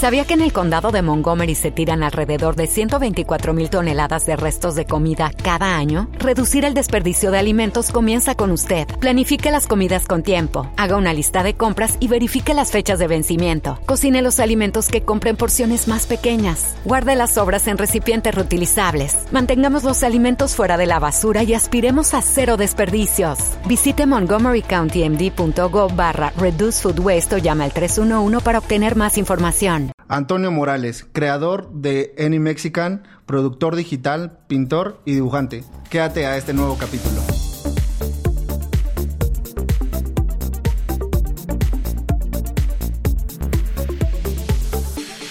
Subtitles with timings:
[0.00, 4.34] ¿Sabía que en el condado de Montgomery se tiran alrededor de 124 mil toneladas de
[4.34, 6.08] restos de comida cada año?
[6.18, 8.88] Reducir el desperdicio de alimentos comienza con usted.
[8.98, 13.08] Planifique las comidas con tiempo, haga una lista de compras y verifique las fechas de
[13.08, 13.78] vencimiento.
[13.84, 16.76] Cocine los alimentos que compren porciones más pequeñas.
[16.86, 19.26] Guarde las sobras en recipientes reutilizables.
[19.32, 23.38] Mantengamos los alimentos fuera de la basura y aspiremos a cero desperdicios.
[23.66, 29.89] Visite montgomerycountymd.gov barra Reduce Waste o llama al 311 para obtener más información.
[30.10, 35.62] Antonio Morales, creador de Any Mexican, productor digital, pintor y dibujante.
[35.88, 37.20] Quédate a este nuevo capítulo.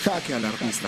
[0.02, 0.88] Jaque al artista.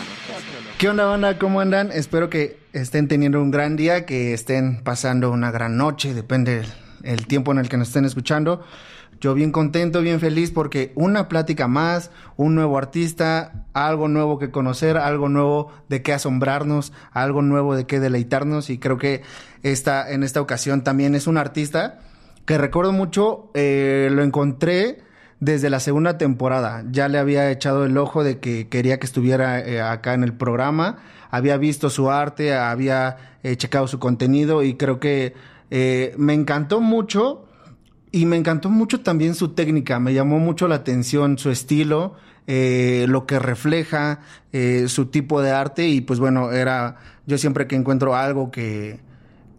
[0.77, 1.37] ¿Qué onda, banda?
[1.37, 1.91] ¿Cómo andan?
[1.91, 6.63] Espero que estén teniendo un gran día, que estén pasando una gran noche, depende
[7.03, 8.63] el tiempo en el que nos estén escuchando.
[9.21, 14.49] Yo bien contento, bien feliz porque una plática más, un nuevo artista, algo nuevo que
[14.49, 19.21] conocer, algo nuevo de qué asombrarnos, algo nuevo de qué deleitarnos y creo que
[19.61, 21.99] esta, en esta ocasión también es un artista
[22.47, 25.03] que recuerdo mucho, eh, lo encontré
[25.39, 26.83] desde la segunda temporada.
[26.89, 30.33] Ya le había echado el ojo de que quería que estuviera eh, acá en el
[30.33, 30.97] programa.
[31.29, 35.35] Había visto su arte, había eh, checado su contenido y creo que
[36.17, 37.45] me encantó mucho
[38.11, 42.15] y me encantó mucho también su técnica, me llamó mucho la atención su estilo,
[42.47, 44.19] eh, lo que refleja
[44.51, 48.99] eh, su tipo de arte y pues bueno, era yo siempre que encuentro algo que,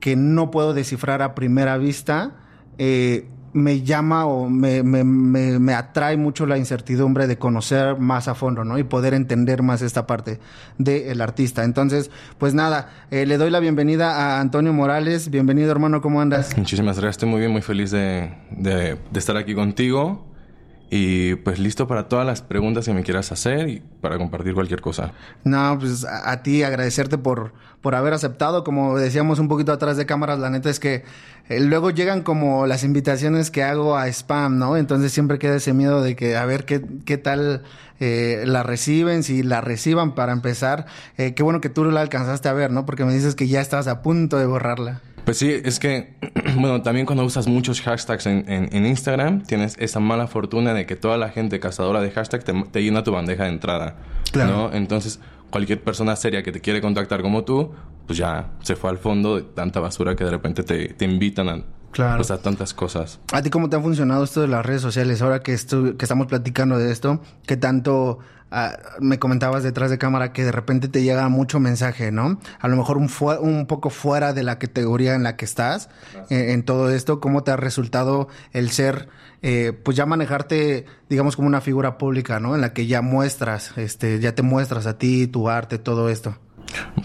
[0.01, 2.33] que no puedo descifrar a primera vista,
[2.79, 8.35] eh, me llama o me, me, me, atrae mucho la incertidumbre de conocer más a
[8.35, 8.79] fondo, ¿no?
[8.79, 10.41] Y poder entender más esta parte
[10.79, 11.65] del artista.
[11.65, 15.31] Entonces, pues nada, eh, le doy la bienvenida a Antonio Morales.
[15.31, 16.57] Bienvenido, hermano, ¿cómo andas?
[16.57, 20.32] Muchísimas gracias, estoy muy bien, muy feliz de, de estar aquí contigo.
[20.95, 24.83] Y pues listo para todas las preguntas que me quieras hacer y para compartir cualquier
[24.83, 25.13] cosa.
[25.43, 28.63] No, pues a, ti agradecerte por, por haber aceptado.
[28.63, 31.03] Como decíamos un poquito atrás de cámaras, la neta es que
[31.49, 34.77] eh, luego llegan como las invitaciones que hago a spam, ¿no?
[34.77, 37.63] Entonces siempre queda ese miedo de que a ver qué, qué tal
[37.99, 40.85] eh, la reciben, si la reciban para empezar.
[41.17, 42.85] Eh, qué bueno que tú la alcanzaste a ver, ¿no?
[42.85, 45.01] Porque me dices que ya estás a punto de borrarla.
[45.25, 46.15] Pues sí, es que,
[46.57, 50.97] bueno, también cuando usas muchos hashtags en, en, Instagram, tienes esa mala fortuna de que
[50.97, 53.97] toda la gente cazadora de hashtags te, te llena tu bandeja de entrada.
[54.33, 54.53] Claro.
[54.53, 54.73] ¿no?
[54.73, 57.73] Entonces, cualquier persona seria que te quiere contactar como tú,
[58.07, 61.49] pues ya se fue al fondo de tanta basura que de repente te, te invitan
[61.49, 61.63] a
[61.93, 62.23] Claro.
[62.23, 63.21] O sea, tantas cosas.
[63.33, 65.21] ¿A ti cómo te ha funcionado esto de las redes sociales?
[65.23, 68.19] Ahora que, que estamos platicando de esto, ¿qué tanto
[68.51, 72.41] ah, me comentabas detrás de cámara que de repente te llega mucho mensaje, ¿no?
[72.61, 73.11] A lo mejor un,
[73.41, 75.91] un poco fuera de la categoría en la que estás
[76.31, 77.21] eh, en todo esto.
[77.21, 79.11] ¿Cómo te ha resultado el ser,
[79.43, 82.55] eh, pues ya manejarte, digamos, como una figura pública, ¿no?
[82.55, 86.39] En la que ya muestras, este, ya te muestras a ti, tu arte, todo esto.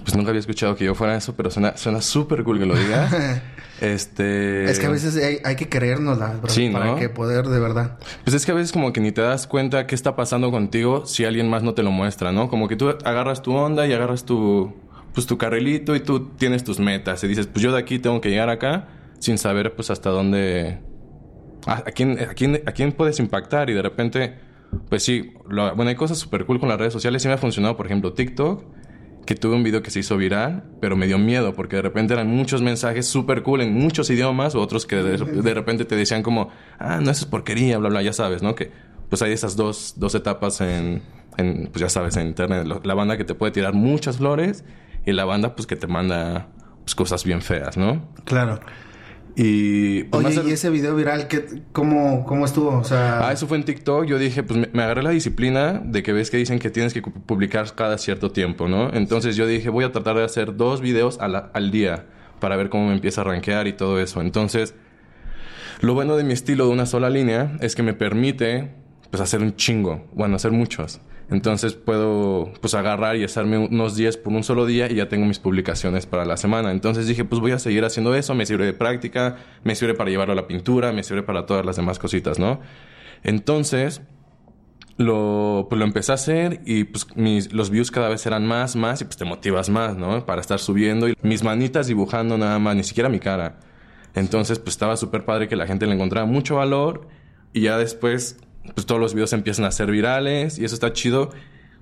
[0.03, 3.13] Pues nunca había escuchado que yo fuera eso, pero suena súper cool que lo digas.
[3.81, 4.66] este...
[4.66, 6.79] Es que a veces hay, que creérnosla, bro, sí, ¿no?
[6.79, 7.97] para que poder de verdad.
[8.23, 11.05] Pues es que a veces como que ni te das cuenta qué está pasando contigo
[11.05, 12.50] si alguien más no te lo muestra, ¿no?
[12.50, 14.73] Como que tú agarras tu onda y agarras tu,
[15.13, 18.22] pues tu carrilito y tú tienes tus metas y dices, pues yo de aquí tengo
[18.22, 18.88] que llegar acá
[19.19, 20.79] sin saber pues hasta dónde...
[21.66, 24.47] A, quién, a, quién, a quién puedes impactar y de repente...
[24.89, 27.22] Pues sí, bueno, hay cosas súper cool con las redes sociales.
[27.22, 28.66] Sí me ha funcionado, por ejemplo, TikTok
[29.28, 32.14] que tuve un video que se hizo viral, pero me dio miedo porque de repente
[32.14, 36.24] eran muchos mensajes súper cool en muchos idiomas, o otros que de, repente te decían
[36.24, 36.50] como,
[36.80, 38.56] ah, no, eso es porquería, bla, bla, ya sabes, ¿no?
[38.56, 38.72] Que
[39.10, 41.04] pues hay esas dos, dos etapas en,
[41.38, 42.66] en, pues ya sabes, en internet.
[42.84, 44.64] La banda que te puede tirar muchas flores
[45.06, 46.48] y la banda pues que te manda
[46.84, 48.09] pues, cosas bien feas, ¿no?
[48.24, 48.59] Claro.
[49.40, 52.75] Y, pues, Oye, ¿y ese video viral qué, cómo, cómo estuvo?
[52.75, 53.28] O sea...
[53.28, 54.06] Ah, eso fue en TikTok.
[54.06, 57.03] Yo dije, pues me, agarré la disciplina de que ves que dicen que tienes que
[57.03, 58.92] publicar cada cierto tiempo, ¿no?
[58.92, 62.08] Entonces yo dije, voy a tratar de hacer dos videos al día
[62.40, 64.22] para ver cómo me empieza a rankear y todo eso.
[64.22, 64.74] Entonces,
[65.81, 68.72] lo bueno de mi estilo de una sola línea es que me permite,
[69.12, 70.08] pues, hacer un chingo.
[70.14, 71.00] Bueno, hacer muchos.
[71.30, 75.26] Entonces puedo pues agarrar y hacerme unos 10 por un solo día y ya tengo
[75.26, 76.72] mis publicaciones para la semana.
[76.72, 80.09] Entonces dije, pues voy a seguir haciendo eso, me sirve de práctica, me sirve para
[80.09, 82.62] llevarlo a la pintura, me sirve para todas las demás cositas, ¿no?
[83.24, 84.02] Entonces
[84.96, 88.78] lo, pues lo empecé a hacer y pues mis, los views cada vez eran más,
[88.78, 90.26] más y pues te motivas más, ¿no?
[90.26, 93.59] Para estar subiendo y mis manitas dibujando nada más, ni siquiera mi cara.
[94.16, 97.09] Entonces pues estaba súper padre que la gente le encontraba mucho valor
[97.52, 98.38] y ya después
[98.73, 101.31] pues todos los videos empiezan a ser virales y eso está chido.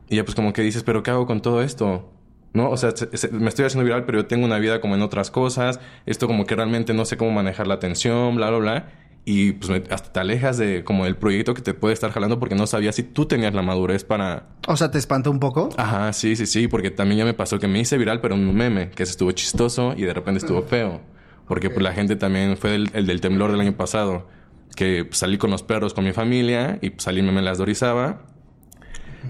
[0.10, 2.12] Y ya pues como que dices, pero ¿qué hago con todo esto?
[2.54, 2.70] ¿No?
[2.70, 2.94] O sea,
[3.32, 5.80] me estoy haciendo viral, pero yo tengo una vida como en otras cosas.
[6.06, 8.90] Esto como que realmente no sé cómo manejar la atención, bla, bla, bla.
[9.26, 12.56] y pues hasta te alejas de como el proyecto que te puede estar jalando porque
[12.56, 14.50] no sabías si tú tenías la madurez para...
[14.68, 15.70] O sea, ¿te espantó un poco?
[15.78, 18.56] Ajá, sí, sí, sí, porque también ya me pasó que me hice viral, pero un
[18.56, 21.02] meme, que estuvo chistoso y de repente estuvo feo.
[21.48, 24.28] Porque pues la gente también fue el, del temblor del año pasado,
[24.76, 28.22] que pues, salí con los perros con mi familia y pues, salí me las dorizaba.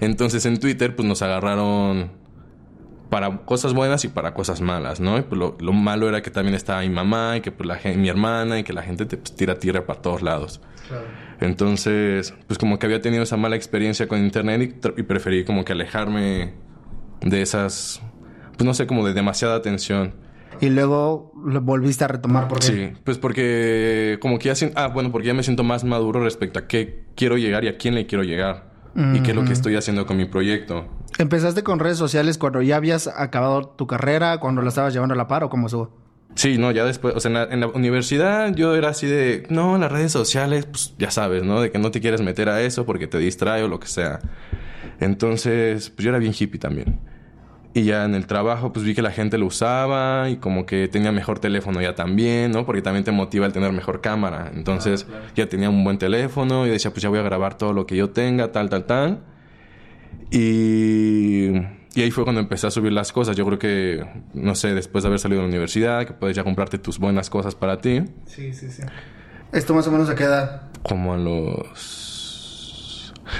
[0.00, 2.10] Entonces en Twitter pues nos agarraron
[3.10, 5.18] para cosas buenas y para cosas malas, ¿no?
[5.18, 7.98] Y pues lo, malo era que también estaba mi mamá y que pues la gente,
[7.98, 10.60] mi hermana y que la gente te pues, tira tierra para todos lados.
[11.40, 15.72] Entonces, pues como que había tenido esa mala experiencia con internet y, preferí como que
[15.72, 16.54] alejarme
[17.20, 18.00] de esas,
[18.56, 20.14] pues no sé, como de demasiada atención.
[20.60, 22.66] Y luego lo volviste a retomar por qué?
[22.66, 26.58] Sí, pues porque como que ya ah, bueno, porque ya me siento más maduro respecto
[26.58, 29.52] a qué quiero llegar y a quién le quiero llegar y qué es lo que
[29.52, 30.86] estoy haciendo con mi proyecto.
[31.18, 35.16] ¿Empezaste con redes sociales cuando ya habías acabado tu carrera, cuando la estabas llevando a
[35.16, 36.06] la par o cómo estuvo?
[36.34, 39.90] Sí, no, ya después, o sea, en la, universidad yo era así de, no, las
[39.90, 41.62] redes sociales, pues ya sabes, ¿no?
[41.62, 44.20] De que no te quieres meter a eso porque te distrae o lo que sea.
[45.00, 47.00] Entonces, pues yo era bien hippie también.
[47.76, 50.88] Y ya en el trabajo, pues vi que la gente lo usaba y como que
[50.88, 52.64] tenía mejor teléfono ya también, ¿no?
[52.64, 54.50] Porque también te motiva el tener mejor cámara.
[54.54, 57.84] Entonces, ya tenía un buen teléfono y decía, pues ya voy a grabar todo lo
[57.86, 59.24] que yo tenga, tal, tal, tal.
[60.30, 61.50] Y,
[61.94, 63.36] y, ahí fue cuando empecé a subir las cosas.
[63.36, 66.44] Yo creo que, no sé, después de haber salido de la universidad, que puedes ya
[66.44, 68.04] comprarte tus buenas cosas para ti.
[68.24, 68.84] Sí, sí, sí.
[69.52, 70.62] ¿Esto más o menos a qué edad?
[70.82, 72.05] Como a los...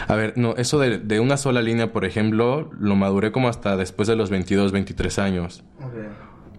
[0.09, 3.77] A ver, no, eso de, de, una sola línea, por ejemplo, lo maduré como hasta
[3.77, 5.65] después de los 22, 23 años.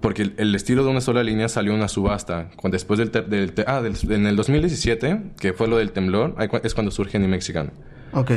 [0.02, 2.50] Porque el, estilo de una sola línea salió en una subasta.
[2.56, 6.92] Cuando, después del, del, ah, en el 2017, que fue lo del temblor, es cuando
[6.92, 7.72] surge Ni Mexican.
[8.14, 8.32] Ok.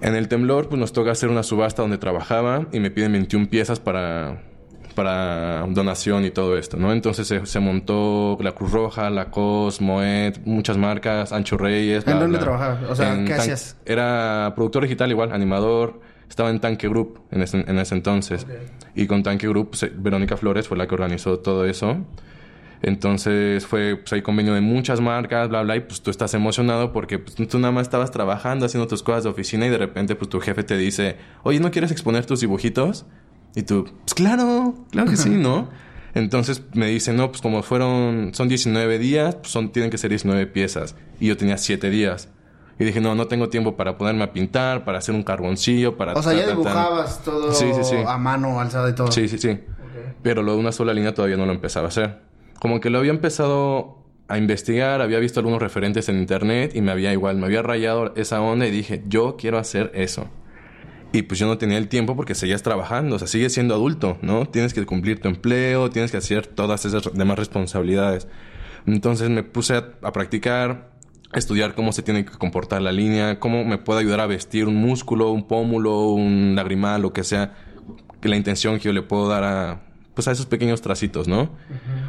[0.00, 3.50] En el temblor, pues nos toca hacer una subasta donde trabajaba y me piden 21
[3.50, 4.42] piezas para,
[4.98, 6.92] para donación y todo esto, ¿no?
[6.92, 12.04] Entonces se, montó la Cruz Roja, la COS, Moet, muchas marcas, Ancho Reyes.
[12.04, 12.80] ¿En dónde trabajaba?
[12.90, 13.76] O sea, ¿qué hacías?
[13.86, 16.00] Era productor digital igual, animador.
[16.28, 18.44] Estaba en Tanque Group en ese, en ese entonces.
[18.96, 21.98] Y con Tanque Group, Verónica Flores fue la que organizó todo eso.
[22.82, 26.92] Entonces fue, pues hay convenio de muchas marcas, bla, bla, y pues tú estás emocionado
[26.92, 30.16] porque pues, tú nada más estabas trabajando, haciendo tus cosas de oficina y de repente
[30.16, 33.06] pues tu jefe te dice, oye, ¿no quieres exponer tus dibujitos?
[33.58, 35.68] Y tú, pues claro, claro que sí, ¿no?
[36.14, 40.10] Entonces me dice, no, pues como fueron, son 19 días, pues son, tienen que ser
[40.10, 40.94] 19 piezas.
[41.18, 42.28] Y yo tenía 7 días.
[42.78, 46.12] Y dije, no, no tengo tiempo para ponerme a pintar, para hacer un carboncillo, para...
[46.12, 47.50] O sea, ya dibujabas todo
[48.06, 49.10] a mano, alzada y todo.
[49.10, 49.58] Sí, sí, sí.
[50.22, 52.28] Pero lo de una sola línea todavía no lo empezaba a hacer
[52.58, 56.92] como que lo había empezado a investigar, había visto algunos referentes en internet y me
[56.92, 60.28] había igual, me había rayado esa onda y dije, yo quiero hacer eso.
[61.12, 64.18] Y pues yo no tenía el tiempo porque seguías trabajando, o sea, sigues siendo adulto,
[64.20, 64.46] ¿no?
[64.46, 68.28] Tienes que cumplir tu empleo, tienes que hacer todas esas demás responsabilidades.
[68.86, 70.90] Entonces me puse a, practicar,
[71.32, 74.66] a estudiar cómo se tiene que comportar la línea, cómo me puede ayudar a vestir
[74.66, 77.54] un músculo, un pómulo, un lagrimal, lo que sea,
[78.20, 79.87] que la intención que yo le puedo dar a,
[80.18, 81.48] pues a esos pequeños tracitos, ¿no?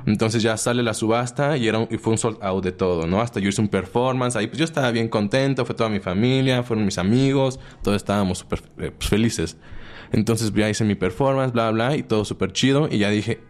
[0.08, 3.22] Entonces ya sale la subasta y, era y fue un sold out de todo, ¿no?
[3.22, 6.64] Hasta yo hice un performance, ahí pues yo estaba bien contento, fue toda mi familia,
[6.64, 9.58] fueron mis amigos, todos estábamos súper eh, pues, felices.
[10.12, 13.42] Entonces ya hice mi performance, bla, bla, y todo súper chido y ya dije,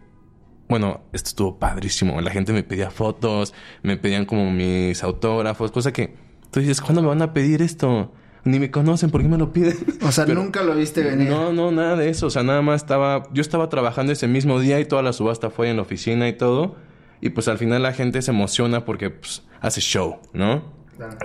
[0.68, 5.90] bueno, esto estuvo padrísimo, la gente me pedía fotos, me pedían como mis autógrafos, cosa
[5.90, 6.18] que
[6.50, 8.12] tú dices, ¿cuándo me van a pedir esto?
[8.44, 9.76] Ni me conocen, ¿por qué me lo piden?
[10.02, 11.28] O sea, nunca lo viste venir.
[11.28, 12.26] No, no, nada de eso.
[12.26, 13.24] O sea, nada más estaba.
[13.32, 16.32] Yo estaba trabajando ese mismo día y toda la subasta fue en la oficina y
[16.32, 16.76] todo.
[17.20, 20.62] Y pues al final la gente se emociona porque pues, hace show, ¿no?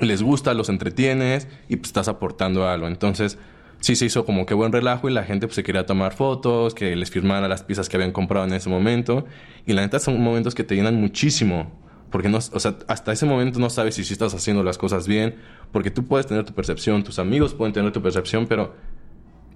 [0.01, 2.87] Les gusta, los entretienes y pues estás aportando algo.
[2.87, 3.37] Entonces,
[3.79, 6.73] sí se hizo como que buen relajo y la gente pues se quería tomar fotos,
[6.73, 9.25] que les firmara las piezas que habían comprado en ese momento.
[9.65, 11.84] Y la neta son momentos que te llenan muchísimo.
[12.11, 15.07] Porque no, o sea, hasta ese momento no sabes si, si estás haciendo las cosas
[15.07, 15.35] bien,
[15.71, 18.73] porque tú puedes tener tu percepción, tus amigos pueden tener tu percepción, pero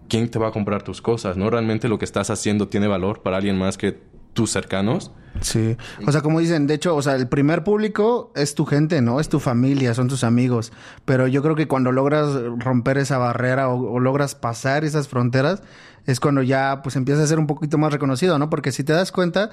[0.09, 1.37] ¿quién te va a comprar tus cosas?
[1.37, 1.49] ¿No?
[1.49, 3.99] Realmente lo que estás haciendo tiene valor para alguien más que
[4.33, 5.11] tus cercanos.
[5.41, 5.77] Sí.
[6.05, 9.19] O sea, como dicen, de hecho, o sea, el primer público es tu gente, ¿no?
[9.19, 10.71] Es tu familia, son tus amigos.
[11.05, 15.61] Pero yo creo que cuando logras romper esa barrera o, logras pasar esas fronteras,
[16.05, 18.49] es cuando ya pues empiezas a ser un poquito más reconocido, ¿no?
[18.49, 19.51] Porque si te das cuenta,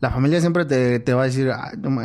[0.00, 1.50] la familia siempre te, va a decir,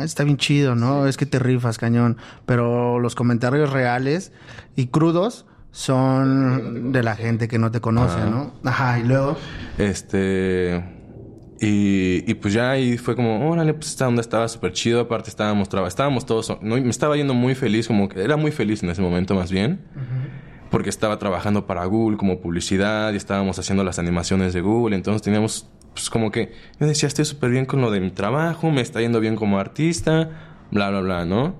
[0.02, 1.06] está bien chido, ¿no?
[1.06, 2.16] Es que te rifas, cañón.
[2.46, 4.32] Pero los comentarios reales
[4.76, 8.54] y crudos son de la gente que no te conoce, ¿no?
[8.64, 9.36] Ajá, y luego.
[9.78, 10.82] Este.
[11.62, 15.00] Y, pues ya ahí fue como, órale, pues esta onda estaba súper chido.
[15.00, 16.48] Aparte, estábamos, estábamos todos.
[16.62, 16.76] ¿no?
[16.76, 19.80] Me estaba yendo muy feliz, como que era muy feliz en ese momento, más bien.
[20.70, 24.96] Porque estaba trabajando para Google como publicidad y estábamos haciendo las animaciones de Google.
[24.96, 28.70] Entonces teníamos pues como que yo decía, estoy súper bien con lo de mi trabajo,
[28.70, 30.30] me está yendo bien como artista,
[30.70, 31.54] bla, bla, bla, ¿no?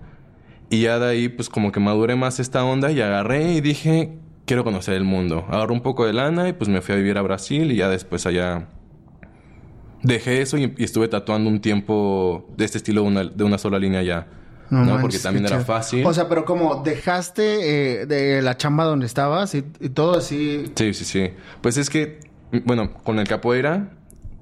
[0.70, 4.12] Y ya de ahí, pues como que maduré más esta onda y agarré y dije,
[4.46, 5.44] quiero conocer el mundo.
[5.48, 7.88] Agarré un poco de lana y pues me fui a vivir a Brasil y ya
[7.88, 8.68] después allá
[10.02, 13.78] dejé eso y, estuve tatuando un tiempo de este estilo de una, de una sola
[13.78, 14.26] línea ya.
[14.70, 16.06] No, porque también era fácil.
[16.06, 20.72] O sea, pero como dejaste eh, de la chamba donde estabas y, todo así.
[20.76, 21.30] Sí, sí, sí.
[21.60, 22.20] Pues es que,
[22.64, 23.90] bueno, con el capoeira,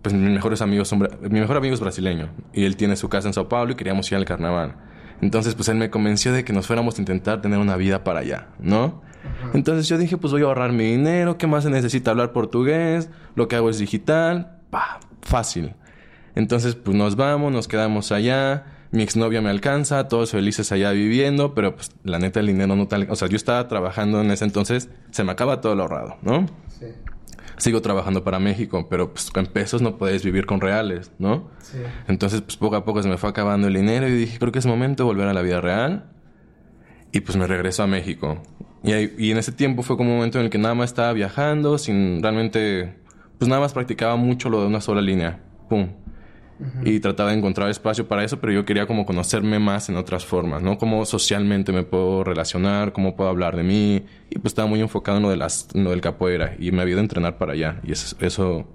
[0.02, 3.28] pues mis mejores amigos son, mi mejor amigo es brasileño y él tiene su casa
[3.28, 4.76] en Sao Paulo y queríamos ir al carnaval.
[5.20, 8.20] Entonces, pues él me convenció de que nos fuéramos a intentar tener una vida para
[8.20, 9.02] allá, ¿no?
[9.52, 12.12] Entonces yo dije, pues voy a ahorrar mi dinero, ¿qué más se necesita?
[12.12, 15.74] Hablar portugués, lo que hago es digital, pa, fácil.
[16.36, 21.52] Entonces, pues nos vamos, nos quedamos allá, mi exnovia me alcanza, todos felices allá viviendo,
[21.52, 24.44] pero pues la neta el dinero no tal, o sea, yo estaba trabajando en ese
[24.44, 26.46] entonces, se me acaba todo lo ahorrado, ¿no?
[26.68, 26.86] Sí
[27.58, 31.50] sigo trabajando para México, pero pues con pesos no puedes vivir con reales, ¿no?
[31.60, 31.78] Sí.
[32.06, 34.58] Entonces, pues poco a poco se me fue acabando el dinero y dije, creo que
[34.58, 36.10] es momento de volver a la vida real.
[37.12, 38.42] Y pues me regreso a México.
[38.82, 41.12] Y, y en ese tiempo fue como un momento en el que nada más estaba
[41.12, 42.96] viajando, sin realmente,
[43.38, 45.40] pues nada más practicaba mucho lo de una sola línea.
[45.68, 45.88] Pum
[46.84, 50.24] y trataba de encontrar espacio para eso, pero yo quería como conocerme más en otras
[50.24, 50.78] formas, ¿no?
[50.78, 55.18] Cómo socialmente me puedo relacionar, cómo puedo hablar de mí, y pues estaba muy enfocado
[55.18, 57.92] en lo, de las, lo del capoeira y me había de entrenar para allá, y
[57.92, 58.66] eso, eso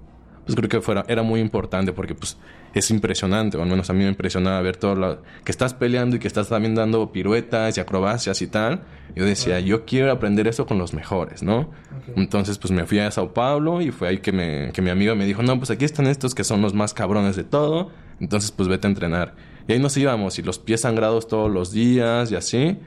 [0.44, 2.36] pues creo que fuera, era muy importante porque pues
[2.74, 6.16] es impresionante, o al menos a mí me impresionaba ver todo lo que estás peleando
[6.16, 8.82] y que estás también dando piruetas y acrobacias y tal.
[9.14, 11.70] Yo decía, yo quiero aprender eso con los mejores, ¿no?
[12.16, 15.14] Entonces pues me fui a Sao Paulo y fue ahí que, me, que mi amigo
[15.14, 17.90] me dijo, no, pues aquí están estos que son los más cabrones de todo,
[18.20, 19.34] entonces pues vete a entrenar.
[19.68, 22.78] Y ahí nos íbamos y los pies sangrados todos los días y así.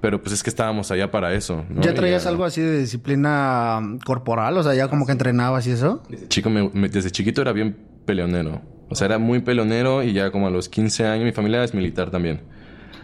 [0.00, 1.64] Pero pues es que estábamos allá para eso.
[1.70, 1.80] ¿no?
[1.80, 4.58] ¿Ya traías algo así de disciplina corporal?
[4.58, 6.02] O sea, ya como que entrenabas y eso.
[6.28, 7.74] Chico, desde chiquito era bien
[8.04, 8.73] peleonero.
[8.94, 11.74] O sea, era muy peleonero y ya como a los 15 años, mi familia es
[11.74, 12.42] militar también.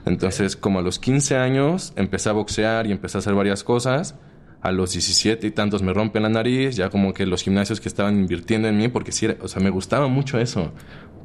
[0.06, 4.14] Entonces, como a los 15 años, empecé a boxear y empecé a hacer varias cosas.
[4.60, 7.88] A los 17 y tantos me rompen la nariz, ya como que los gimnasios que
[7.88, 10.72] estaban invirtiendo en mí, porque sí, o sea, me gustaba mucho eso.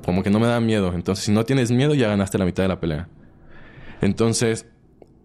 [0.04, 0.92] Como que no me daba miedo.
[0.96, 3.08] Entonces, si no tienes miedo, ya ganaste la mitad de la pelea.
[4.02, 4.66] Entonces,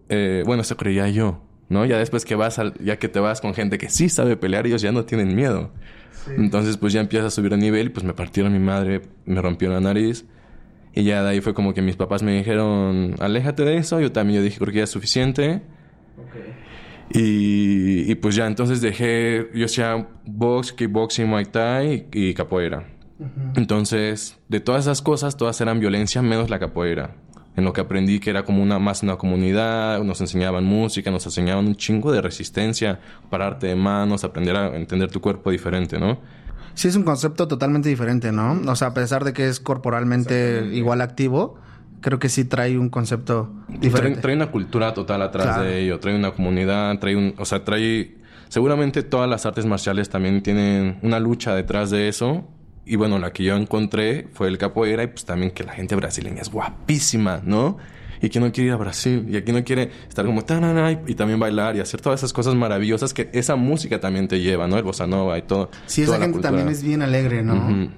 [0.09, 1.83] eh, bueno, eso creía yo, ¿no?
[1.87, 4.67] Ya después que vas, al, ya que te vas con gente que sí sabe pelear,
[4.67, 5.71] ellos ya no tienen miedo.
[6.37, 9.41] Entonces, pues ya empiezas a subir a nivel y pues me partieron mi madre, me
[9.41, 10.25] rompió la nariz.
[10.93, 13.99] Y ya de ahí fue como que mis papás me dijeron, aléjate de eso.
[13.99, 15.61] Yo también yo dije, creo que ya es suficiente.
[17.13, 22.87] Y, y, pues ya, entonces dejé, yo hacía box, kickboxing, muay thai y, capoeira.
[23.55, 27.15] Entonces, de todas esas cosas, todas eran violencia menos la capoeira
[27.55, 31.25] en lo que aprendí que era como una más una comunidad, nos enseñaban música, nos
[31.25, 36.19] enseñaban un chingo de resistencia, pararte de manos, aprender a entender tu cuerpo diferente, ¿no?
[36.73, 38.59] Sí, es un concepto totalmente diferente, ¿no?
[38.67, 41.59] O sea, a pesar de que es corporalmente igual activo,
[41.99, 44.21] creo que sí trae un concepto diferente.
[44.21, 48.15] Trae, una cultura total atrás de ello, trae una comunidad, trae un, o sea, trae
[48.47, 52.47] seguramente todas las artes marciales también tienen una lucha detrás de eso
[52.85, 55.95] y bueno, la que yo encontré fue el capoeira y pues también que la gente
[55.95, 57.77] brasileña es guapísima, ¿no?
[58.21, 60.63] Y que no quiere ir a Brasil y aquí no quiere estar como tan
[61.07, 64.67] y también bailar y hacer todas esas cosas maravillosas que esa música también te lleva,
[64.67, 64.77] ¿no?
[64.77, 65.71] El bossa nova y todo.
[65.87, 67.91] Sí, esa gente también es bien alegre, ¿no?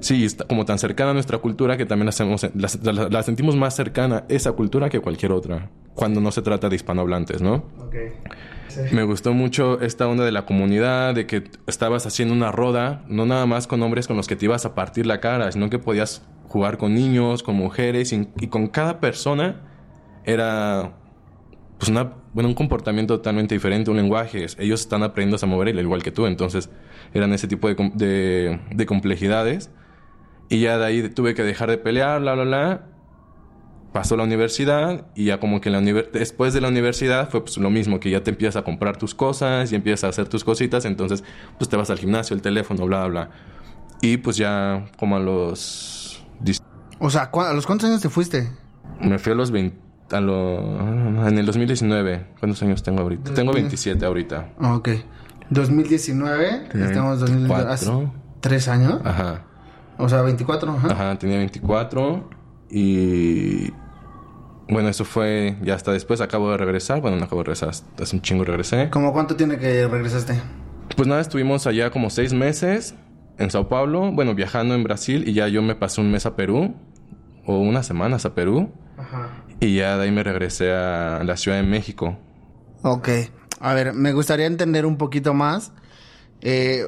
[0.00, 3.74] Sí, está como tan cercana a nuestra cultura que también la, hacemos, la, sentimos más
[3.74, 7.64] cercana esa cultura que cualquier otra, cuando no se trata de hispanohablantes, ¿no?
[7.86, 8.12] Okay.
[8.92, 13.26] Me gustó mucho esta onda de la comunidad, de que estabas haciendo una roda, no
[13.26, 15.78] nada más con hombres con los que te ibas a partir la cara, sino que
[15.78, 19.62] podías jugar con niños, con mujeres, y, con cada persona
[20.24, 20.92] era
[21.78, 24.46] pues una, bueno, un comportamiento totalmente diferente, un lenguaje.
[24.58, 26.70] Ellos están aprendiendo a mover igual que tú, entonces
[27.14, 29.70] eran ese tipo de, de complejidades.
[30.48, 32.88] Y ya de ahí tuve que dejar de pelear, bla, bla, bla
[33.92, 37.70] pasó la universidad y ya como que la después de la universidad fue pues lo
[37.70, 40.84] mismo, que ya te empiezas a comprar tus cosas y empiezas a hacer tus cositas,
[40.84, 41.24] entonces
[41.58, 43.30] pues te vas al gimnasio, el teléfono, bla, bla.
[44.00, 46.24] Y pues ya como a los...
[47.00, 48.48] O sea, ¿a los cuántos años te fuiste?
[49.00, 49.87] Me fui a los 20...
[50.10, 50.58] A lo,
[51.26, 52.26] en el 2019.
[52.40, 53.34] ¿Cuántos años tengo ahorita?
[53.34, 54.50] Tengo 27 ahorita.
[54.58, 54.88] Ah, ok.
[55.50, 56.68] 2019.
[56.74, 58.12] Estamos 2024.
[58.40, 59.00] ¿Tres años?
[59.04, 59.44] Ajá.
[59.98, 60.70] O sea, 24.
[60.70, 62.28] Ajá, ajá tenía 24.
[62.70, 63.72] Y
[64.68, 66.20] bueno, eso fue ya hasta después.
[66.20, 67.00] Acabo de regresar.
[67.00, 67.70] Bueno, no acabo de regresar.
[68.00, 68.90] Hace un chingo regresé.
[68.90, 70.40] ¿Cómo cuánto tiene que regresaste?
[70.96, 72.94] Pues nada, estuvimos allá como seis meses
[73.38, 74.12] en Sao Paulo.
[74.12, 75.28] Bueno, viajando en Brasil.
[75.28, 76.74] Y ya yo me pasé un mes a Perú.
[77.44, 78.70] O unas semanas a Perú.
[78.98, 79.37] Ajá.
[79.60, 82.16] Y ya de ahí me regresé a la Ciudad de México.
[82.82, 83.08] Ok.
[83.60, 85.72] A ver, me gustaría entender un poquito más.
[86.40, 86.84] Eh,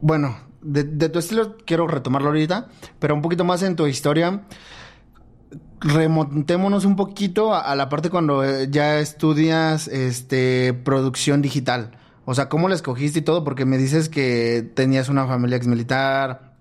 [0.00, 2.68] bueno, de, de tu estilo quiero retomarlo ahorita.
[2.98, 4.42] Pero un poquito más en tu historia
[5.80, 11.92] remontémonos un poquito a, la parte cuando eh, ya estudias este producción digital.
[12.24, 13.44] O sea, ¿cómo la escogiste y todo?
[13.44, 15.58] Porque me dices que tenías una familia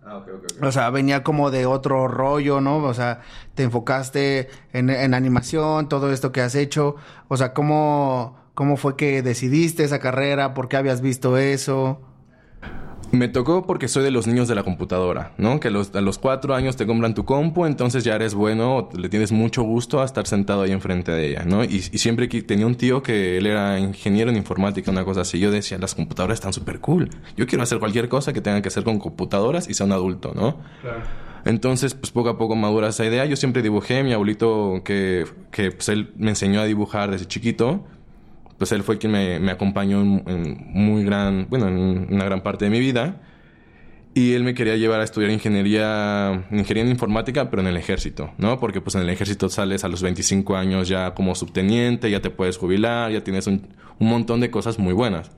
[0.07, 0.23] Ah,
[0.61, 2.77] o sea, venía como de otro rollo, ¿no?
[2.77, 3.21] O sea,
[3.55, 6.95] te enfocaste en, en animación, todo esto que has hecho.
[7.27, 10.53] O sea, ¿cómo, ¿cómo fue que decidiste esa carrera?
[10.53, 12.01] ¿Por qué habías visto eso?
[13.15, 15.61] Me tocó porque soy de los niños de la computadora, ¿no?
[15.61, 19.31] Que a los cuatro años te compran tu compu, entonces ya eres bueno, le tienes
[19.31, 21.63] mucho gusto a estar sentado ahí enfrente de ella, ¿no?
[21.63, 25.39] Y, siempre tenía un tío que él era ingeniero en informática, una cosa así.
[25.39, 27.09] Yo decía, las computadoras están súper cool.
[27.37, 30.33] Yo quiero hacer cualquier cosa que tenga que hacer con computadoras y sea un adulto,
[30.35, 30.57] ¿no?
[30.81, 31.03] Claro.
[31.45, 33.23] Entonces, pues poco a poco madura esa idea.
[33.25, 37.85] Yo siempre dibujé, mi abuelito que, que pues él me enseñó a dibujar desde chiquito
[38.57, 42.65] pues él fue quien me, me acompañó en, muy gran, bueno, en una gran parte
[42.65, 43.21] de mi vida.
[44.13, 48.31] Y él me quería llevar a estudiar ingeniería, ingeniería en informática, pero en el ejército,
[48.37, 48.61] ¿no?
[48.61, 52.29] Porque pues en el ejército sales a los 25 años ya como subteniente, ya te
[52.29, 53.67] puedes jubilar, ya tienes un,
[53.99, 55.31] un montón de cosas muy buenas.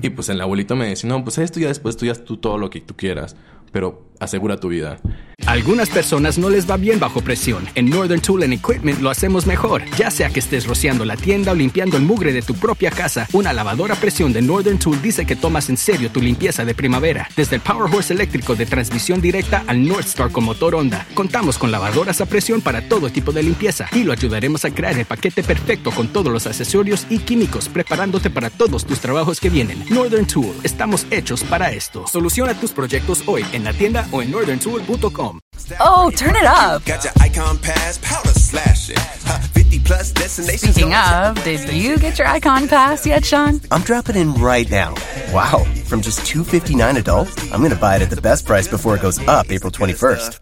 [0.00, 2.70] Y pues el abuelito me decía, no, pues esto ya después estudias tú todo lo
[2.70, 3.36] que tú quieras
[3.72, 5.00] pero asegura tu vida.
[5.46, 7.68] Algunas personas no les va bien bajo presión.
[7.74, 9.82] En Northern Tool and Equipment lo hacemos mejor.
[9.98, 13.28] Ya sea que estés rociando la tienda o limpiando el mugre de tu propia casa,
[13.32, 16.74] una lavadora a presión de Northern Tool dice que tomas en serio tu limpieza de
[16.74, 17.28] primavera.
[17.36, 21.58] Desde el Power Horse eléctrico de transmisión directa al North Star con motor Honda, contamos
[21.58, 25.06] con lavadoras a presión para todo tipo de limpieza y lo ayudaremos a crear el
[25.06, 29.84] paquete perfecto con todos los accesorios y químicos, preparándote para todos tus trabajos que vienen.
[29.90, 32.06] Northern Tool, estamos hechos para esto.
[32.06, 35.31] Soluciona tus proyectos hoy en la tienda o en northerntool.com.
[35.80, 36.84] Oh, turn it up.
[36.84, 38.96] Got your icon pass, powder slashing.
[38.96, 40.72] 50 plus destination.
[40.72, 43.60] Speaking of, did you get your icon pass yet, Sean?
[43.70, 44.94] I'm dropping in right now.
[45.32, 48.96] Wow, from just 259 adult, I'm going to buy it at the best price before
[48.96, 50.40] it goes up April 21st.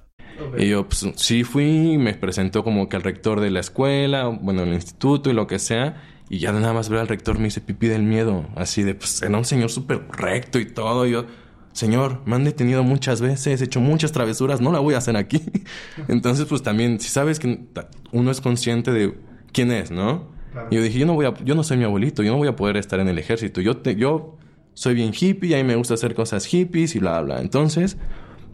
[0.56, 4.62] Y yo, pues, sí fui, me presentó como que al rector de la escuela, bueno,
[4.62, 6.02] el instituto y lo que sea.
[6.28, 8.46] Y ya nada más ver al rector me hice pipí del miedo.
[8.56, 11.06] Así de, pues, era un señor súper recto y todo.
[11.06, 11.26] Y yo,
[11.72, 15.16] Señor, me han detenido muchas veces, he hecho muchas travesuras, no la voy a hacer
[15.16, 15.40] aquí.
[16.08, 17.64] Entonces, pues también, si sabes que
[18.12, 19.14] uno es consciente de
[19.52, 20.28] quién es, ¿no?
[20.70, 22.48] Y yo dije, yo no voy a, yo no soy mi abuelito, yo no voy
[22.48, 23.60] a poder estar en el ejército.
[23.60, 24.36] Yo, te, yo
[24.74, 27.40] soy bien hippie, y a mí me gusta hacer cosas hippies y bla, bla.
[27.40, 27.96] Entonces,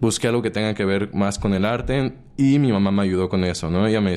[0.00, 3.28] busqué algo que tenga que ver más con el arte y mi mamá me ayudó
[3.28, 3.86] con eso, ¿no?
[3.86, 4.14] Ella me,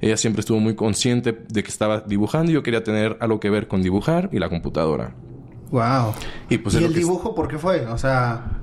[0.00, 3.50] ella siempre estuvo muy consciente de que estaba dibujando y yo quería tener algo que
[3.50, 5.14] ver con dibujar y la computadora.
[5.70, 6.14] Wow.
[6.48, 7.86] Y, pues, el dibujo por qué fue?
[7.86, 8.56] O sea...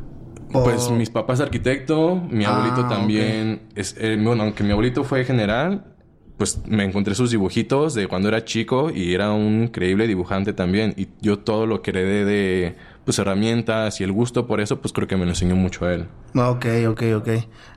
[0.51, 3.63] Pues mis papás arquitecto, mi ah, abuelito también...
[3.75, 5.93] Es, eh, bueno, aunque mi abuelito fue general,
[6.37, 10.93] pues me encontré sus dibujitos de cuando era chico y era un increíble dibujante también.
[10.95, 12.75] Y yo todo lo que heredé de
[13.07, 15.93] pues herramientas y el gusto por eso, pues creo que me lo enseñó mucho a
[15.93, 16.09] él.
[16.35, 17.29] Ok, ok, ok.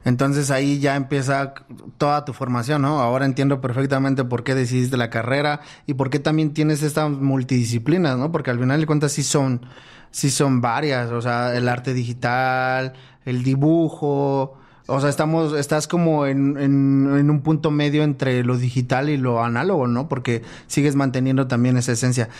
[0.04, 1.54] Entonces ahí ya empieza
[1.98, 2.98] toda tu formación, ¿no?
[2.98, 8.18] Ahora entiendo perfectamente por qué decidiste la carrera y por qué también tienes estas multidisciplinas,
[8.18, 8.32] ¿no?
[8.32, 9.64] Porque al final de cuentas sí son,
[10.10, 16.26] sí son varias, o sea, el arte digital, el dibujo, o sea, estamos, estás como
[16.26, 20.08] en, en, en, un punto medio entre lo digital y lo análogo, ¿no?
[20.08, 22.30] Porque sigues manteniendo también esa esencia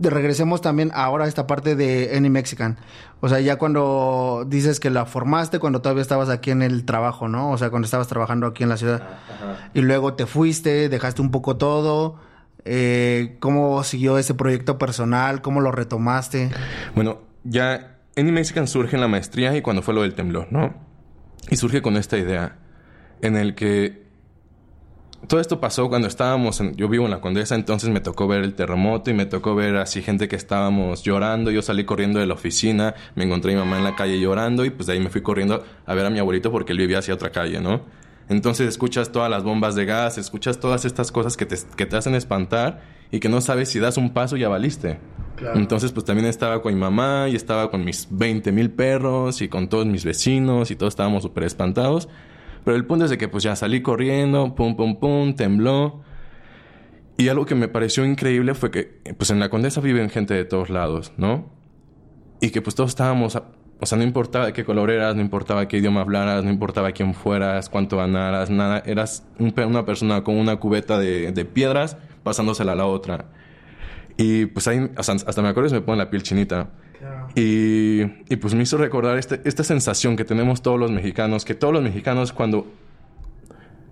[0.00, 2.78] regresemos también ahora a esta parte de Any Mexican.
[3.20, 7.28] O sea, ya cuando dices que la formaste, cuando todavía estabas aquí en el trabajo,
[7.28, 7.50] ¿no?
[7.50, 9.02] O sea, cuando estabas trabajando aquí en la ciudad.
[9.72, 12.16] Y luego te fuiste, dejaste un poco todo.
[12.64, 15.42] Eh, ¿Cómo siguió ese proyecto personal?
[15.42, 16.50] ¿Cómo lo retomaste?
[16.94, 20.74] Bueno, ya Any Mexican surge en la maestría y cuando fue lo del temblor, ¿no?
[21.50, 22.56] Y surge con esta idea
[23.20, 24.03] en el que
[25.28, 28.42] todo esto pasó cuando estábamos, en, yo vivo en la Condesa, entonces me tocó ver
[28.42, 31.50] el terremoto y me tocó ver así gente que estábamos llorando.
[31.50, 34.64] Yo salí corriendo de la oficina, me encontré a mi mamá en la calle llorando
[34.64, 36.98] y pues de ahí me fui corriendo a ver a mi abuelito porque él vivía
[36.98, 37.82] hacia otra calle, ¿no?
[38.28, 41.96] Entonces escuchas todas las bombas de gas, escuchas todas estas cosas que te, que te
[41.96, 44.98] hacen espantar y que no sabes si das un paso ya valiste.
[45.54, 49.48] Entonces pues también estaba con mi mamá y estaba con mis 20 mil perros y
[49.48, 52.08] con todos mis vecinos y todos estábamos súper espantados.
[52.64, 56.02] Pero el punto es de que pues ya salí corriendo, pum, pum, pum, tembló.
[57.16, 60.44] Y algo que me pareció increíble fue que pues en la Condesa viven gente de
[60.44, 61.50] todos lados, ¿no?
[62.40, 65.78] Y que pues todos estábamos, o sea, no importaba qué color eras, no importaba qué
[65.78, 68.82] idioma hablaras, no importaba quién fueras, cuánto ganaras, nada.
[68.84, 73.26] Eras una persona con una cubeta de, de piedras pasándosela a la otra.
[74.16, 76.70] Y pues ahí, hasta, me acuerdo y me pone la piel chinita.
[77.34, 81.54] Y, y, pues me hizo recordar este, esta sensación que tenemos todos los mexicanos, que
[81.54, 82.66] todos los mexicanos cuando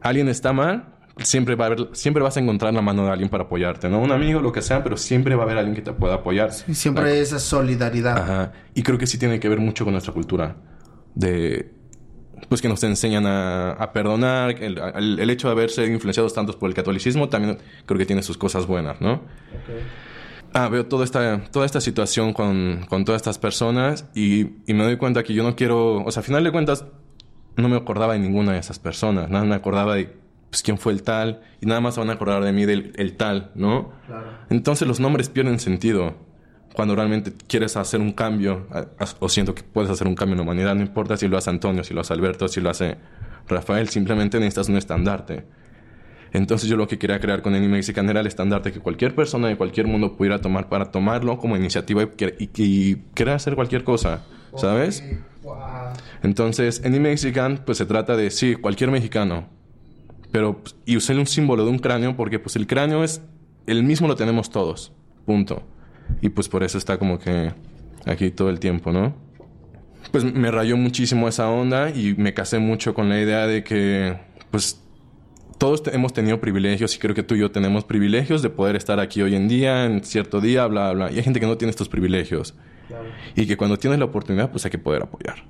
[0.01, 3.29] alguien está mal, siempre, va a haber, siempre vas a encontrar la mano de alguien
[3.29, 4.01] para apoyarte, ¿no?
[4.01, 6.53] Un amigo, lo que sea, pero siempre va a haber alguien que te pueda apoyar.
[6.53, 8.19] Sí, siempre esa solidaridad.
[8.19, 8.53] Ajá.
[8.75, 10.57] Y creo que sí tiene que ver mucho con nuestra cultura
[11.15, 11.73] de
[12.49, 14.51] pues que nos enseñan a, perdonar.
[14.63, 18.23] El, el, hecho de haber sido influenciados tantos por el catolicismo también creo que tiene
[18.23, 19.23] sus cosas buenas, ¿no?
[20.55, 24.85] Ah, veo toda esta, toda esta situación con, con todas estas personas y, y, me
[24.85, 26.85] doy cuenta que yo no quiero, o sea, a final de cuentas,
[27.57, 30.15] no me acordaba de ninguna de esas personas, nada me acordaba de
[30.51, 32.93] pues, quién fue el tal y nada más se van a acordar de mí del
[32.97, 33.93] el tal, ¿no?
[34.07, 34.27] Claro.
[34.51, 36.15] Entonces los nombres pierden sentido
[36.75, 38.67] cuando realmente quieres hacer un cambio,
[39.19, 41.51] o siento que puedes hacer un cambio en la humanidad, no importa si lo hace
[41.51, 42.97] Antonio, si lo hace Alberto, si lo hace
[43.49, 45.45] Rafael, simplemente necesitas un estandarte.
[46.33, 49.49] Entonces yo lo que quería crear con Anime Mexican era el estandarte que cualquier persona
[49.49, 54.25] de cualquier mundo pudiera tomar para tomarlo como iniciativa y, y, querer hacer cualquier cosa,
[54.57, 55.05] ¿sabes?
[56.23, 59.49] Entonces Anime Mexican pues se trata de, sí, cualquier mexicano,
[60.31, 63.21] pero y usé un símbolo de un cráneo porque pues el cráneo es,
[63.67, 64.93] el mismo lo tenemos todos,
[65.27, 65.63] punto.
[66.21, 67.53] Y pues por eso está como que
[68.07, 69.15] aquí todo el tiempo, ¿no?
[70.11, 74.19] Pues me rayó muchísimo esa onda y me casé mucho con la idea de que,
[74.51, 74.82] pues,
[75.63, 78.99] todos hemos tenido privilegios y creo que tú y yo tenemos privilegios de poder estar
[78.99, 81.13] aquí hoy en día, en cierto día, bla, bla.
[81.13, 82.57] Y hay gente que no tiene estos privilegios.
[83.37, 85.45] Y que cuando tienes la oportunidad, pues hay que poder apoyar.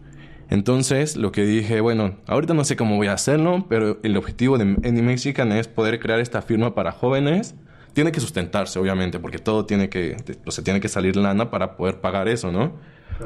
[0.50, 4.58] Entonces, lo que dije, bueno, ahorita no sé cómo voy a hacerlo, pero el objetivo
[4.58, 7.54] de Any Mexican es poder crear esta firma para jóvenes
[7.94, 11.76] tiene que sustentarse, obviamente, porque todo tiene que, o sea, tiene que salir lana para
[11.76, 12.72] poder pagar eso, ¿no?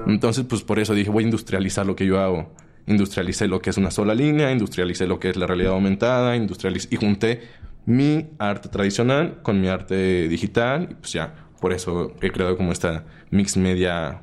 [0.07, 2.53] Entonces, pues por eso dije, voy a industrializar lo que yo hago.
[2.87, 6.89] Industrialicé lo que es una sola línea, industrialicé lo que es la realidad aumentada, industrialicé
[6.91, 7.43] y junté
[7.85, 12.73] mi arte tradicional con mi arte digital y pues ya, por eso he creado como
[12.73, 14.23] esta mix media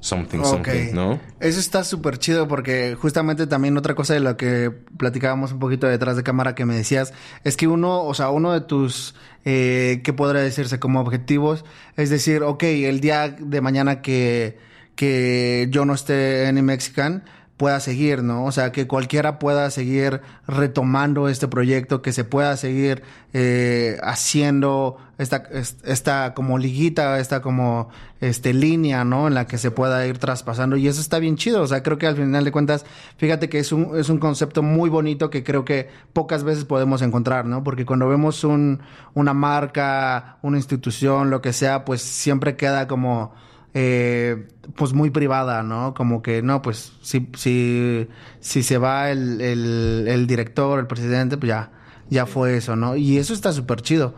[0.00, 1.20] something, something, ¿no?
[1.40, 5.86] Eso está súper chido porque justamente también otra cosa de lo que platicábamos un poquito
[5.86, 7.12] detrás de cámara que me decías
[7.44, 10.78] es que uno, o sea, uno de tus, eh, ¿qué podría decirse?
[10.78, 11.64] Como objetivos,
[11.96, 14.58] es decir, ok, el día de mañana que,
[14.96, 17.24] que yo no esté en Mexican,
[17.60, 18.46] pueda seguir, ¿no?
[18.46, 23.02] O sea, que cualquiera pueda seguir retomando este proyecto, que se pueda seguir
[23.34, 25.42] eh, haciendo esta,
[25.84, 27.90] esta como liguita, esta como
[28.22, 29.28] este línea, ¿no?
[29.28, 31.98] En la que se pueda ir traspasando y eso está bien chido, o sea, creo
[31.98, 32.86] que al final de cuentas,
[33.18, 37.02] fíjate que es un, es un concepto muy bonito que creo que pocas veces podemos
[37.02, 37.62] encontrar, ¿no?
[37.62, 38.80] Porque cuando vemos un,
[39.12, 43.34] una marca, una institución, lo que sea, pues siempre queda como
[43.74, 45.94] eh, pues muy privada, ¿no?
[45.94, 48.08] Como que no, pues si, si,
[48.40, 51.70] si se va el, el, director, el presidente, pues ya,
[52.08, 52.96] ya fue eso, ¿no?
[52.96, 54.14] Y eso está súper chido.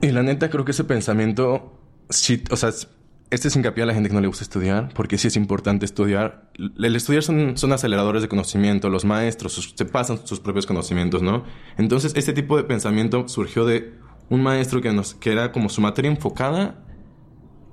[0.00, 1.78] Y la neta creo que ese pensamiento,
[2.08, 2.70] sí, o sea,
[3.30, 5.84] este es hincapié a la gente que no le gusta estudiar, porque sí es importante
[5.84, 6.50] estudiar.
[6.56, 11.44] El estudiar son, son aceleradores de conocimiento, los maestros se pasan sus propios conocimientos, ¿no?
[11.78, 13.94] Entonces, este tipo de pensamiento surgió de
[14.28, 16.84] un maestro que, nos, que era como su materia enfocada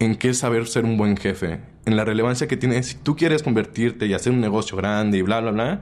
[0.01, 2.81] en qué saber ser un buen jefe, en la relevancia que tiene.
[2.81, 5.81] Si tú quieres convertirte y hacer un negocio grande y bla, bla, bla,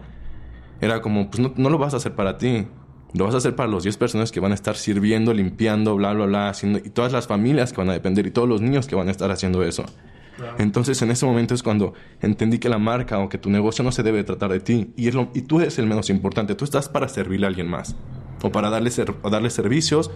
[0.81, 2.67] era como, pues no, lo vas a hacer para ti.
[3.13, 6.13] Lo vas a hacer para los 10 personas que van a estar sirviendo, limpiando, bla,
[6.13, 8.87] bla, bla, haciendo, y todas las familias que van a depender y todos los niños
[8.87, 9.85] que van a estar haciendo eso.
[10.57, 13.91] Entonces, en ese momento es cuando entendí que la marca o que tu negocio no
[13.93, 16.55] se debe tratar de ti y, es y tú eres el menos importante.
[16.55, 17.95] Tú estás para servirle a alguien más
[18.41, 18.91] o para darle,
[19.29, 20.11] darle servicios,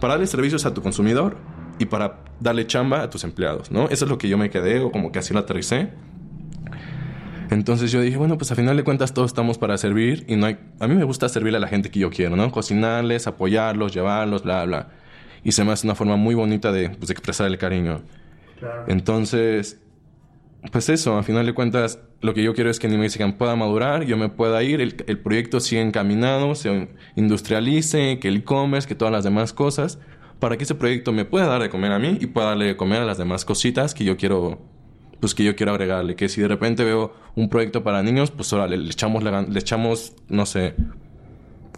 [0.00, 1.36] para darle servicios a tu consumidor
[1.78, 3.88] y para darle chamba a tus empleados, ¿no?
[3.88, 5.90] Eso es lo que yo me quedé o como que así lo aterricé.
[7.50, 10.46] Entonces yo dije, bueno, pues a final de cuentas todos estamos para servir y no
[10.46, 10.58] hay...
[10.80, 12.50] A mí me gusta servirle a la gente que yo quiero, ¿no?
[12.50, 14.88] Cocinarles, apoyarlos, llevarlos, bla, bla.
[15.44, 18.02] Y se me hace una forma muy bonita de, pues, expresar el cariño.
[18.88, 19.80] Entonces,
[20.72, 23.54] pues eso, a final de cuentas, lo que yo quiero es que Anime Mexican pueda
[23.54, 28.88] madurar, yo me pueda ir, el, el proyecto siga encaminado, se industrialice, que el e-commerce,
[28.88, 30.00] que todas las demás cosas
[30.38, 32.76] para que ese proyecto me pueda dar de comer a mí y pueda darle de
[32.76, 34.58] comer a las demás cositas que yo quiero
[35.20, 36.14] pues que yo quiero agregarle.
[36.14, 40.12] Que si de repente veo un proyecto para niños pues ahora le, echamos le echamos
[40.28, 40.74] no sé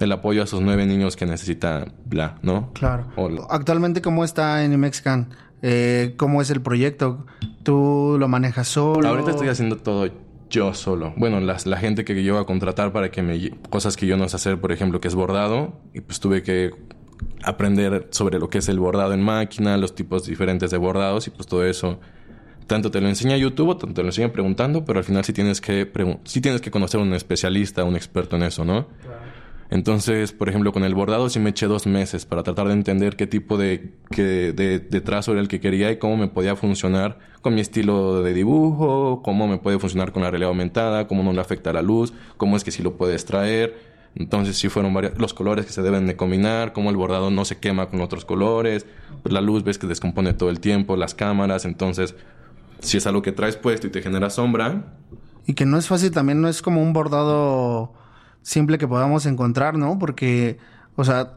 [0.01, 3.07] el apoyo a esos nueve niños que necesita bla no claro.
[3.51, 5.31] Actualmente cómo está en Mexican
[5.63, 7.27] eh, cómo es el proyecto
[7.65, 10.09] tú lo manejas solo ahorita estoy haciendo todo
[10.51, 11.13] yo solo.
[11.17, 13.51] Bueno, las, la gente que yo voy a contratar para que me...
[13.69, 15.75] Cosas que yo no sé hacer, por ejemplo, que es bordado.
[15.93, 16.71] Y pues tuve que
[17.43, 21.31] aprender sobre lo que es el bordado en máquina, los tipos diferentes de bordados y
[21.31, 22.01] pues todo eso.
[22.67, 25.61] Tanto te lo enseña YouTube, tanto te lo enseña preguntando, pero al final sí tienes
[25.61, 25.91] que,
[26.25, 28.89] sí tienes que conocer a un especialista, un experto en eso, ¿no?
[29.71, 33.17] Entonces, por ejemplo, con el bordado sí me eché dos meses para tratar de entender
[33.17, 36.57] qué tipo de, que, de, de, trazo era el que quería y cómo me podía
[36.57, 41.23] funcionar con mi estilo de dibujo, cómo me puede funcionar con la realidad aumentada, cómo
[41.23, 43.88] no le afecta la luz, cómo es que sí lo puedes traer
[44.19, 47.45] entonces sí fueron varios, los colores que se deben de combinar, cómo el bordado no
[47.45, 48.85] se quema con otros colores,
[49.23, 52.15] pues la luz ves que descompone todo el tiempo, las cámaras, entonces
[52.81, 54.97] si es algo que traes puesto y te genera sombra.
[55.47, 57.95] Y que no es fácil también, no es como un bordado
[58.43, 59.99] simple que podamos encontrar, ¿no?
[59.99, 60.59] Porque,
[60.97, 61.35] o sea,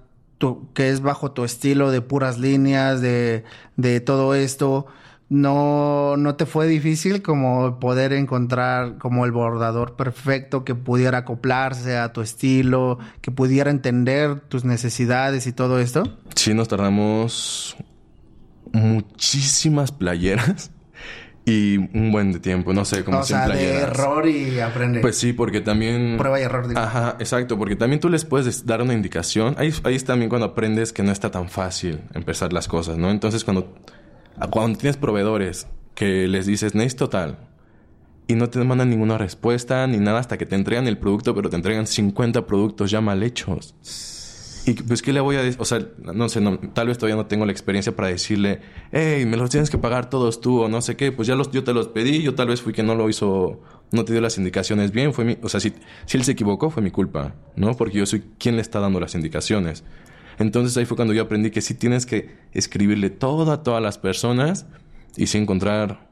[0.74, 3.44] que es bajo tu estilo de puras líneas, de,
[3.78, 4.88] de todo esto,
[5.32, 11.98] no, no te fue difícil como poder encontrar como el bordador perfecto que pudiera acoplarse
[11.98, 16.04] a tu estilo, que pudiera entender tus necesidades y todo esto?
[16.36, 17.78] Sí, nos tardamos
[18.74, 20.70] muchísimas playeras
[21.46, 25.02] y un buen de tiempo, no sé, como o sea, de error y aprender.
[25.02, 26.17] Pues sí, porque también...
[26.17, 26.67] Prueba y error.
[26.67, 26.78] Digo.
[26.78, 29.56] Ajá, exacto, porque también tú les puedes dar una indicación.
[29.58, 33.10] Ahí, ahí es también cuando aprendes que no está tan fácil empezar las cosas, ¿no?
[33.10, 33.74] Entonces cuando,
[34.50, 37.38] cuando tienes proveedores que les dices, necesito tal,
[38.28, 41.50] y no te mandan ninguna respuesta ni nada hasta que te entregan el producto, pero
[41.50, 43.76] te entregan 50 productos ya mal hechos.
[44.65, 45.60] Y pues, ¿qué le voy a decir?
[45.60, 46.39] O sea, no sé,
[46.74, 50.10] tal vez todavía no tengo la experiencia para decirle, hey, me los tienes que pagar
[50.10, 51.12] todos tú o no sé qué.
[51.12, 54.06] Pues ya yo te los pedí, yo tal vez fui que no lo hizo, no
[54.06, 55.13] te dio las indicaciones bien.
[55.13, 55.74] Fue mi, o sea, si,
[56.06, 57.76] si él se equivocó, fue mi culpa, ¿no?
[57.76, 59.84] Porque yo soy quien le está dando las indicaciones.
[60.41, 63.97] Entonces ahí fue cuando yo aprendí que sí tienes que escribirle todo a todas las
[63.97, 64.65] personas
[65.15, 66.12] y sí encontrar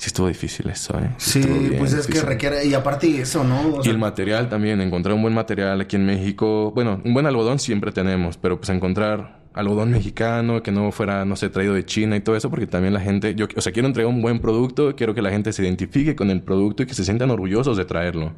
[0.00, 1.10] Sí estuvo difícil eso, ¿eh?
[1.18, 2.64] Sí, pues es que requiere...
[2.64, 3.82] Y aparte eso, ¿no?
[3.84, 4.80] y el material también.
[4.80, 6.72] Encontrar un buen material aquí en México.
[6.74, 8.38] Bueno, un buen algodón siempre tenemos.
[8.38, 12.34] Pero pues encontrar algodón mexicano que no fuera, no sé, traído de China y todo
[12.34, 12.48] eso.
[12.48, 13.34] Porque también la gente...
[13.34, 14.96] Yo, o sea, quiero entregar un buen producto.
[14.96, 17.84] Quiero que la gente se identifique con el producto y que se sientan orgullosos de
[17.84, 18.32] traerlo.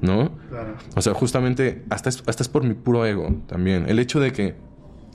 [0.00, 0.36] ¿No?
[0.48, 0.76] Claro.
[0.94, 1.84] O sea, justamente...
[1.90, 3.88] Hasta es, hasta es por mi puro ego también.
[3.88, 4.54] El hecho de que...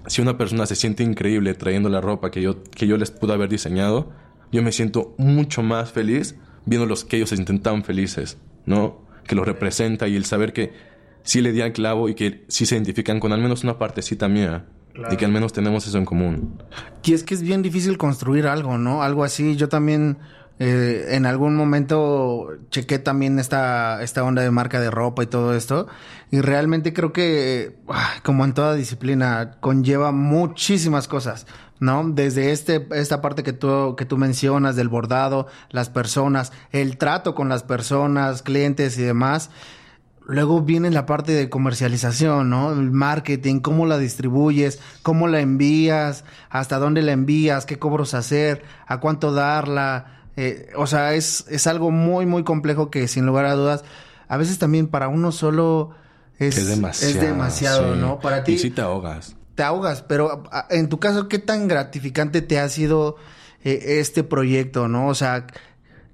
[0.07, 3.33] Si una persona se siente increíble trayendo la ropa que yo, que yo les pude
[3.33, 4.11] haber diseñado
[4.53, 9.01] yo me siento mucho más feliz viendo los que ellos se sienten tan felices, ¿no?
[9.27, 10.71] Que los representa y el saber que
[11.23, 14.29] sí le di al clavo y que sí se identifican con al menos una partecita
[14.29, 14.67] mía.
[15.11, 16.61] Y que al menos tenemos eso en común.
[17.03, 19.01] Y es que es bien difícil construir algo, ¿no?
[19.01, 19.55] Algo así.
[19.55, 20.19] Yo también
[20.59, 25.55] eh, en algún momento chequé también esta, esta onda de marca de ropa y todo
[25.55, 25.87] esto.
[26.31, 31.45] Y realmente creo que, ah, como en toda disciplina, conlleva muchísimas cosas.
[31.79, 32.03] ¿no?
[32.07, 37.35] Desde este, esta parte que tú, que tú mencionas del bordado, las personas, el trato
[37.35, 39.49] con las personas, clientes y demás.
[40.25, 42.71] Luego viene la parte de comercialización, ¿no?
[42.71, 48.63] El marketing, cómo la distribuyes, cómo la envías, hasta dónde la envías, qué cobros hacer,
[48.87, 50.22] a cuánto darla.
[50.35, 53.83] Eh, o sea, es, es algo muy, muy complejo que sin lugar a dudas,
[54.27, 55.91] a veces también para uno solo
[56.39, 58.19] es, es demasiado, es demasiado ¿no?
[58.19, 58.53] Para ti.
[58.53, 62.67] Y si te ahogas te ahogas, pero en tu caso, ¿qué tan gratificante te ha
[62.69, 63.17] sido
[63.63, 65.07] eh, este proyecto, no?
[65.07, 65.47] O sea,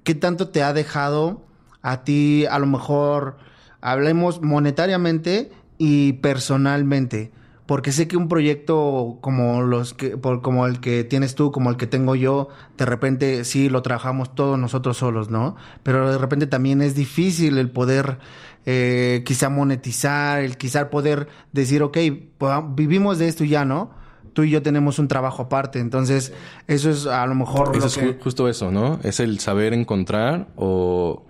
[0.04, 1.46] ¿qué tanto te ha dejado
[1.82, 3.38] a ti, a lo mejor,
[3.80, 7.32] hablemos monetariamente y personalmente?
[7.70, 11.76] Porque sé que un proyecto como los que, como el que tienes tú, como el
[11.76, 15.54] que tengo yo, de repente sí lo trabajamos todos nosotros solos, ¿no?
[15.84, 18.18] Pero de repente también es difícil el poder
[18.66, 21.96] eh, quizá monetizar, el quizá poder decir, ok,
[22.38, 23.92] pues, vivimos de esto ya, ¿no?
[24.32, 26.32] Tú y yo tenemos un trabajo aparte, entonces
[26.66, 27.76] eso es a lo mejor...
[27.76, 28.98] Eso es justo eso, ¿no?
[29.04, 31.24] Es el saber encontrar o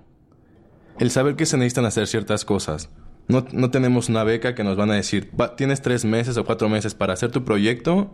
[0.98, 2.88] el saber que se necesitan hacer ciertas cosas.
[3.30, 6.68] No, no tenemos una beca que nos van a decir, tienes tres meses o cuatro
[6.68, 8.12] meses para hacer tu proyecto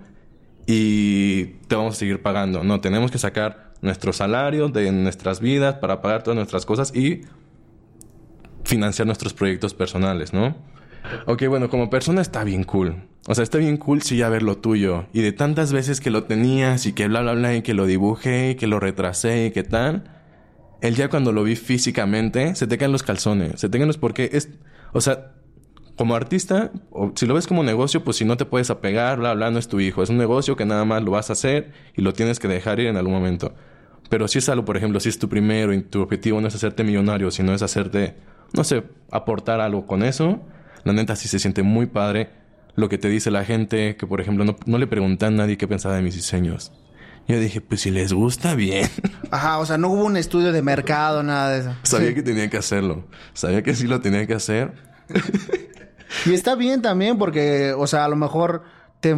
[0.67, 2.65] y te vamos a seguir pagando.
[2.65, 7.23] No, tenemos que sacar nuestro salario de nuestras vidas para pagar todas nuestras cosas y
[8.65, 10.57] financiar nuestros proyectos personales, ¿no?
[11.27, 13.05] Ok, bueno, como persona está bien cool.
[13.29, 15.07] O sea, está bien cool si ya ver lo tuyo.
[15.13, 17.87] Y de tantas veces que lo tenías y que bla, bla, bla, y que lo
[17.87, 20.05] dibujé y que lo retrasé y que tal.
[20.81, 23.61] El día cuando lo vi físicamente, se te caen los calzones.
[23.61, 24.51] Se te caen los porque es...
[24.93, 25.33] O sea,
[25.97, 26.73] como artista,
[27.15, 29.69] si lo ves como negocio, pues si no te puedes apegar, bla, bla, no es
[29.69, 30.03] tu hijo.
[30.03, 32.81] Es un negocio que nada más lo vas a hacer y lo tienes que dejar
[32.81, 33.55] ir en algún momento.
[34.11, 36.55] Pero si es algo, por ejemplo, si es tu primero y tu objetivo no es
[36.55, 38.15] hacerte millonario, sino es hacerte
[38.53, 40.41] no sé, aportar algo con eso.
[40.85, 42.31] La neta sí se siente muy padre
[42.75, 45.67] lo que te dice la gente, que por ejemplo no, le preguntan a nadie qué
[45.67, 46.73] pensaba de mis diseños.
[47.29, 48.89] Yo dije, pues si les gusta, bien.
[49.31, 51.75] Ajá, o sea, no hubo un estudio de mercado, nada de eso.
[51.83, 53.05] Sabía que tenía que hacerlo.
[53.33, 54.73] Sabía que sí lo tenía que hacer.
[56.27, 58.63] y está bien también porque, o sea, a lo mejor
[59.01, 59.15] te,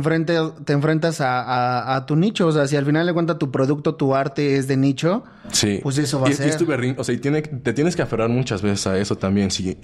[0.65, 2.47] te enfrentas a, tu nicho.
[2.47, 5.81] O sea, si al final de cuentas tu producto, tu arte es de nicho, sí.
[5.83, 6.57] pues eso va a ser.
[6.97, 9.51] o sea, y tiene, te tienes que aferrar muchas veces a eso también.
[9.51, 9.79] Si,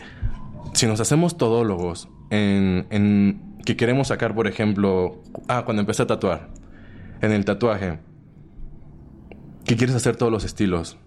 [0.72, 6.06] si nos hacemos todólogos en, en que queremos sacar, por ejemplo, ah, cuando empecé a
[6.06, 6.50] tatuar,
[7.20, 7.98] en el tatuaje,
[9.64, 10.98] que quieres hacer todos los estilos.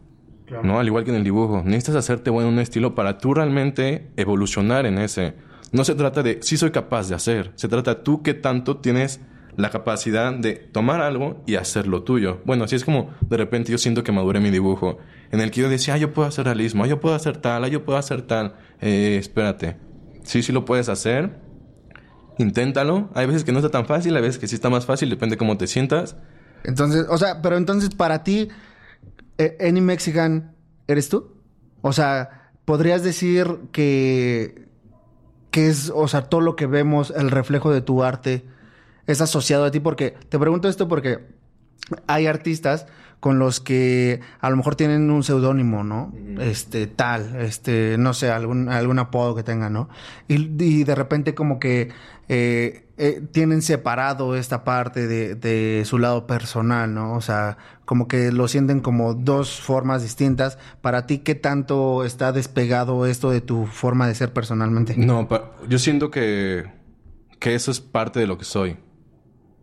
[0.63, 0.79] ¿No?
[0.79, 1.61] Al igual que en el dibujo.
[1.65, 5.33] Necesitas hacerte bueno un estilo para tú realmente evolucionar en ese.
[5.71, 9.19] No se trata de si soy capaz de hacer, se trata tú qué tanto tienes
[9.57, 12.41] la capacidad de tomar algo y hacerlo tuyo.
[12.45, 14.99] Bueno, así es como de repente yo siento que maduré mi dibujo,
[15.31, 17.63] en el que yo decía, ah, yo puedo hacer realismo, ah, yo puedo hacer tal,
[17.63, 18.53] ah, yo puedo hacer tal.
[18.79, 19.75] Eh, espérate,
[20.23, 21.31] sí, sí lo puedes hacer,
[22.37, 23.09] inténtalo.
[23.15, 25.33] Hay veces que no está tan fácil, hay veces que sí está más fácil, depende
[25.33, 26.15] de cómo te sientas.
[26.63, 28.49] Entonces, o sea, pero entonces para ti,
[29.37, 30.55] eh, Any Mexican,
[30.87, 31.33] ¿eres tú?
[31.81, 34.67] O sea, podrías decir que,
[35.51, 38.45] que es, o sea, todo lo que vemos, el reflejo de tu arte,
[39.05, 41.25] es asociado a ti, porque te pregunto esto porque
[42.07, 42.87] hay artistas
[43.19, 46.13] con los que a lo mejor tienen un seudónimo, ¿no?
[46.39, 49.89] Este, tal, este, no sé, algún, algún apodo que tengan, ¿no?
[50.27, 51.89] Y, de repente como que
[52.29, 57.13] eh, eh, tienen separado esta parte de, de, su lado personal, ¿no?
[57.13, 60.57] O sea, como que lo sienten como dos formas distintas.
[60.81, 64.95] Para ti, ¿qué tanto está despegado esto de tu forma de ser personalmente?
[64.97, 65.27] No,
[65.69, 66.65] yo siento que,
[67.39, 68.77] eso es parte de lo que soy.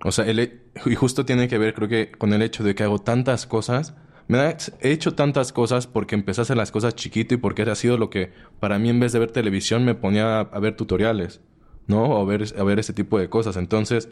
[0.03, 2.99] O sea, y justo tiene que ver, creo que, con el hecho de que hago
[2.99, 3.95] tantas cosas.
[4.27, 4.39] Me
[4.81, 7.99] he hecho tantas cosas porque empecé a hacer las cosas chiquito y porque ha sido
[7.99, 11.43] lo que para mí en vez de ver televisión me ponía a, ver tutoriales,
[11.87, 12.21] ¿no?
[12.21, 13.57] O ver, a ver ese tipo de cosas.
[13.57, 14.09] Entonces,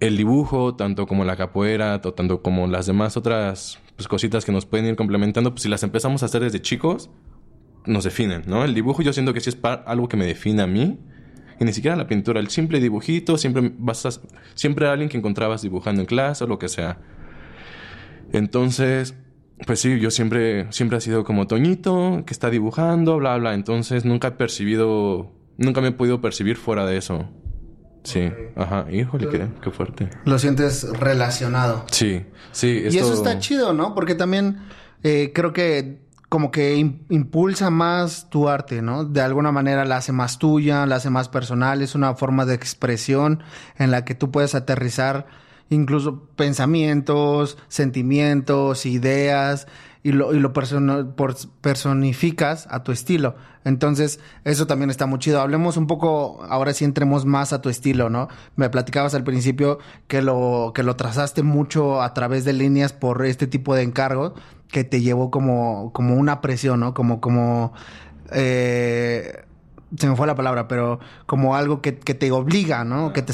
[0.00, 4.66] el dibujo, tanto como la capoeira, tanto como las demás otras pues, cositas que nos
[4.66, 7.10] pueden ir complementando, pues si las empezamos a hacer desde chicos,
[7.86, 8.64] nos definen, ¿no?
[8.64, 10.98] El dibujo yo siento que sí es algo que me define a mí
[11.60, 14.10] y ni siquiera la pintura, el simple dibujito, siempre vas a,
[14.54, 16.98] siempre alguien que encontrabas dibujando en clase o lo que sea.
[18.32, 19.14] Entonces,
[19.66, 23.54] pues sí, yo siempre, siempre he sido como Toñito, que está dibujando, bla, bla.
[23.54, 27.28] Entonces nunca he percibido, nunca me he podido percibir fuera de eso.
[28.04, 30.10] Sí, ajá, híjole, qué, qué, fuerte.
[30.26, 31.86] Lo sientes relacionado.
[31.90, 32.82] Sí, sí.
[32.90, 33.94] Y eso está chido, ¿no?
[33.94, 34.58] Porque también
[35.02, 39.04] eh, creo que como que impulsa más tu arte, ¿no?
[39.04, 42.54] De alguna manera la hace más tuya, la hace más personal, es una forma de
[42.54, 43.42] expresión
[43.78, 45.26] en la que tú puedes aterrizar
[45.70, 49.66] incluso pensamientos, sentimientos, ideas
[50.04, 53.36] y lo, y lo personificas a tu estilo.
[53.64, 55.40] Entonces, eso también está muy chido.
[55.40, 58.28] Hablemos un poco, ahora sí entremos más a tu estilo, ¿no?
[58.54, 63.24] Me platicabas al principio que lo, que lo trazaste mucho a través de líneas por
[63.24, 64.34] este tipo de encargo
[64.68, 66.92] que te llevó como, como una presión, ¿no?
[66.92, 67.72] Como, como,
[68.30, 69.43] eh,
[69.98, 73.12] se me fue la palabra, pero como algo que, te obliga, ¿no?
[73.12, 73.32] Que te,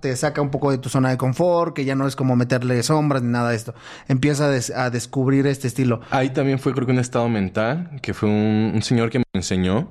[0.00, 2.82] te saca un poco de tu zona de confort, que ya no es como meterle
[2.82, 3.74] sombras ni nada de esto.
[4.08, 6.00] Empieza a, descubrir este estilo.
[6.10, 9.24] Ahí también fue creo que un estado mental, que fue un, un señor que me
[9.32, 9.88] enseñó,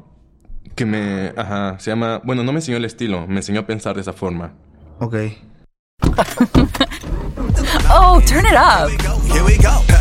[0.76, 3.96] que me, ajá, se llama, bueno, no me enseñó el estilo, me enseñó a pensar
[3.96, 4.54] de esa forma.
[5.00, 5.16] Ok.
[7.90, 8.90] oh, turn it up.
[9.28, 10.01] Here we go.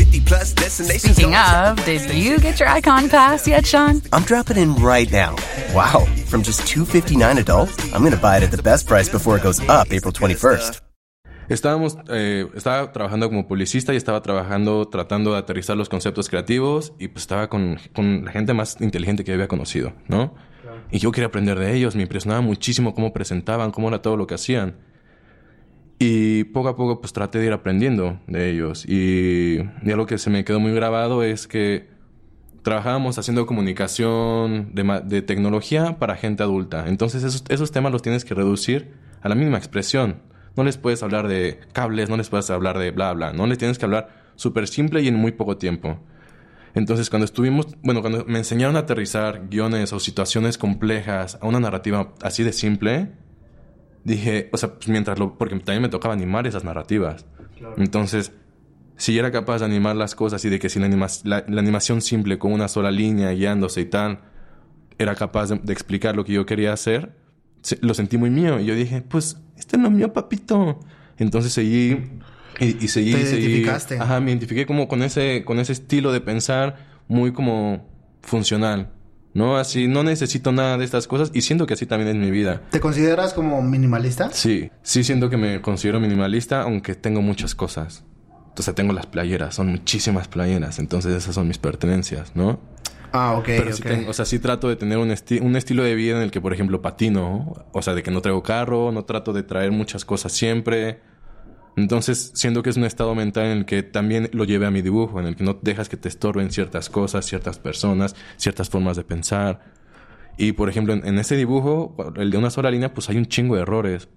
[0.27, 4.01] Speaking of, did you get your icon pass yet, Sean?
[4.13, 5.35] I'm dropping in right now.
[5.73, 6.05] Wow.
[6.27, 9.43] From just 259 adult, I'm going to buy it at the best price before it
[9.43, 10.81] goes up April 21st.
[11.49, 16.93] Estábamos, eh, estaba trabajando como publicista y estaba trabajando tratando de aterrizar los conceptos creativos
[16.97, 20.33] y pues estaba con, con la gente más inteligente que había conocido, ¿no?
[20.91, 24.27] Y yo quería aprender de ellos, me impresionaba muchísimo cómo presentaban, cómo era todo lo
[24.27, 24.77] que hacían.
[26.03, 28.85] Y poco a poco pues traté de ir aprendiendo de ellos.
[28.87, 31.89] Y, y algo que se me quedó muy grabado es que
[32.63, 36.85] trabajábamos haciendo comunicación de, tecnología para gente adulta.
[36.87, 40.23] Entonces esos, esos, temas los tienes que reducir a la mínima expresión.
[40.57, 43.31] No les puedes hablar de cables, no les puedes hablar de bla, bla.
[43.31, 45.99] No les tienes que hablar súper simple y en muy poco tiempo.
[46.73, 51.59] Entonces cuando estuvimos, bueno, cuando me enseñaron a aterrizar guiones o situaciones complejas a una
[51.59, 53.11] narrativa así de simple,
[54.03, 57.25] dije, o sea, pues mientras lo, porque también me tocaba animar esas narrativas.
[57.77, 58.31] Entonces,
[58.97, 60.87] si era capaz de animar las cosas y de que si la,
[61.23, 64.19] la, animación simple con una sola línea guiándose y tal,
[64.97, 67.15] era capaz de, explicar lo que yo quería hacer,
[67.81, 68.59] lo sentí muy mío.
[68.59, 70.79] Y yo dije, pues, este no es mío, papito.
[71.17, 71.97] Entonces seguí
[72.59, 73.13] y, seguí.
[73.13, 73.99] Te identificaste.
[73.99, 76.77] Ajá, me identifiqué como con ese, con ese estilo de pensar
[77.07, 77.87] muy como
[78.21, 78.91] funcional.
[79.33, 79.57] ¿No?
[79.57, 82.61] Así, no necesito nada de estas cosas y siento que así también es mi vida.
[82.69, 84.29] ¿Te consideras como minimalista?
[84.31, 88.03] Sí, sí siento que me considero minimalista, aunque tengo muchas cosas.
[88.49, 92.59] Entonces tengo las playeras, son muchísimas playeras, entonces esas son mis pertenencias, ¿no?
[93.13, 93.87] Ah, ok, Pero sí ok.
[93.89, 96.31] tengo- o sea, sí trato de tener un, esti- un estilo de vida en el
[96.31, 97.65] que, por ejemplo, patino.
[97.73, 101.01] O sea, de que no traigo carro, no trato de traer muchas cosas siempre.
[101.75, 104.81] Entonces, siento que es un estado mental en el que también lo lleve a mi
[104.81, 108.97] dibujo, en el que no dejas que te estorben ciertas cosas, ciertas personas, ciertas formas
[108.97, 109.61] de pensar.
[110.37, 113.25] Y, por ejemplo, en, en ese dibujo, el de una sola línea, pues hay un
[113.25, 114.09] chingo de errores.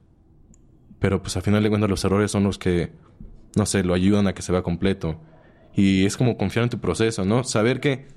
[0.99, 2.93] Pero, pues, al final de cuentas, los errores son los que,
[3.57, 5.21] no sé, lo ayudan a que se vea completo.
[5.77, 7.45] Y es como confiar en tu proceso, ¿no?
[7.45, 8.09] Saber que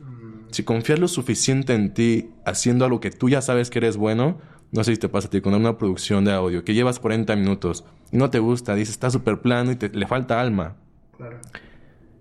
[0.52, 4.40] si confías lo suficiente en ti haciendo algo que tú ya sabes que eres bueno,
[4.72, 7.36] no sé si te pasa a ti con una producción de audio que llevas 40
[7.36, 10.76] minutos no te gusta, dices está súper plano y te, le falta alma.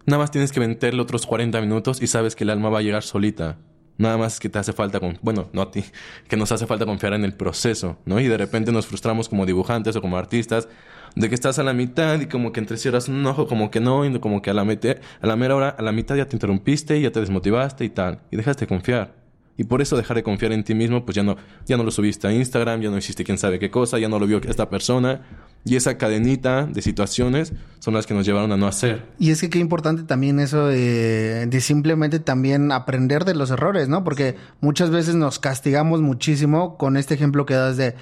[0.06, 2.82] Nada más tienes que meterle otros 40 minutos y sabes que el alma va a
[2.82, 3.58] llegar solita.
[3.98, 5.82] Nada más que te hace falta, con, bueno, no a ti,
[6.28, 8.20] que nos hace falta confiar en el proceso, ¿no?
[8.20, 10.68] Y de repente nos frustramos como dibujantes o como artistas
[11.16, 14.04] de que estás a la mitad y como que entrecierras un ojo, como que no,
[14.04, 16.36] y como que a la, mete- a la mera hora, a la mitad ya te
[16.36, 19.14] interrumpiste y ya te desmotivaste y tal, y dejaste de confiar.
[19.56, 21.36] Y por eso dejar de confiar en ti mismo, pues ya no,
[21.66, 24.18] ya no lo subiste a Instagram, ya no hiciste quién sabe qué cosa, ya no
[24.18, 25.22] lo vio esta persona.
[25.64, 29.04] Y esa cadenita de situaciones son las que nos llevaron a no hacer.
[29.18, 34.04] Y es que qué importante también eso de, simplemente también aprender de los errores, ¿no?
[34.04, 37.94] Porque muchas veces nos castigamos muchísimo con este ejemplo que das de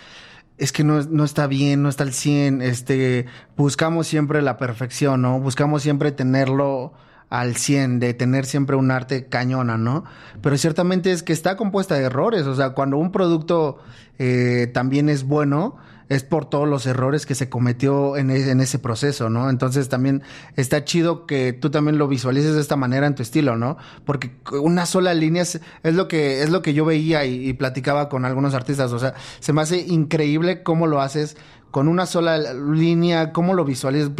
[0.56, 3.26] es que no, no está bien, no está al 100, este,
[3.56, 5.40] buscamos siempre la perfección, ¿no?
[5.40, 6.92] Buscamos siempre tenerlo
[7.30, 10.04] al 100, de tener siempre un arte cañona, ¿no?
[10.40, 13.78] Pero ciertamente es que está compuesta de errores, o sea, cuando un producto
[14.18, 15.76] eh, también es bueno,
[16.08, 19.48] es por todos los errores que se cometió en, e- en ese proceso, ¿no?
[19.48, 20.22] Entonces también
[20.56, 23.76] está chido que tú también lo visualices de esta manera en tu estilo, ¿no?
[24.04, 28.24] Porque una sola línea es, lo que es lo que yo veía y, platicaba con
[28.24, 31.36] algunos artistas, o sea, se me hace increíble cómo lo haces
[31.70, 34.10] con una sola línea, cómo lo visualizas.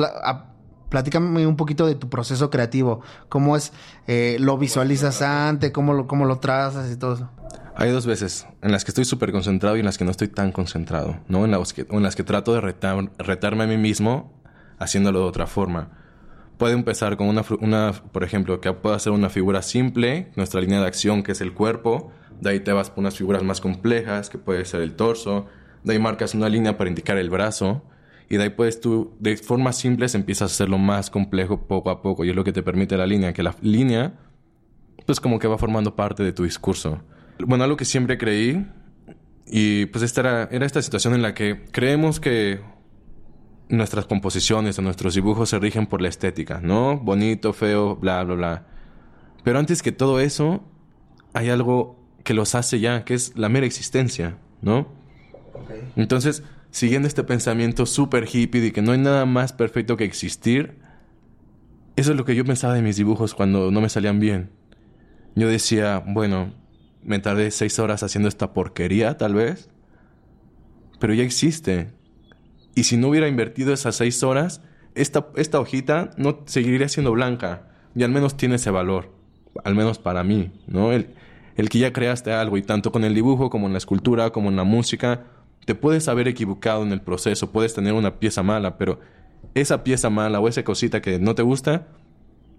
[0.95, 3.73] Platícame un poquito de tu proceso creativo, cómo es,
[4.07, 7.29] eh, lo visualizas antes, cómo lo, cómo lo trazas y todo eso.
[7.75, 10.29] Hay dos veces en las que estoy súper concentrado y en las que no estoy
[10.29, 11.47] tan concentrado, ¿no?
[11.47, 14.33] En las que, trato de retar- retarme a mí mismo
[14.79, 15.89] haciéndolo de otra forma.
[16.59, 20.87] Puede empezar con una, por ejemplo, que pueda ser una figura simple, nuestra línea de
[20.87, 24.39] acción que es el cuerpo, de ahí te vas por unas figuras más complejas, que
[24.39, 25.47] puede ser el torso,
[25.83, 27.83] de ahí marcas una línea para indicar el brazo,
[28.29, 32.03] y de ahí puedes tú, de formas simples, empiezas a hacerlo más complejo poco a
[32.03, 34.15] poco, y es lo que te permite la línea, que la línea
[35.07, 37.03] pues como que va formando parte de tu discurso.
[37.39, 38.67] Bueno, algo que siempre creí,
[39.47, 42.61] y pues esta era, era esta situación en la que creemos que
[43.69, 46.99] nuestras composiciones o nuestros dibujos se rigen por la estética, ¿no?
[46.99, 48.67] Bonito, feo, bla, bla, bla.
[49.43, 50.65] Pero antes que todo eso,
[51.33, 54.89] hay algo que los hace ya, que es la mera existencia, ¿no?
[55.97, 56.43] Entonces,
[56.75, 60.75] siguiendo este pensamiento súper hippie de que no hay nada más perfecto que existir,
[61.95, 64.51] eso es lo que yo pensaba de mis dibujos cuando no me salían bien.
[65.37, 66.53] Yo decía, bueno,
[67.05, 69.71] me tardé seis horas haciendo esta porquería, tal vez,
[70.99, 71.93] pero ya existe.
[72.75, 74.61] Y si no hubiera invertido esas seis horas,
[74.97, 77.69] esta, esta hojita no seguiría siendo blanca.
[77.95, 79.13] Y al menos tiene ese valor.
[79.63, 80.91] Al menos para mí, ¿no?
[80.91, 81.15] El,
[81.55, 84.49] el que ya creaste algo y tanto con el dibujo como en la escultura, como
[84.49, 85.27] en la música,
[85.65, 89.01] te puedes haber equivocado en el proceso, puedes tener una pieza mala, pero
[89.55, 91.87] esa pieza mala o esa cosita que no te gusta,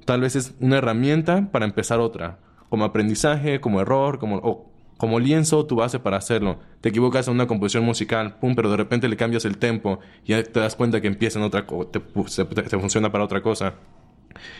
[0.05, 2.39] tal vez es una herramienta para empezar otra,
[2.69, 6.59] como aprendizaje, como error, como, o como lienzo, tu base para hacerlo.
[6.81, 10.33] Te equivocas en una composición musical, pum, pero de repente le cambias el tempo y
[10.41, 13.41] te das cuenta que empieza en otra cosa, te, se- te- te funciona para otra
[13.41, 13.73] cosa.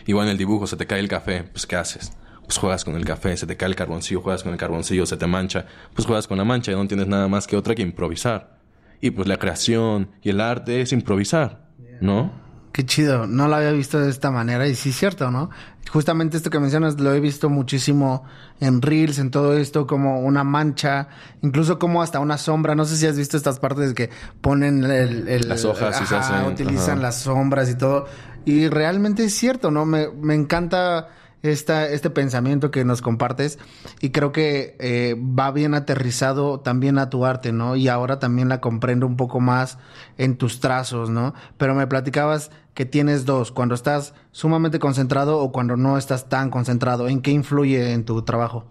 [0.06, 2.12] Igual en el dibujo se te cae el café, pues ¿qué haces?
[2.46, 5.16] Pues juegas con el café, se te cae el carboncillo, juegas con el carboncillo, se
[5.16, 7.82] te mancha, pues juegas con la mancha y no tienes nada más que otra que
[7.82, 8.58] improvisar.
[9.00, 11.66] Y pues la creación y el arte es improvisar,
[12.00, 12.32] ¿no?
[12.72, 15.48] Qué chido, no lo había visto de esta manera y sí es cierto, ¿no?
[15.90, 18.24] Justamente esto que mencionas lo he visto muchísimo
[18.60, 21.08] en Reels, en todo esto, como una mancha,
[21.42, 22.74] incluso como hasta una sombra.
[22.74, 24.10] No sé si has visto estas partes que
[24.42, 27.02] ponen el, el- Las hojas y se hacen, utilizan ajá.
[27.02, 28.06] las sombras y todo.
[28.44, 29.86] Y realmente es cierto, ¿no?
[29.86, 31.08] Me, me encanta
[31.46, 33.58] esta, este pensamiento que nos compartes
[34.00, 37.76] y creo que eh, va bien aterrizado también a tu arte, ¿no?
[37.76, 39.78] Y ahora también la comprendo un poco más
[40.18, 41.34] en tus trazos, ¿no?
[41.56, 46.50] Pero me platicabas que tienes dos, cuando estás sumamente concentrado o cuando no estás tan
[46.50, 47.08] concentrado.
[47.08, 48.66] ¿En qué influye en tu trabajo?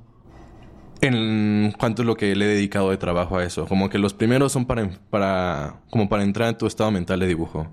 [1.02, 4.14] En cuanto a lo que le he dedicado de trabajo a eso, como que los
[4.14, 7.68] primeros son para, para como para entrar en tu estado mental de dibujo,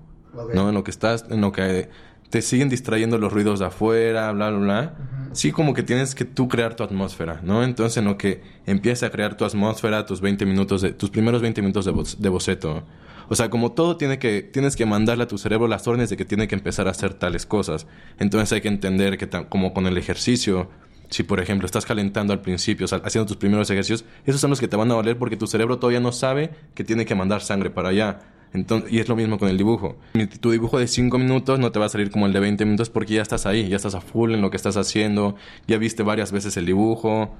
[0.53, 0.69] ¿no?
[0.69, 1.89] En lo que estás, en lo que
[2.33, 4.93] te siguen distrayendo los ruidos de afuera, bla, bla, bla.
[5.33, 7.63] Sí, como que tienes que tú crear tu atmósfera, ¿no?
[7.63, 11.43] Entonces, en lo que empieza a crear tu atmósfera, tus 20 minutos de, tus primeros
[11.43, 12.83] 20 minutos de, boc- de boceto.
[13.29, 16.17] O sea, como todo tiene que, tienes que mandarle a tu cerebro las órdenes de
[16.17, 17.85] que tiene que empezar a hacer tales cosas.
[18.17, 20.71] Entonces hay que entender que, como con el ejercicio,
[21.09, 24.49] Si, por ejemplo, estás calentando al principio, o sea, haciendo tus primeros ejercicios, esos son
[24.49, 27.13] los que te van a valer porque tu cerebro todavía no sabe que tiene que
[27.13, 28.19] mandar sangre para allá.
[28.53, 29.97] Entonces, y es lo mismo con el dibujo.
[30.39, 32.89] Tu dibujo de 5 minutos no te va a salir como el de 20 minutos
[32.89, 35.35] porque ya estás ahí, ya estás a full en lo que estás haciendo,
[35.67, 37.35] ya viste varias veces el dibujo.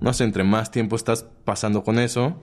[0.00, 2.42] No sé, entre más tiempo estás pasando con eso,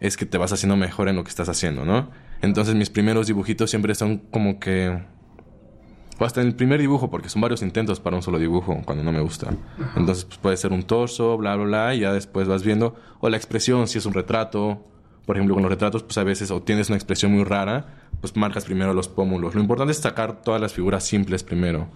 [0.00, 2.10] es que te vas haciendo mejor en lo que estás haciendo, ¿no?
[2.40, 4.98] Entonces mis primeros dibujitos siempre son como que
[6.18, 9.02] o hasta en el primer dibujo, porque son varios intentos para un solo dibujo cuando
[9.02, 9.50] no me gusta.
[9.96, 12.94] Entonces, pues puede ser un torso, bla, bla, bla, y ya después vas viendo.
[13.20, 14.86] O la expresión, si es un retrato.
[15.26, 18.36] Por ejemplo, con los retratos, pues a veces o tienes una expresión muy rara, pues
[18.36, 19.54] marcas primero los pómulos.
[19.54, 21.88] Lo importante es sacar todas las figuras simples primero.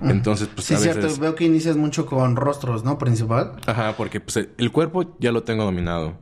[0.00, 0.96] Entonces, pues sí, a veces...
[0.96, 1.20] cierto.
[1.20, 2.98] Veo que inicias mucho con rostros, ¿no?
[2.98, 3.52] Principal.
[3.66, 6.14] Ajá, porque pues, el cuerpo ya lo tengo dominado.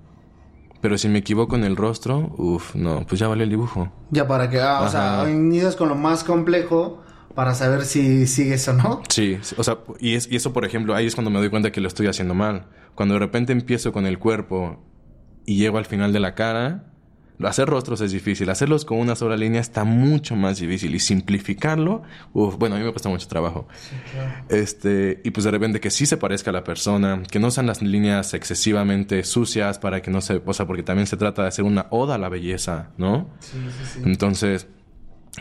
[0.80, 3.92] Pero si me equivoco en el rostro, uff, no, pues ya vale el dibujo.
[4.10, 7.02] Ya para que, ah, o sea, inicias con lo más complejo
[7.34, 9.02] para saber si sigues o no.
[9.08, 11.70] Sí, o sea, y, es, y eso, por ejemplo, ahí es cuando me doy cuenta
[11.70, 12.66] que lo estoy haciendo mal.
[12.94, 14.82] Cuando de repente empiezo con el cuerpo
[15.50, 16.84] y llego al final de la cara,
[17.42, 22.02] hacer rostros es difícil, hacerlos con una sola línea está mucho más difícil y simplificarlo,
[22.32, 23.66] uf, bueno, a mí me cuesta mucho trabajo.
[24.48, 27.66] Este, y pues de repente que sí se parezca a la persona, que no sean
[27.66, 31.48] las líneas excesivamente sucias para que no se, o sea, porque también se trata de
[31.48, 33.28] hacer una oda a la belleza, ¿no?
[33.40, 34.00] Sí, sí, sí.
[34.04, 34.68] Entonces,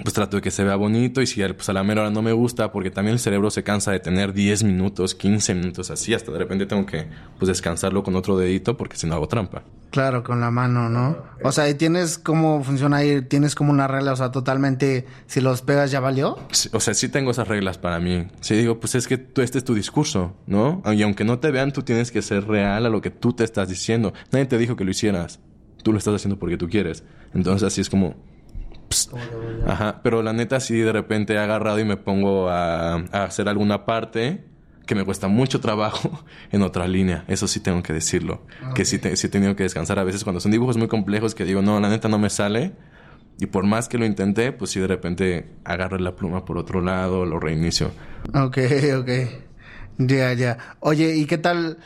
[0.03, 2.21] pues trato de que se vea bonito y si pues a la mera hora no
[2.21, 6.13] me gusta porque también el cerebro se cansa de tener 10 minutos, 15 minutos así,
[6.13, 9.63] hasta de repente tengo que pues descansarlo con otro dedito porque si no hago trampa.
[9.89, 11.17] Claro, con la mano, ¿no?
[11.43, 13.23] O sea, ¿y tienes cómo funciona ahí?
[13.23, 14.13] ¿Tienes como una regla?
[14.13, 16.37] O sea, totalmente, si los pegas ya valió.
[16.71, 18.27] o sea, sí tengo esas reglas para mí.
[18.41, 20.83] Sí digo, pues es que tú, este es tu discurso, ¿no?
[20.93, 23.43] Y aunque no te vean, tú tienes que ser real a lo que tú te
[23.43, 24.13] estás diciendo.
[24.31, 25.39] Nadie te dijo que lo hicieras.
[25.81, 27.03] Tú lo estás haciendo porque tú quieres.
[27.33, 28.15] Entonces así es como
[29.67, 33.85] Ajá, pero la neta sí de repente he agarrado y me pongo a, hacer alguna
[33.85, 34.43] parte
[34.85, 37.23] que me cuesta mucho trabajo en otra línea.
[37.27, 38.41] Eso sí tengo que decirlo.
[38.73, 41.45] Que sí, sí he tenido que descansar a veces cuando son dibujos muy complejos que
[41.45, 42.73] digo, no, la neta no me sale.
[43.39, 46.81] Y por más que lo intenté, pues sí de repente agarro la pluma por otro
[46.81, 47.91] lado, lo reinicio.
[48.33, 48.57] Ok,
[48.97, 49.09] ok.
[49.99, 50.75] Ya, ya.
[50.79, 51.77] Oye, ¿y qué tal?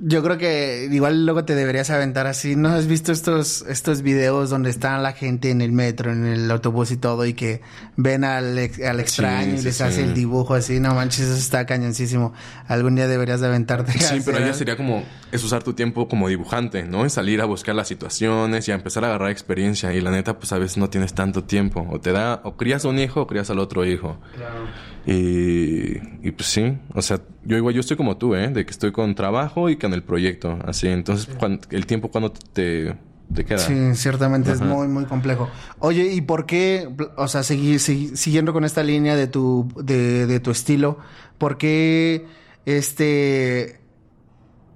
[0.00, 2.56] Yo creo que igual luego te deberías aventar así.
[2.56, 6.50] ¿No has visto estos, estos videos donde está la gente en el metro, en el
[6.50, 7.60] autobús y todo, y que
[7.96, 10.80] ven al, al extraño y les hace el dibujo así?
[10.80, 12.32] No manches, eso está cañoncísimo.
[12.68, 13.92] Algún día deberías de aventarte.
[13.92, 17.04] Sí, pero ya sería como, es usar tu tiempo como dibujante, ¿no?
[17.04, 19.92] Es salir a buscar las situaciones y a empezar a agarrar experiencia.
[19.94, 21.86] Y la neta, pues a veces no tienes tanto tiempo.
[21.90, 24.18] O te da, o crías a un hijo o crías al otro hijo.
[24.36, 24.66] Claro.
[25.06, 28.48] Y, y pues sí, o sea, yo igual yo estoy como tú, ¿eh?
[28.48, 30.88] De que estoy con trabajo y con el proyecto, así.
[30.88, 31.28] Entonces,
[31.70, 32.96] el tiempo cuando te,
[33.32, 33.58] te queda.
[33.58, 35.48] Sí, ciertamente es muy, muy complejo.
[35.78, 40.40] Oye, ¿y por qué, o sea, seguir, siguiendo con esta línea de tu, de, de
[40.40, 40.98] tu estilo,
[41.38, 42.26] por qué
[42.64, 43.80] este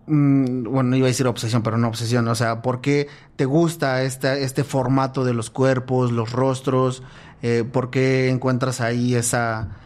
[0.07, 2.29] mm, bueno, iba a decir obsesión, pero no obsesión.
[2.29, 7.03] O sea, ¿por qué te gusta este, este formato de los cuerpos, los rostros?
[7.43, 9.77] Eh, ¿Por qué encuentras ahí esa,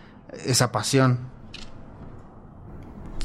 [0.47, 1.32] esa pasión?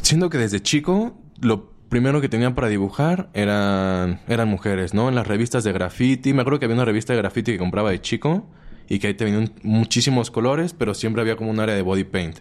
[0.07, 5.09] Siento que desde chico lo primero que tenían para dibujar eran, eran mujeres, ¿no?
[5.09, 7.91] En las revistas de graffiti, me acuerdo que había una revista de graffiti que compraba
[7.91, 8.49] de chico
[8.87, 12.05] y que ahí te venían muchísimos colores, pero siempre había como un área de body
[12.05, 12.37] paint.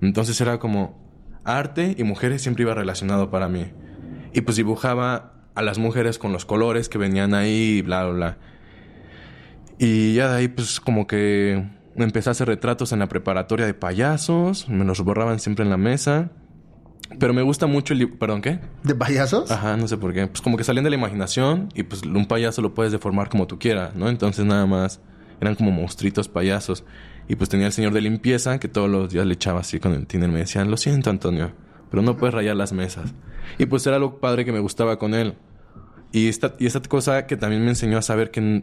[0.00, 0.98] Entonces era como
[1.44, 3.66] arte y mujeres siempre iba relacionado para mí.
[4.32, 8.38] Y pues dibujaba a las mujeres con los colores que venían ahí, bla, bla, bla.
[9.78, 13.74] Y ya de ahí pues como que empecé a hacer retratos en la preparatoria de
[13.74, 16.32] payasos, me los borraban siempre en la mesa.
[17.18, 18.08] Pero me gusta mucho el...
[18.10, 18.58] ¿Perdón, qué?
[18.82, 19.50] ¿De payasos?
[19.50, 20.26] Ajá, no sé por qué.
[20.26, 23.46] Pues como que salían de la imaginación y pues un payaso lo puedes deformar como
[23.46, 24.08] tú quieras, ¿no?
[24.08, 25.00] Entonces nada más
[25.40, 26.84] eran como monstruitos payasos.
[27.28, 29.92] Y pues tenía el señor de limpieza que todos los días le echaba así con
[29.92, 30.28] el tiner.
[30.28, 31.52] Me decían, lo siento Antonio,
[31.90, 33.14] pero no puedes rayar las mesas.
[33.58, 35.34] Y pues era lo padre que me gustaba con él.
[36.12, 38.62] Y esta, y esta cosa que también me enseñó a saber que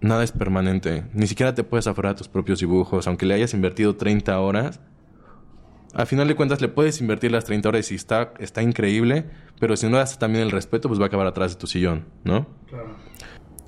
[0.00, 1.04] nada es permanente.
[1.12, 3.06] Ni siquiera te puedes aferrar a tus propios dibujos.
[3.06, 4.80] Aunque le hayas invertido 30 horas,
[5.94, 9.24] al final de cuentas le puedes invertir las 30 horas y está, está increíble,
[9.60, 12.04] pero si no das también el respeto, pues va a acabar atrás de tu sillón,
[12.24, 12.46] ¿no?
[12.68, 12.96] Claro.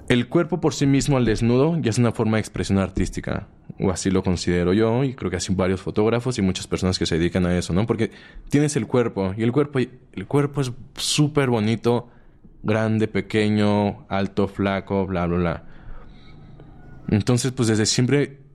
[0.09, 3.49] El cuerpo por sí mismo al desnudo ya es una forma de expresión artística,
[3.81, 7.07] o así lo considero yo, y creo que así varios fotógrafos y muchas personas que
[7.07, 7.87] se dedican a eso, ¿no?
[7.87, 8.11] Porque
[8.49, 12.09] tienes el cuerpo, y el cuerpo, el cuerpo es súper bonito,
[12.62, 15.64] grande, pequeño, alto, flaco, bla, bla, bla.
[17.09, 18.45] Entonces, pues desde siempre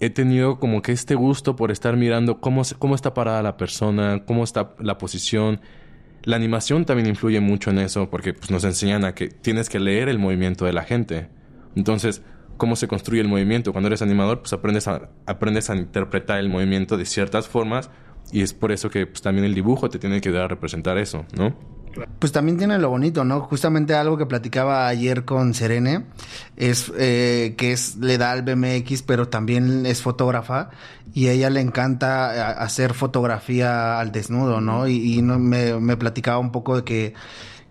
[0.00, 4.24] he tenido como que este gusto por estar mirando cómo, cómo está parada la persona,
[4.26, 5.60] cómo está la posición.
[6.22, 9.78] La animación también influye mucho en eso porque pues, nos enseñan a que tienes que
[9.78, 11.28] leer el movimiento de la gente.
[11.76, 12.22] Entonces,
[12.56, 13.72] cómo se construye el movimiento.
[13.72, 17.90] Cuando eres animador, pues aprendes a, aprendes a interpretar el movimiento de ciertas formas
[18.32, 20.96] Y es por eso que pues, también el dibujo te tiene que dar a representar
[20.96, 21.54] eso, ¿no?
[22.18, 23.40] Pues también tiene lo bonito, ¿no?
[23.40, 26.06] Justamente algo que platicaba ayer con Serene
[26.56, 30.70] es eh, que es le da al BMX, pero también es fotógrafa
[31.12, 34.86] y a ella le encanta eh, hacer fotografía al desnudo, ¿no?
[34.86, 37.14] Y, no, me, me platicaba un poco de que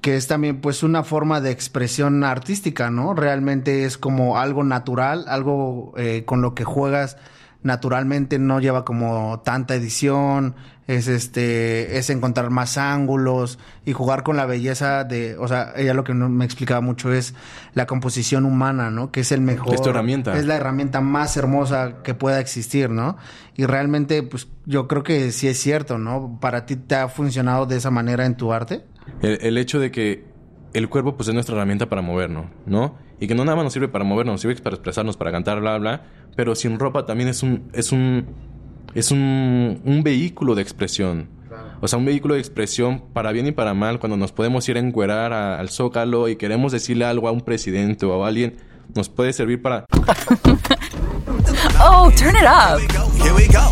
[0.02, 3.14] que es también pues una forma de expresión artística, ¿no?
[3.14, 7.18] Realmente es como algo natural, algo eh, con lo que juegas
[7.62, 10.56] naturalmente no lleva como tanta edición,
[10.88, 15.94] es este, es encontrar más ángulos y jugar con la belleza de, o sea, ella
[15.94, 17.36] lo que no me explicaba mucho es
[17.74, 19.12] la composición humana, ¿no?
[19.12, 19.76] Que es el mejor.
[19.76, 20.36] Es tu herramienta.
[20.36, 23.18] Es la herramienta más hermosa que pueda existir, ¿no?
[23.56, 26.40] Y realmente, pues, yo creo que sí es cierto, ¿no?
[26.42, 28.84] Para ti te ha funcionado de esa manera en tu arte.
[29.22, 30.26] El, el hecho de que
[30.74, 32.96] el cuerpo pues es nuestra herramienta para movernos, ¿no?
[33.20, 35.60] Y que no nada más nos sirve para movernos, nos sirve para expresarnos, para cantar,
[35.60, 36.02] bla, bla,
[36.36, 38.26] pero sin ropa también es un, es un,
[38.94, 41.28] es un, un vehículo de expresión.
[41.82, 44.78] O sea, un vehículo de expresión para bien y para mal, cuando nos podemos ir
[44.78, 48.58] a encuerar a- al zócalo y queremos decirle algo a un presidente o a alguien,
[48.96, 49.86] nos puede servir para...
[51.82, 52.80] Oh, turn it up.
[53.22, 53.72] Here we go.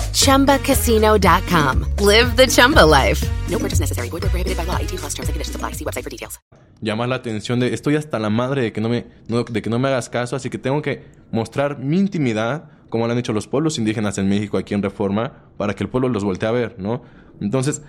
[0.11, 1.85] ChumbaCasino.com.
[2.05, 3.25] Live the Chumba life.
[3.49, 4.09] No purchase necessary.
[4.09, 4.77] Void prohibited by law.
[4.79, 5.73] 18 plus terms and conditions apply.
[5.73, 6.39] See website for details.
[6.83, 9.69] llamar la atención de estoy hasta la madre de que no me no- de que
[9.69, 13.33] no me hagas caso, así que tengo que mostrar mi intimidad, como lo han hecho
[13.33, 16.51] los pueblos indígenas en México aquí en Reforma, para que el pueblo los voltee a
[16.51, 17.03] ver, ¿no?
[17.39, 17.83] Entonces,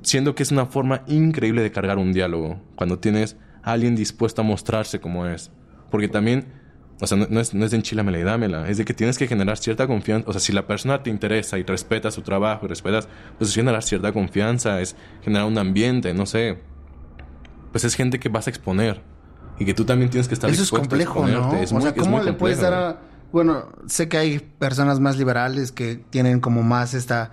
[0.00, 4.40] siendo que es una forma increíble de cargar un diálogo, cuando tienes a alguien dispuesto
[4.40, 5.50] a mostrarse como es,
[5.90, 6.46] porque también
[7.00, 8.68] o sea, no, no es, no es de enchílamela y dámela.
[8.68, 10.28] Es de que tienes que generar cierta confianza.
[10.28, 13.56] O sea, si la persona te interesa y respeta su trabajo y respetas, pues es
[13.56, 16.58] generar cierta confianza, es generar un ambiente, no sé
[17.72, 19.00] pues es gente que vas a exponer
[19.58, 22.32] y que tú también tienes que estar Eso es complejo, o muy- sea, ¿cómo le
[22.32, 22.98] puedes dar complejo.
[23.06, 23.10] a...
[23.32, 27.30] Bueno, sé que hay personas más liberales que tienen como más esta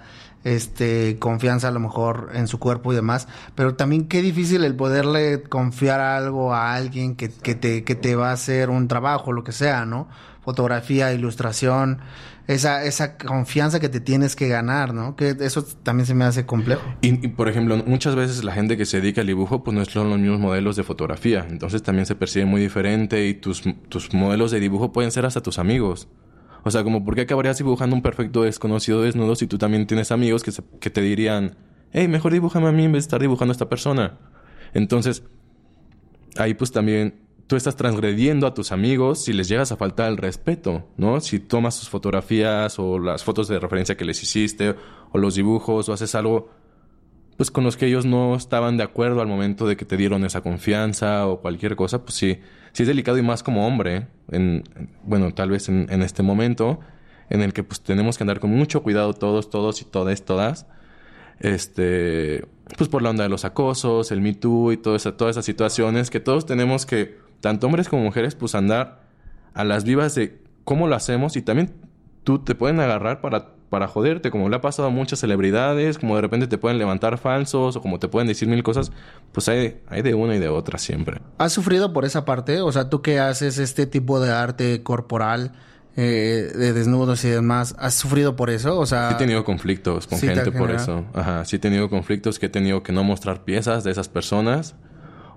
[0.47, 4.75] este confianza a lo mejor en su cuerpo y demás, pero también qué difícil el
[4.75, 9.33] poderle confiar algo a alguien que, que te que te va a hacer un trabajo,
[9.33, 10.07] lo que sea, ¿no?
[10.41, 11.99] Fotografía, ilustración,
[12.47, 15.17] esa esa confianza que te tienes que ganar, ¿no?
[15.17, 16.83] Que eso también se me hace complejo.
[17.01, 19.83] Y, y, por ejemplo, muchas veces la gente que se dedica al dibujo, pues no
[19.83, 21.45] son los mismos modelos de fotografía.
[21.49, 25.41] Entonces también se percibe muy diferente y tus, tus modelos de dibujo pueden ser hasta
[25.41, 26.07] tus amigos.
[26.67, 30.11] O sea, como, ¿por qué acabarías dibujando un perfecto desconocido desnudo si tú también tienes
[30.11, 31.55] amigos que, se- que te dirían,
[31.91, 34.17] hey, mejor dibújame a mí en vez de estar dibujando a esta persona?
[34.73, 35.23] Entonces,
[36.37, 40.17] ahí pues también tú estás transgrediendo a tus amigos si les llegas a faltar el
[40.17, 41.21] respeto, ¿no?
[41.21, 44.75] Si tomas sus fotografías o las fotos de referencia que les hiciste
[45.11, 46.49] o los dibujos o haces algo
[47.37, 50.25] pues con los que ellos no estaban de acuerdo al momento de que te dieron
[50.25, 52.39] esa confianza o cualquier cosa, pues sí,
[52.73, 56.79] sí es delicado y más como hombre, en, en- bueno, tal vez en, este momento
[57.29, 60.65] en el que pues tenemos que andar con mucho cuidado todos, todos y todas, todas,
[61.39, 62.45] este,
[62.77, 66.09] pues por la onda de los acosos, el Me Too y esa- todas esas situaciones
[66.09, 69.01] que todos tenemos que, tanto hombres como mujeres, pues andar
[69.53, 71.73] a las vivas de cómo lo hacemos y también
[72.23, 76.15] tú te pueden agarrar para, para joderte, como le ha pasado a muchas celebridades, como
[76.15, 78.91] de repente te pueden levantar falsos o como te pueden decir mil cosas,
[79.31, 81.21] pues hay, hay de una y de otra siempre.
[81.37, 82.61] ¿Has sufrido por esa parte?
[82.61, 85.51] O sea, tú que haces este tipo de arte corporal,
[85.97, 88.79] eh, de desnudos y demás, ¿has sufrido por eso?
[88.79, 91.05] O sea, Sí he tenido conflictos con Sí gente por eso.
[91.13, 94.75] Ajá, sí he tenido conflictos que he tenido que no mostrar piezas de esas personas.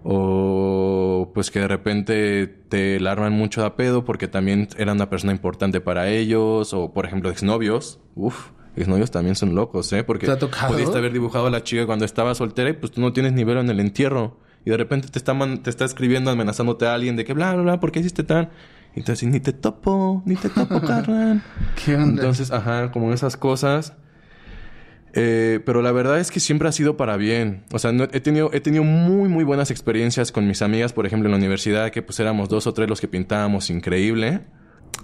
[0.05, 5.09] O pues que de repente te la arman mucho a pedo porque también era una
[5.11, 6.73] persona importante para ellos.
[6.75, 8.01] O por ejemplo, exnovios.
[8.15, 10.05] Uf, exnovios también son locos, ¿eh?
[10.05, 10.27] Porque
[10.69, 13.33] ¿Te pudiste haber dibujado a la chica cuando estaba soltera y pues tú no tienes
[13.33, 14.39] nivel en el entierro.
[14.65, 17.55] Y de repente te está, man- te está escribiendo amenazándote a alguien de que bla,
[17.55, 18.51] bla, bla, ¿por qué hiciste tan?
[18.95, 21.43] Y así, ni te topo, ni te topo, carnal.
[21.83, 22.09] ¿Qué onda?
[22.23, 23.95] Entonces, ajá, como esas cosas.
[25.15, 27.65] Eh, pero la verdad es que siempre ha sido para bien.
[27.73, 31.07] O sea, no- he, tenido, he tenido muy, muy buenas experiencias con mis amigas, por
[31.07, 34.41] ejemplo, en la universidad, que pues éramos dos o tres los que pintábamos increíble.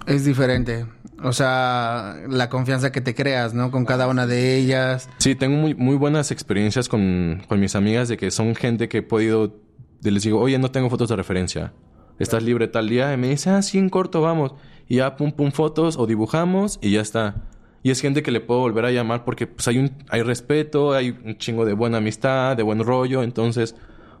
[0.05, 0.85] Es diferente.
[1.23, 3.71] O sea, la confianza que te creas, ¿no?
[3.71, 5.09] Con cada una de ellas.
[5.17, 8.99] Sí, tengo muy, muy buenas experiencias con, con mis amigas de que son gente que
[8.99, 9.55] he podido...
[10.03, 11.73] Les digo, oye, no tengo fotos de referencia.
[12.19, 13.11] ¿Estás libre tal día?
[13.13, 14.53] Y me dice, ah, sí, en corto, vamos.
[14.87, 17.43] Y ya, pum, pum, fotos o dibujamos y ya está.
[17.83, 20.93] Y es gente que le puedo volver a llamar porque pues hay un hay respeto,
[20.93, 23.23] hay un chingo de buena amistad, de buen rollo.
[23.23, 23.75] Entonces,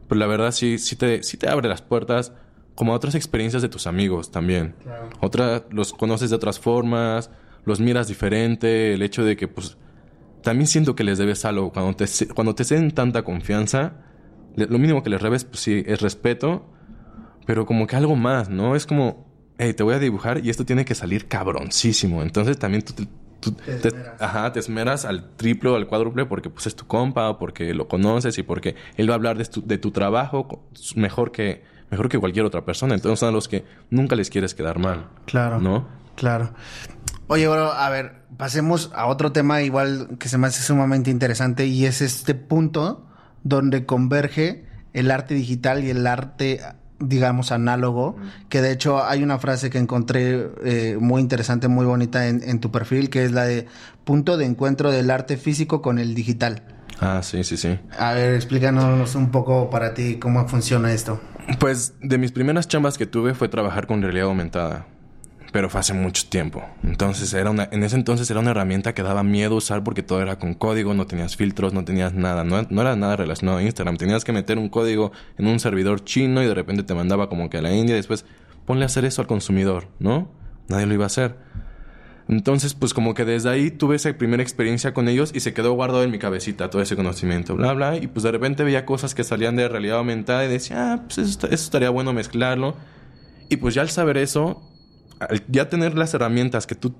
[0.07, 2.33] pues la verdad sí, sí, te, sí te abre las puertas
[2.75, 4.75] como a otras experiencias de tus amigos también.
[5.21, 7.29] Otra, los conoces de otras formas,
[7.65, 9.77] los miras diferente, el hecho de que pues
[10.43, 11.73] también siento que les debes algo.
[11.73, 13.93] Cuando te, cuando te den tanta confianza,
[14.55, 16.65] lo mínimo que les debes, pues sí, es respeto,
[17.45, 18.75] pero como que algo más, ¿no?
[18.75, 19.25] Es como,
[19.57, 22.21] hey, te voy a dibujar y esto tiene que salir cabroncísimo.
[22.21, 23.07] Entonces también tú, te-
[23.39, 27.29] tú te, ajá, te esmeras al triple o al cuádruple porque pues es tu compa
[27.29, 30.63] o porque lo conoces y porque él va a hablar de tu, de tu trabajo
[30.95, 32.95] mejor que, mejor que cualquier otra persona.
[32.95, 35.07] Entonces son los que nunca les quieres quedar mal.
[35.25, 35.59] Claro.
[35.59, 35.87] ¿No?
[36.15, 36.53] Claro.
[37.27, 41.65] Oye, bro, a ver, pasemos a otro tema igual que se me hace sumamente interesante
[41.65, 43.05] y es este punto
[43.43, 46.61] donde converge el arte digital y el arte,
[46.99, 48.15] digamos, análogo,
[48.49, 52.59] que de hecho hay una frase que encontré eh, muy interesante, muy bonita en, en
[52.59, 53.67] tu perfil, que es la de
[54.03, 56.63] punto de encuentro del arte físico con el digital.
[56.99, 57.77] Ah, sí, sí, sí.
[57.97, 61.19] A ver, explícanos un poco para ti cómo funciona esto.
[61.59, 64.87] Pues de mis primeras chambas que tuve fue trabajar con realidad aumentada.
[65.51, 66.63] Pero fue hace mucho tiempo.
[66.83, 70.21] Entonces era una, en ese entonces era una herramienta que daba miedo usar porque todo
[70.21, 73.63] era con código, no tenías filtros, no tenías nada, no, no era nada relacionado a
[73.63, 73.97] Instagram.
[73.97, 77.49] Tenías que meter un código en un servidor chino y de repente te mandaba como
[77.49, 78.25] que a la India y después
[78.65, 80.29] ponle a hacer eso al consumidor, ¿no?
[80.67, 81.35] Nadie lo iba a hacer.
[82.29, 85.71] Entonces, pues como que desde ahí tuve esa primera experiencia con ellos y se quedó
[85.73, 87.95] guardado en mi cabecita todo ese conocimiento, bla, bla.
[87.95, 91.17] Y pues de repente veía cosas que salían de realidad aumentada y decía, ah, pues
[91.19, 92.75] eso, eso estaría bueno mezclarlo.
[93.49, 94.61] Y pues ya al saber eso,
[95.19, 96.95] al ya tener las herramientas que tú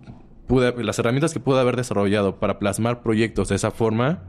[0.47, 4.23] pude, las herramientas que pude haber desarrollado para plasmar proyectos de esa forma,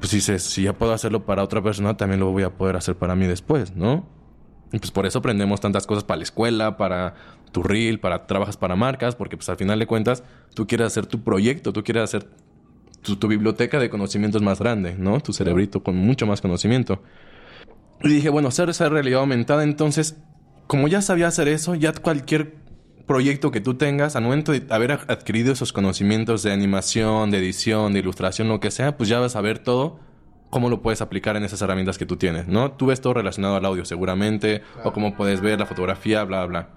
[0.00, 2.96] pues dices, si ya puedo hacerlo para otra persona, también lo voy a poder hacer
[2.96, 4.06] para mí después, ¿no?
[4.72, 7.14] Y pues por eso aprendemos tantas cosas para la escuela, para
[7.52, 11.06] tu reel, para trabajas para marcas, porque pues al final de cuentas tú quieres hacer
[11.06, 12.26] tu proyecto, tú quieres hacer
[13.02, 15.20] tu, tu biblioteca de conocimientos más grande, ¿no?
[15.20, 17.02] Tu cerebrito con mucho más conocimiento.
[18.02, 20.16] Y dije, bueno, hacer esa realidad aumentada, entonces,
[20.66, 22.61] como ya sabía hacer eso, ya cualquier
[23.06, 27.92] proyecto que tú tengas, al momento de haber adquirido esos conocimientos de animación, de edición,
[27.92, 30.00] de ilustración, lo que sea, pues ya vas a ver todo
[30.50, 32.72] cómo lo puedes aplicar en esas herramientas que tú tienes, ¿no?
[32.72, 36.68] Tú ves todo relacionado al audio seguramente, o cómo puedes ver la fotografía, bla, bla.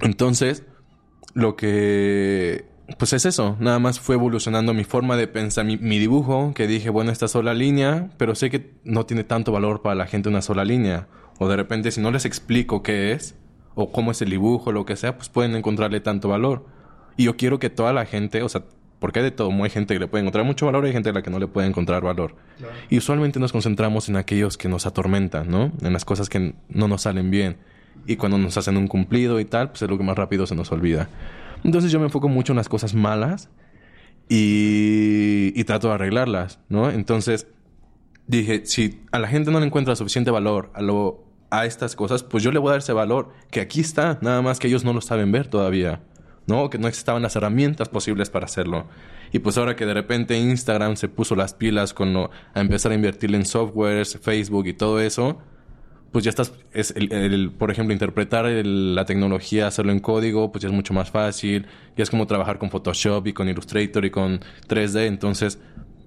[0.00, 0.64] Entonces,
[1.34, 2.64] lo que...
[2.98, 6.66] Pues es eso, nada más fue evolucionando mi forma de pensar, mi, mi dibujo, que
[6.66, 10.28] dije, bueno, esta sola línea, pero sé que no tiene tanto valor para la gente
[10.28, 11.06] una sola línea.
[11.38, 13.36] O de repente, si no les explico qué es,
[13.82, 16.66] o cómo es el dibujo, lo que sea, pues pueden encontrarle tanto valor.
[17.16, 18.64] Y yo quiero que toda la gente, o sea,
[18.98, 21.08] porque hay de todo, hay gente que le puede encontrar mucho valor y hay gente
[21.08, 22.36] a la que no le puede encontrar valor.
[22.90, 25.72] Y usualmente nos concentramos en aquellos que nos atormentan, ¿no?
[25.82, 27.56] En las cosas que no nos salen bien.
[28.06, 30.54] Y cuando nos hacen un cumplido y tal, pues es lo que más rápido se
[30.54, 31.08] nos olvida.
[31.64, 33.48] Entonces yo me enfoco mucho en las cosas malas
[34.28, 36.90] y, y trato de arreglarlas, ¿no?
[36.90, 37.46] Entonces
[38.26, 42.22] dije, si a la gente no le encuentra suficiente valor a, lo, a estas cosas,
[42.22, 44.84] pues yo le voy a dar ese valor, que aquí está, nada más que ellos
[44.84, 46.00] no lo saben ver todavía,
[46.46, 46.70] ¿no?
[46.70, 48.86] Que no existaban las herramientas posibles para hacerlo.
[49.32, 52.94] Y pues ahora que de repente Instagram se puso las pilas con a empezar a
[52.94, 55.38] invertir en softwares, Facebook y todo eso,
[56.12, 60.68] pues ya estás, es el, por ejemplo, interpretar la tecnología, hacerlo en código, pues ya
[60.68, 61.66] es mucho más fácil.
[61.96, 65.06] Ya es como trabajar con Photoshop y con Illustrator y con 3D.
[65.06, 65.60] Entonces,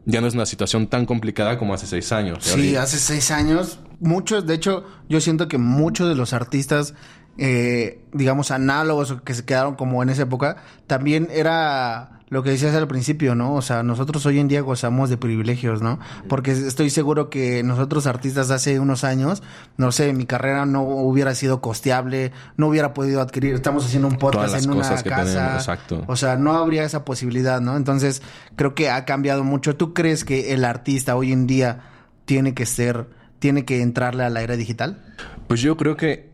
[0.06, 2.44] ya no es una situación tan complicada como hace seis años.
[2.44, 6.94] Sí, hace seis años, muchos, de hecho, yo siento que muchos de los artistas,
[7.38, 10.58] eh, digamos, análogos que se quedaron como en esa época,
[10.88, 13.54] también era lo que decías al principio, ¿no?
[13.54, 16.00] O sea, nosotros hoy en día gozamos de privilegios, ¿no?
[16.28, 19.44] Porque estoy seguro que nosotros artistas de hace unos años,
[19.78, 24.18] no sé, mi carrera no hubiera sido costeable, no hubiera podido adquirir, estamos haciendo un
[24.18, 25.26] podcast Todas las en una cosas que casa.
[25.26, 26.04] tenemos, exacto.
[26.08, 27.78] O sea, no habría esa posibilidad, ¿no?
[27.78, 28.24] Entonces,
[28.56, 29.76] creo que ha cambiado mucho.
[29.76, 31.82] ¿Tú crees que el artista hoy en día
[32.26, 35.04] tiene que ser, tiene que entrarle a la era digital?
[35.48, 36.33] Pues yo creo que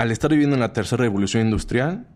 [0.00, 2.06] al estar viviendo en la tercera revolución industrial,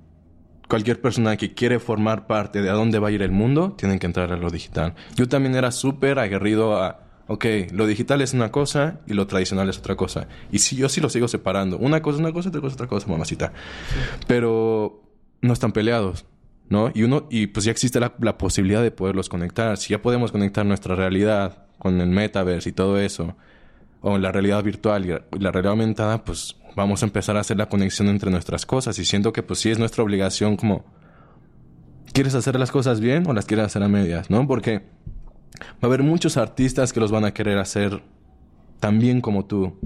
[0.71, 3.99] cualquier persona que quiere formar parte de a dónde va a ir el mundo, tiene
[3.99, 4.95] que entrar a lo digital.
[5.17, 9.69] Yo también era súper aguerrido a, ok, lo digital es una cosa y lo tradicional
[9.69, 10.29] es otra cosa.
[10.51, 11.77] Y sí, yo sí lo sigo separando.
[11.77, 13.53] Una cosa es una cosa, otra cosa es otra cosa, mamacita.
[14.27, 15.03] Pero
[15.43, 16.25] no están peleados.
[16.71, 16.91] ¿No?
[16.95, 19.77] Y uno, y pues ya existe la, la posibilidad de poderlos conectar.
[19.77, 23.37] Si ya podemos conectar nuestra realidad con el metaverse y todo eso,
[24.01, 25.09] o la realidad virtual y
[25.39, 28.99] la realidad aumentada, pues vamos a empezar a hacer la conexión entre nuestras cosas.
[28.99, 30.85] Y siento que pues sí es nuestra obligación como,
[32.13, 34.31] ¿quieres hacer las cosas bien o las quieres hacer a medias?
[34.31, 34.47] ¿No?
[34.47, 38.03] Porque va a haber muchos artistas que los van a querer hacer
[38.81, 39.79] tan bien como tú.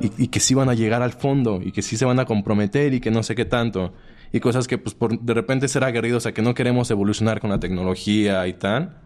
[0.00, 2.24] Y, y que sí van a llegar al fondo y que sí se van a
[2.24, 3.92] comprometer y que no sé qué tanto.
[4.32, 7.50] Y cosas que pues por de repente ser aguerridos a que no queremos evolucionar con
[7.50, 8.96] la tecnología y tal,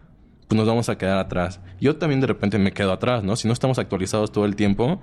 [0.47, 1.59] pues nos vamos a quedar atrás.
[1.81, 3.35] Yo también de repente me quedo atrás, ¿no?
[3.35, 5.01] Si no estamos actualizados todo el tiempo,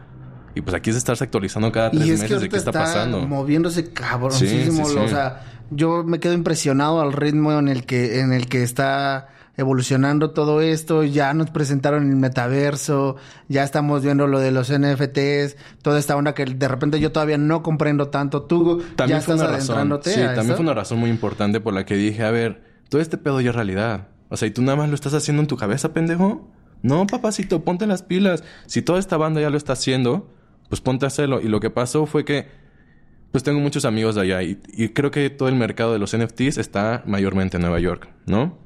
[0.54, 2.70] y pues aquí es estarse actualizando cada tres Y es que meses de qué ahorita
[2.70, 3.26] está, pasando.
[3.26, 4.84] moviéndose cabroncísimo.
[4.86, 8.46] Sí, sí, O sea, yo me quedo impresionado al ritmo en el que, en el
[8.48, 11.04] que está evolucionando todo esto.
[11.04, 13.16] Ya nos presentaron el metaverso,
[13.48, 17.38] ya estamos viendo lo de los NFTs, toda esta onda que de repente yo todavía
[17.38, 18.42] no comprendo tanto.
[18.42, 19.76] Tú También ya fue estás una razón.
[19.76, 22.62] adentrándote Sí, a también fue una razón muy importante por la que dije, a ver,
[22.88, 24.08] todo este pedo ya es realidad.
[24.28, 26.48] O sea, ¿y tú nada más lo estás haciendo en tu cabeza, pendejo?
[26.82, 28.42] No, papacito, ponte las pilas.
[28.66, 30.28] Si toda esta banda ya lo está haciendo,
[30.74, 31.40] pues ponte a hacerlo.
[31.40, 32.48] Y lo que pasó fue que,
[33.30, 36.16] pues tengo muchos amigos de allá y, y creo que todo el mercado de los
[36.16, 38.58] NFTs está mayormente en Nueva York, ¿no?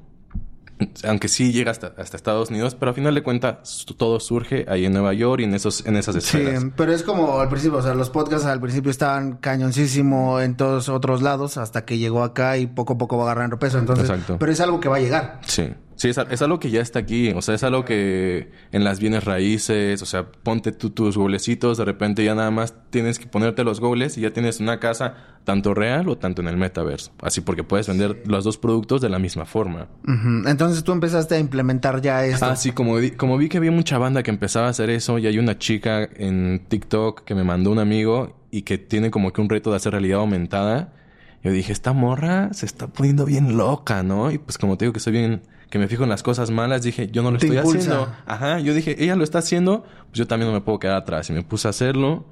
[1.03, 4.85] Aunque sí llega hasta, hasta Estados Unidos, pero a final de cuentas todo surge ahí
[4.85, 6.65] en Nueva York y en, esos, en esas Sí, esferas.
[6.75, 10.89] pero es como al principio, o sea, los podcasts al principio estaban cañoncísimo en todos
[10.89, 13.77] otros lados hasta que llegó acá y poco a poco va agarrando peso.
[13.77, 14.37] Entonces, Exacto.
[14.39, 15.41] pero es algo que va a llegar.
[15.45, 15.67] Sí,
[15.99, 19.25] sí, es, algo que ya está aquí, o sea, es algo que en las bienes
[19.25, 23.65] raíces, o sea, ponte tú tus goblecitos, de repente ya nada más tienes que ponerte
[23.65, 27.41] los gobles y ya tienes una casa tanto real o tanto en el metaverso, así
[27.41, 29.89] porque puedes vender los dos productos de la misma forma.
[30.47, 32.45] Entonces tú empezaste a implementar ya esto.
[32.45, 35.27] Ah, sí, como, como vi que había mucha banda que empezaba a hacer eso y
[35.27, 39.41] hay una chica en TikTok que me mandó un amigo y que tiene como que
[39.41, 40.93] un reto de hacer realidad aumentada.
[41.43, 44.31] Yo dije, esta morra se está poniendo bien loca, ¿no?
[44.31, 46.81] Y pues como te digo que soy bien, que me fijo en las cosas malas,
[46.81, 47.79] dije, yo no lo estoy impulsa.
[47.79, 48.15] haciendo.
[48.25, 51.29] Ajá, yo dije, ella lo está haciendo, pues yo también no me puedo quedar atrás.
[51.29, 52.25] Y me puse a hacerlo.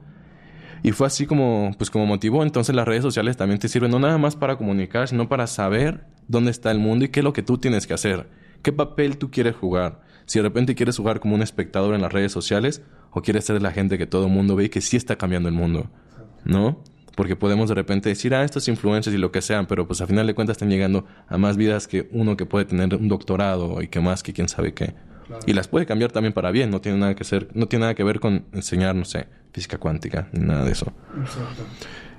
[0.83, 2.43] Y fue así como, pues como motivó.
[2.43, 6.05] Entonces las redes sociales también te sirven no nada más para comunicar, sino para saber
[6.27, 8.29] dónde está el mundo y qué es lo que tú tienes que hacer.
[8.63, 10.01] ¿Qué papel tú quieres jugar?
[10.25, 12.81] Si de repente quieres jugar como un espectador en las redes sociales
[13.11, 15.47] o quieres ser la gente que todo el mundo ve y que sí está cambiando
[15.47, 15.89] el mundo,
[16.43, 16.83] ¿no?
[17.17, 20.05] Porque podemos de repente decir, ah, estos influencers y lo que sean, pero pues a
[20.07, 23.81] final de cuentas están llegando a más vidas que uno que puede tener un doctorado
[23.81, 24.93] y que más que quién sabe qué.
[25.47, 27.95] Y las puede cambiar también para bien, no tiene nada que ser, no tiene nada
[27.95, 30.93] que ver con enseñar, no sé, física cuántica, ni nada de eso.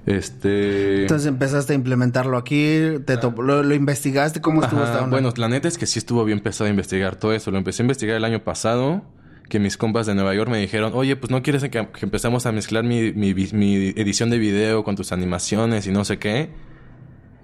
[0.06, 5.04] Este Entonces empezaste a implementarlo aquí, te to- lo, lo investigaste, ¿cómo estuvo Ajá, esta
[5.04, 5.14] onda?
[5.14, 7.50] Bueno, la neta es que sí estuvo bien pesado a investigar todo eso.
[7.50, 9.02] Lo empecé a investigar el año pasado,
[9.48, 12.46] que mis compas de Nueva York me dijeron, oye, pues no quieres que, que empezamos
[12.46, 16.50] a mezclar mi, mi, edición de video con tus animaciones y no sé qué.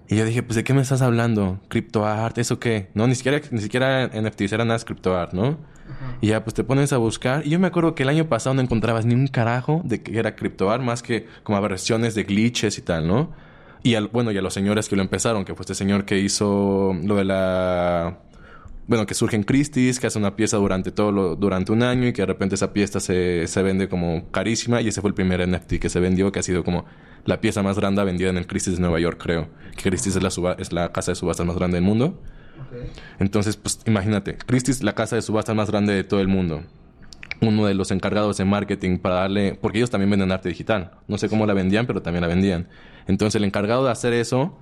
[0.09, 1.61] Y yo dije, pues ¿de qué me estás hablando?
[1.69, 2.37] ¿Cryptoart?
[2.39, 2.91] ¿Eso qué?
[2.95, 5.59] No, ni siquiera, ni siquiera NFTs, era nada CryptoArt, ¿no?
[6.21, 7.47] Y ya, pues te pones a buscar.
[7.47, 10.19] Y yo me acuerdo que el año pasado no encontrabas ni un carajo de que
[10.19, 13.33] era CryptoArt, más que como versiones de glitches y tal, ¿no?
[13.83, 16.19] Y al, bueno, y a los señores que lo empezaron, que fue este señor que
[16.19, 18.19] hizo lo de la...
[18.87, 22.07] Bueno, que surge en Christie's, que hace una pieza durante todo lo, durante un año
[22.07, 25.15] y que de repente esa pieza se, se vende como carísima y ese fue el
[25.15, 26.85] primer NFT que se vendió, que ha sido como
[27.25, 29.49] la pieza más grande vendida en el Christie's de Nueva York, creo.
[29.77, 32.21] Que Christie's es la, suba- es la casa de subastas más grande del mundo.
[33.19, 36.63] Entonces, pues imagínate, Christie's la casa de subastas más grande de todo el mundo.
[37.41, 40.93] Uno de los encargados de marketing para darle, porque ellos también venden arte digital.
[41.09, 42.69] No sé cómo la vendían, pero también la vendían.
[43.07, 44.59] Entonces, el encargado de hacer eso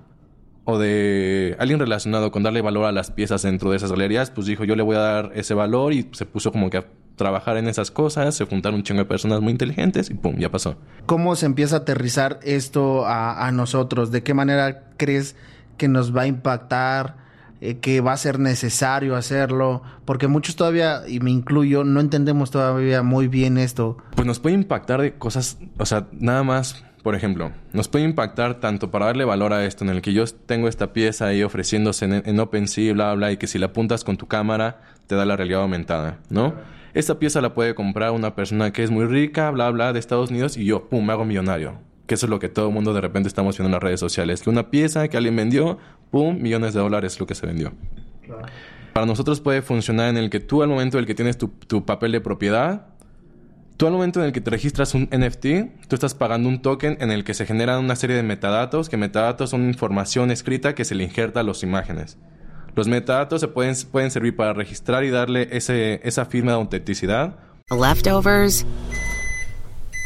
[0.65, 4.47] o de alguien relacionado con darle valor a las piezas dentro de esas galerías, pues
[4.47, 6.85] dijo, yo le voy a dar ese valor y se puso como que a
[7.15, 10.49] trabajar en esas cosas, se juntaron un chingo de personas muy inteligentes y pum, ya
[10.49, 10.75] pasó.
[11.05, 14.11] ¿Cómo se empieza a aterrizar esto a, a nosotros?
[14.11, 15.35] ¿De qué manera crees
[15.77, 17.23] que nos va a impactar?
[17.61, 19.83] Eh, ¿Que va a ser necesario hacerlo?
[20.03, 23.97] Porque muchos todavía, y me incluyo, no entendemos todavía muy bien esto.
[24.15, 28.61] Pues nos puede impactar de cosas, o sea, nada más, por ejemplo, nos puede impactar
[28.61, 32.05] tanto para darle valor a esto, en el que yo tengo esta pieza ahí ofreciéndose
[32.05, 35.25] en, en OpenSea, bla, bla, y que si la apuntas con tu cámara, te da
[35.25, 36.53] la realidad aumentada, ¿no?
[36.93, 40.31] Esta pieza la puede comprar una persona que es muy rica, bla, bla, de Estados
[40.31, 41.73] Unidos, y yo, pum, me hago millonario.
[42.05, 43.99] Que eso es lo que todo el mundo de repente estamos viendo en las redes
[43.99, 44.41] sociales.
[44.41, 45.79] Que una pieza que alguien vendió,
[46.11, 47.73] pum, millones de dólares es lo que se vendió.
[48.93, 51.47] Para nosotros puede funcionar en el que tú al momento en el que tienes tu,
[51.47, 52.85] tu papel de propiedad,
[53.77, 56.97] tú al momento en el que te registras un NFT, tú estás pagando un token
[56.99, 60.85] en el que se generan una serie de metadatos, que metadatos son información escrita que
[60.85, 62.17] se le injerta a las imágenes.
[62.75, 67.35] Los metadatos se pueden, pueden servir para registrar y darle ese, esa firma de autenticidad.
[67.69, 68.65] Leftovers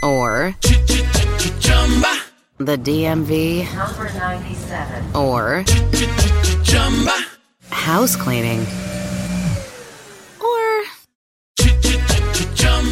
[0.03, 0.53] or
[2.59, 3.65] the DMV
[5.13, 5.63] or
[7.69, 8.65] house cleaning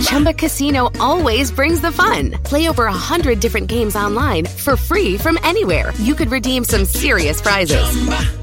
[0.05, 2.33] Chumba Casino always brings the fun.
[2.43, 5.91] Play over a hundred different games online for free from anywhere.
[5.97, 7.83] You could redeem some serious prizes.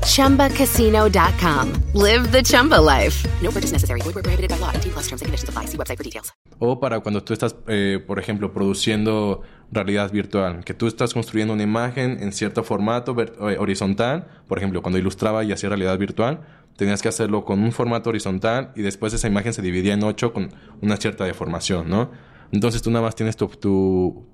[0.02, 1.72] ChumbaCasino.com.
[1.94, 3.24] Live the Chumba life.
[3.40, 4.00] No purchase necessary.
[4.00, 4.72] Void where prohibited by law.
[4.72, 5.66] T plus terms and conditions apply.
[5.66, 6.32] See website for details.
[6.58, 11.54] O para cuando tú estás, eh, por ejemplo, produciendo realidad virtual, que tú estás construyendo
[11.54, 16.40] una imagen en cierto formato eh, horizontal, por ejemplo, cuando ilustraba y hacía realidad virtual,
[16.76, 20.32] tenías que hacerlo con un formato horizontal y después esa imagen se dividía en ocho
[20.32, 20.50] con
[20.80, 22.10] una cierta deformación, ¿no?
[22.50, 24.26] Entonces tú nada más tienes tu, tu,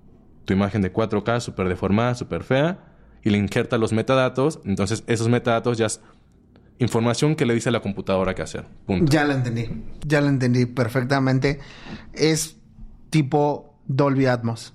[0.49, 2.78] imagen de 4K súper deformada, súper fea,
[3.22, 6.01] y le injertas los metadatos, entonces esos metadatos ya es
[6.78, 8.66] información que le dice a la computadora qué hacer.
[8.86, 9.11] Punto.
[9.11, 9.68] Ya la entendí.
[10.07, 11.59] Ya la entendí perfectamente.
[12.12, 12.57] Es
[13.11, 14.74] tipo Dolby Atmos,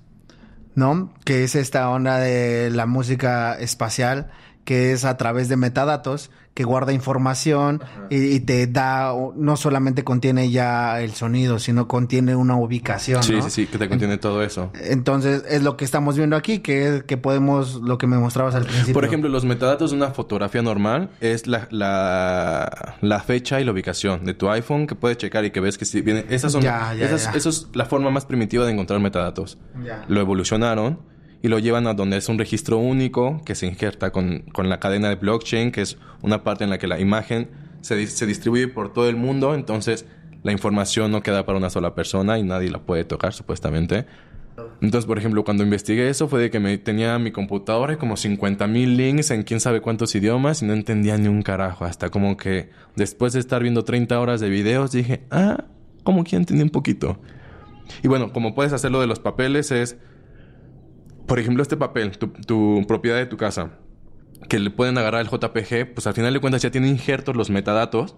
[0.74, 1.12] ¿no?
[1.24, 4.30] Que es esta onda de la música espacial
[4.64, 10.04] que es a través de metadatos que guarda información y, y te da, no solamente
[10.04, 13.22] contiene ya el sonido, sino contiene una ubicación.
[13.24, 13.42] Sí, ¿no?
[13.42, 14.70] sí, sí, que te contiene todo eso.
[14.80, 18.54] Entonces es lo que estamos viendo aquí, que es que podemos, lo que me mostrabas
[18.54, 18.94] al principio.
[18.94, 23.72] Por ejemplo, los metadatos de una fotografía normal es la, la, la fecha y la
[23.72, 26.24] ubicación de tu iPhone que puedes checar y que ves que si viene...
[26.30, 26.62] Esas son...
[26.62, 27.32] Ya, ya, esas- ya.
[27.32, 29.58] Eso es la forma más primitiva de encontrar metadatos.
[29.84, 30.04] Ya.
[30.08, 31.00] Lo evolucionaron
[31.44, 34.80] y lo llevan a donde es un registro único que se injerta con, con la
[34.80, 37.50] cadena de blockchain, que es una parte en la que la imagen
[37.82, 40.06] se, se distribuye por todo el mundo, entonces
[40.42, 44.06] la información no queda para una sola persona y nadie la puede tocar supuestamente.
[44.80, 48.16] Entonces, por ejemplo, cuando investigué eso fue de que me tenía mi computadora y como
[48.16, 51.84] 50 mil links en quién sabe cuántos idiomas y no entendía ni un carajo.
[51.84, 55.64] Hasta como que después de estar viendo 30 horas de videos dije, ah,
[56.04, 57.18] como que entendí un poquito.
[58.02, 59.98] Y bueno, como puedes hacerlo de los papeles es,
[61.26, 63.78] por ejemplo, este papel, tu, propiedad de tu casa,
[64.48, 67.50] que le pueden agarrar el JPG, pues al final de cuentas ya tiene injertos los
[67.50, 68.16] metadatos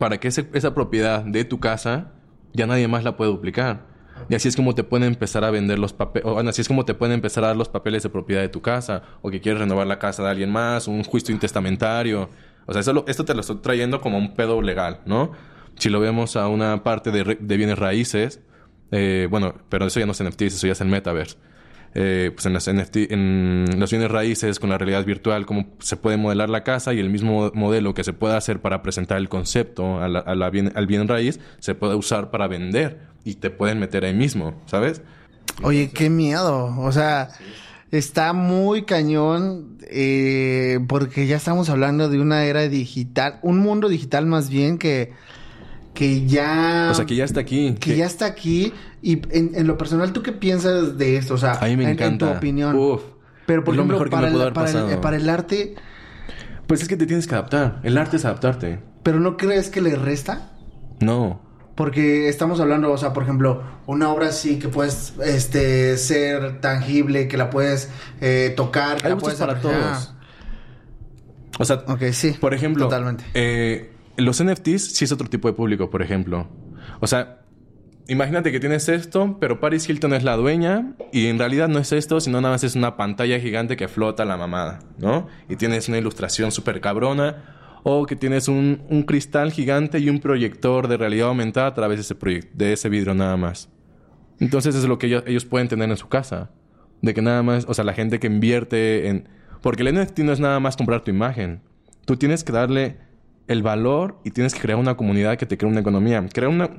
[0.00, 2.12] para que esa propiedad de tu casa
[2.52, 3.86] ya nadie más la puede duplicar.
[4.28, 6.94] Y así es como te pueden empezar a vender los papeles, así es como te
[6.94, 9.86] pueden empezar a dar los papeles de propiedad de tu casa, o que quieres renovar
[9.86, 12.30] la casa de alguien más, un juicio intestamentario.
[12.66, 15.32] O sea, eso esto te lo estoy trayendo como un pedo legal, ¿no?
[15.76, 18.40] Si lo vemos a una parte de, bienes raíces,
[18.92, 21.36] eh, bueno, pero eso ya no es NFTs, eso ya es el metaverse.
[21.96, 25.96] Eh, pues en las NFT, en los bienes raíces con la realidad virtual, cómo se
[25.96, 29.28] puede modelar la casa y el mismo modelo que se puede hacer para presentar el
[29.28, 30.00] concepto
[30.50, 34.60] bien- al bien raíz se puede usar para vender y te pueden meter ahí mismo,
[34.66, 35.02] ¿sabes?
[35.62, 36.74] Oye, qué miedo.
[36.78, 37.28] O sea,
[37.92, 44.26] está muy cañón eh, porque ya estamos hablando de una era digital, un mundo digital
[44.26, 45.12] más bien que,
[45.94, 46.88] que ya...
[46.90, 47.74] O sea, que ya está aquí.
[47.80, 48.72] que ya está aquí.
[49.00, 51.34] Y en, en lo personal, ¿tú qué piensas de esto?
[51.34, 52.30] O sea, A mí me en- en, encanta.
[52.32, 52.76] tu opinión.
[52.76, 53.02] Uf.
[53.46, 55.74] Pero por ejemplo, mejor que me para, el, para, el, para el arte,
[56.66, 57.80] Pues es que te tienes que adaptar.
[57.82, 58.80] El arte es adaptarte.
[59.02, 60.50] ¿pero no crees que le resta?
[61.00, 61.42] No.
[61.74, 67.28] Porque estamos hablando, o sea, por ejemplo, una obra así que puedes este, ser tangible,
[67.28, 67.90] que la puedes
[68.22, 70.14] eh, tocar, que Hay la puedes para todos.
[71.58, 72.30] O sea, Ok, sí.
[72.40, 73.24] Por ejemplo, Totalmente.
[73.34, 76.48] eh, los NFTs sí es otro tipo de público, por ejemplo.
[77.00, 77.40] O sea,
[78.08, 81.92] imagínate que tienes esto, pero Paris Hilton es la dueña y en realidad no es
[81.92, 85.26] esto, sino nada más es una pantalla gigante que flota la mamada, ¿no?
[85.48, 87.60] Y tienes una ilustración súper cabrona.
[87.86, 91.98] O que tienes un, un cristal gigante y un proyector de realidad aumentada a través
[91.98, 93.68] de ese, de ese vidrio nada más.
[94.40, 96.50] Entonces es lo que ellos, ellos pueden tener en su casa.
[97.02, 99.28] De que nada más, o sea, la gente que invierte en...
[99.60, 101.60] Porque el NFT no es nada más comprar tu imagen.
[102.06, 102.96] Tú tienes que darle
[103.48, 106.24] el valor y tienes que crear una comunidad que te crea una economía.
[106.32, 106.70] Crear una...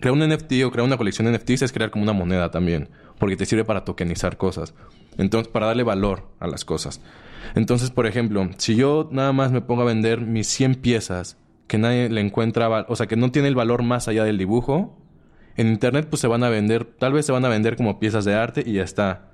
[0.00, 2.88] Crear un NFT o crear una colección de NFTs es crear como una moneda también.
[3.18, 4.74] Porque te sirve para tokenizar cosas.
[5.18, 7.00] Entonces, para darle valor a las cosas.
[7.54, 11.38] Entonces, por ejemplo, si yo nada más me pongo a vender mis 100 piezas
[11.68, 12.86] que nadie le encuentra...
[12.88, 14.98] O sea, que no tiene el valor más allá del dibujo...
[15.56, 18.24] En internet pues se van a vender, tal vez se van a vender como piezas
[18.24, 19.30] de arte y ya está.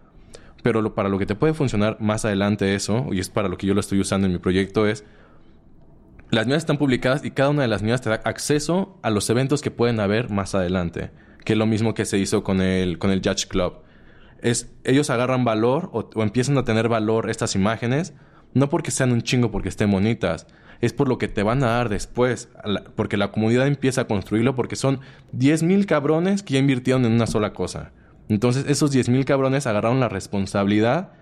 [0.63, 3.67] Pero para lo que te puede funcionar más adelante eso, y es para lo que
[3.67, 5.05] yo lo estoy usando en mi proyecto, es...
[6.31, 9.29] Las mías están publicadas y cada una de las mías te da acceso a los
[9.31, 11.11] eventos que pueden haber más adelante.
[11.45, 13.81] Que es lo mismo que se hizo con el, con el Judge Club.
[14.41, 18.15] Es, ellos agarran valor o, empiezan a tener valor estas imágenes,
[18.55, 20.47] no porque sean un chingo, porque estén bonitas,
[20.81, 22.49] es por lo que te van a dar después,
[22.95, 25.01] porque la comunidad empieza a construirlo, porque son
[25.37, 27.93] 10.000 cabrones que ya invirtieron en una sola cosa.
[28.29, 31.13] Entonces esos 10.000 cabrones agarraron la responsabilidad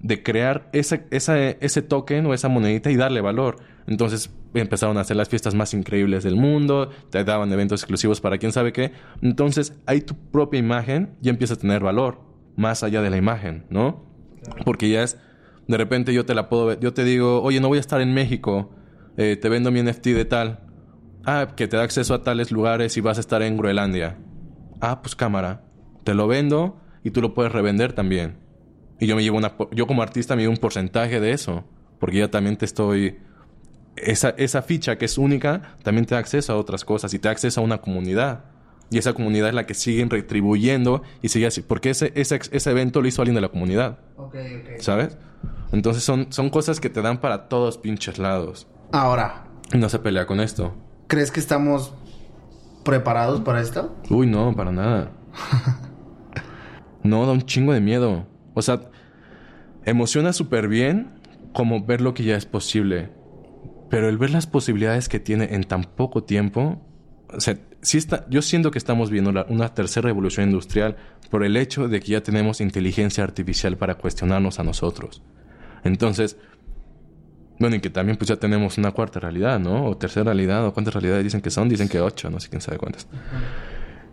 [0.00, 3.56] de crear ese, ese token o esa monedita y darle valor.
[3.86, 8.38] Entonces empezaron a hacer las fiestas más increíbles del mundo, te daban eventos exclusivos para
[8.38, 8.92] quién sabe qué.
[9.20, 12.20] Entonces ahí tu propia imagen ya empieza a tener valor,
[12.56, 14.04] más allá de la imagen, ¿no?
[14.64, 15.18] Porque ya es,
[15.68, 18.00] de repente yo te la puedo ver, yo te digo, oye, no voy a estar
[18.00, 18.70] en México,
[19.16, 20.60] eh, te vendo mi NFT de tal.
[21.24, 24.18] Ah, que te da acceso a tales lugares y vas a estar en Groenlandia.
[24.80, 25.62] ah, pues cámara,
[26.02, 28.38] te lo vendo y tú lo puedes revender también.
[28.98, 31.64] Y yo me llevo una, yo como artista me llevo un porcentaje de eso,
[32.00, 33.18] porque ya también te estoy,
[33.96, 37.28] esa, esa ficha que es única, también te da acceso a otras cosas y te
[37.28, 38.44] da acceso a una comunidad.
[38.90, 41.62] Y esa comunidad es la que siguen retribuyendo y sigue así.
[41.62, 43.98] Porque ese, ese, ese evento lo hizo alguien de la comunidad.
[44.78, 45.16] ¿Sabes?
[45.72, 48.66] Entonces son, son cosas que te dan para todos pinches lados.
[48.92, 49.44] Ahora.
[49.72, 50.74] Y no se pelea con esto.
[51.06, 51.94] ¿Crees que estamos
[52.84, 53.96] preparados para esto?
[54.10, 55.10] Uy, no, para nada.
[57.02, 58.26] no, da un chingo de miedo.
[58.52, 58.82] O sea,
[59.86, 61.18] emociona súper bien
[61.54, 63.10] como ver lo que ya es posible.
[63.92, 66.80] Pero el ver las posibilidades que tiene en tan poco tiempo,
[67.28, 70.96] o sea, sí está, yo siento que estamos viendo una tercera revolución industrial
[71.30, 75.22] por el hecho de que ya tenemos inteligencia artificial para cuestionarnos a nosotros.
[75.84, 76.38] Entonces,
[77.58, 79.84] bueno, y que también pues ya tenemos una cuarta realidad, ¿no?
[79.84, 82.62] O tercera realidad, o cuántas realidades dicen que son, dicen que ocho, no sé quién
[82.62, 83.06] sabe cuántas.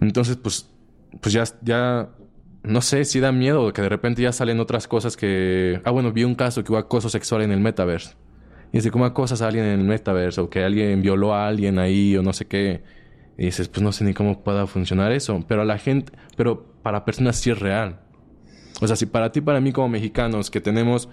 [0.02, 0.70] Entonces, pues,
[1.22, 2.10] pues ya, ya,
[2.64, 5.80] no sé si da miedo que de repente ya salen otras cosas que...
[5.86, 8.16] Ah, bueno, vi un caso que hubo acoso sexual en el metaverse.
[8.72, 10.42] Y dice, ¿cómo acosas a alguien en el metaverse?
[10.42, 12.84] O que alguien violó a alguien ahí, o no sé qué.
[13.38, 15.44] Y dices, pues no sé ni cómo pueda funcionar eso.
[15.48, 18.00] Pero a la gente, pero para personas sí es real.
[18.82, 21.10] O sea, si para ti, para mí como mexicanos, que tenemos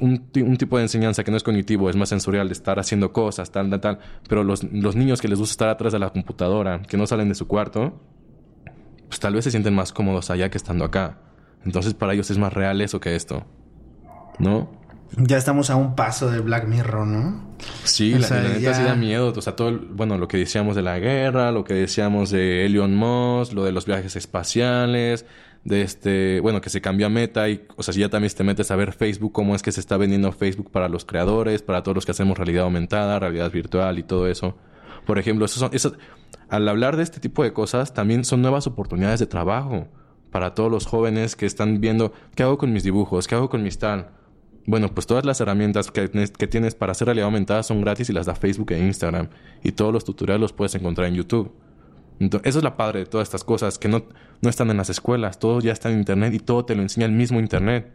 [0.00, 3.12] un, un, tipo de enseñanza que no es cognitivo, es más sensorial, de estar haciendo
[3.12, 6.10] cosas, tal, tal, tal, pero los, los niños que les gusta estar atrás de la
[6.10, 8.00] computadora, que no salen de su cuarto,
[9.08, 11.18] pues tal vez se sienten más cómodos allá que estando acá.
[11.64, 13.44] Entonces para ellos es más real eso que esto.
[14.38, 14.70] ¿No?
[15.16, 17.56] Ya estamos a un paso de Black Mirror, ¿no?
[17.84, 19.32] Sí, la, neta sí da miedo.
[19.34, 22.94] O sea, todo, bueno, lo que decíamos de la guerra, lo que decíamos de Elon
[22.94, 25.24] Musk, lo de los viajes espaciales,
[25.64, 28.44] de este, bueno, que se cambió a Meta y, o sea, si ya también te
[28.44, 31.82] metes a ver Facebook, cómo es que se está vendiendo Facebook para los creadores, para
[31.82, 34.56] todos los que hacemos realidad aumentada, realidad virtual y todo eso.
[35.06, 35.94] Por ejemplo, eso son, eso,
[36.48, 39.88] al hablar de este tipo de cosas, también son nuevas oportunidades de trabajo
[40.30, 43.62] para todos los jóvenes que están viendo qué hago con mis dibujos, qué hago con
[43.62, 44.17] mis tal.
[44.68, 48.12] Bueno, pues todas las herramientas que, que tienes para hacer realidad aumentada son gratis y
[48.12, 49.30] las da Facebook e Instagram.
[49.62, 51.50] Y todos los tutoriales los puedes encontrar en YouTube.
[52.20, 54.04] Entonces, eso es la padre de todas estas cosas, que no,
[54.42, 57.06] no están en las escuelas, todo ya está en Internet y todo te lo enseña
[57.06, 57.90] el mismo Internet.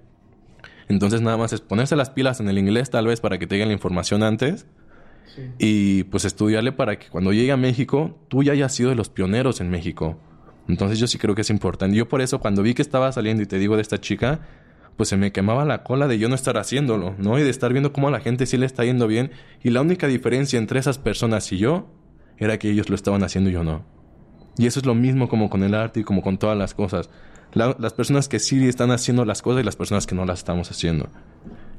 [0.87, 3.53] Entonces nada más es ponerse las pilas en el inglés tal vez para que te
[3.53, 4.65] llegue la información antes
[5.59, 9.09] y pues estudiarle para que cuando llegue a México tú ya hayas sido de los
[9.09, 10.17] pioneros en México.
[10.67, 11.95] Entonces yo sí creo que es importante.
[11.95, 14.39] Yo por eso cuando vi que estaba saliendo y te digo de esta chica,
[14.97, 17.39] pues se me quemaba la cola de yo no estar haciéndolo, ¿no?
[17.39, 19.31] Y de estar viendo cómo a la gente sí le está yendo bien.
[19.63, 21.87] Y la única diferencia entre esas personas y yo
[22.37, 23.83] era que ellos lo estaban haciendo y yo no.
[24.57, 27.09] Y eso es lo mismo como con el arte y como con todas las cosas.
[27.53, 30.69] las personas que sí están haciendo las cosas y las personas que no las estamos
[30.69, 31.09] haciendo.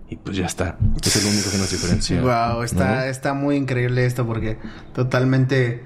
[0.08, 0.76] Y pues ya está.
[1.02, 2.20] Es el único que nos diferencia.
[2.52, 4.58] Wow, está, está muy increíble esto porque
[4.92, 5.82] totalmente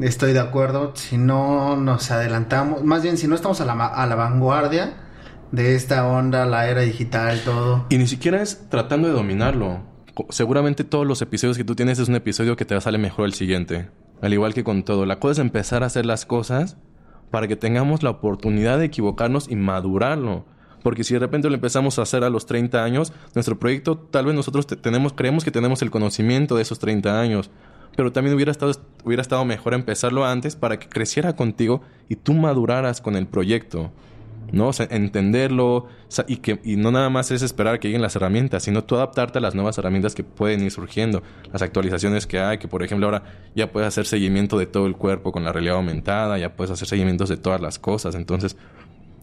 [0.00, 0.94] estoy de acuerdo.
[0.94, 5.07] Si no nos adelantamos, más bien si no estamos a la, a la vanguardia
[5.52, 7.86] de esta onda, la era digital, todo.
[7.88, 9.80] Y ni siquiera es tratando de dominarlo.
[10.30, 13.34] Seguramente todos los episodios que tú tienes es un episodio que te sale mejor el
[13.34, 13.90] siguiente.
[14.20, 16.76] Al igual que con todo, la cosa es empezar a hacer las cosas
[17.30, 20.44] para que tengamos la oportunidad de equivocarnos y madurarlo.
[20.82, 24.26] Porque si de repente lo empezamos a hacer a los 30 años, nuestro proyecto tal
[24.26, 27.50] vez nosotros tenemos, creemos que tenemos el conocimiento de esos 30 años.
[27.96, 28.72] Pero también hubiera estado,
[29.04, 33.92] hubiera estado mejor empezarlo antes para que creciera contigo y tú maduraras con el proyecto.
[34.52, 34.70] ¿No?
[34.78, 35.86] Entenderlo
[36.26, 38.96] y que y no nada más es esperar a que lleguen las herramientas, sino tú
[38.96, 41.22] adaptarte a las nuevas herramientas que pueden ir surgiendo,
[41.52, 43.22] las actualizaciones que hay, que por ejemplo ahora
[43.54, 46.88] ya puedes hacer seguimiento de todo el cuerpo con la realidad aumentada, ya puedes hacer
[46.88, 48.56] seguimientos de todas las cosas, entonces,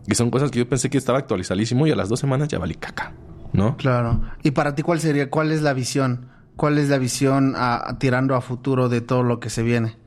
[0.08, 2.60] y son cosas que yo pensé que estaba actualizadísimo y a las dos semanas ya
[2.60, 3.14] valí caca,
[3.54, 3.78] ¿no?
[3.78, 4.22] Claro.
[4.44, 6.30] ¿Y para ti cuál sería, cuál es la visión?
[6.56, 7.56] ¿Cuál es la visión
[8.00, 9.98] tirando a futuro de todo lo que se viene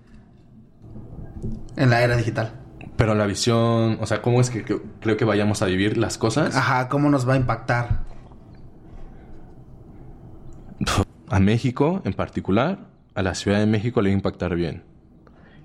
[1.76, 2.52] en la era digital?
[2.98, 6.56] Pero la visión, o sea, ¿cómo es que, creo que vayamos a vivir las cosas?
[6.56, 8.00] Ajá, ¿cómo nos va a impactar?
[11.28, 14.82] A México en particular, a la Ciudad de México le va a impactar bien.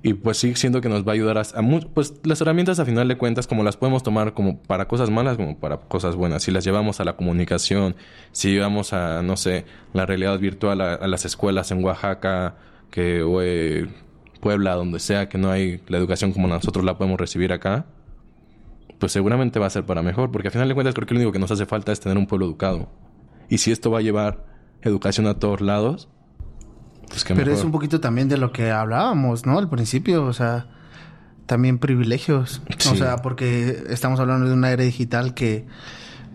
[0.04, 1.62] Y pues sí, siento que nos va a ayudar a, a,
[1.94, 5.36] Pues las herramientas a final de cuentas, como las podemos tomar como para cosas malas,
[5.36, 6.44] como para cosas buenas.
[6.44, 7.96] Si las llevamos a la comunicación,
[8.32, 12.58] si llevamos a, no sé, la realidad virtual a, las escuelas en Oaxaca,
[12.92, 13.42] que, o,
[14.44, 17.86] Puebla, donde sea que no hay la educación como nosotros la podemos recibir acá,
[19.00, 21.22] pues seguramente va a ser para mejor, porque al final de cuentas creo que lo
[21.22, 22.90] único que nos hace falta es tener un pueblo educado.
[23.48, 24.46] Y si esto va a llevar
[24.82, 26.10] educación a todos lados,
[27.08, 29.58] pues que Pero es un poquito también de lo que hablábamos, ¿no?
[29.60, 30.68] Al principio, o sea,
[31.46, 32.62] también privilegios.
[32.92, 35.66] O sea, porque estamos hablando de una era digital que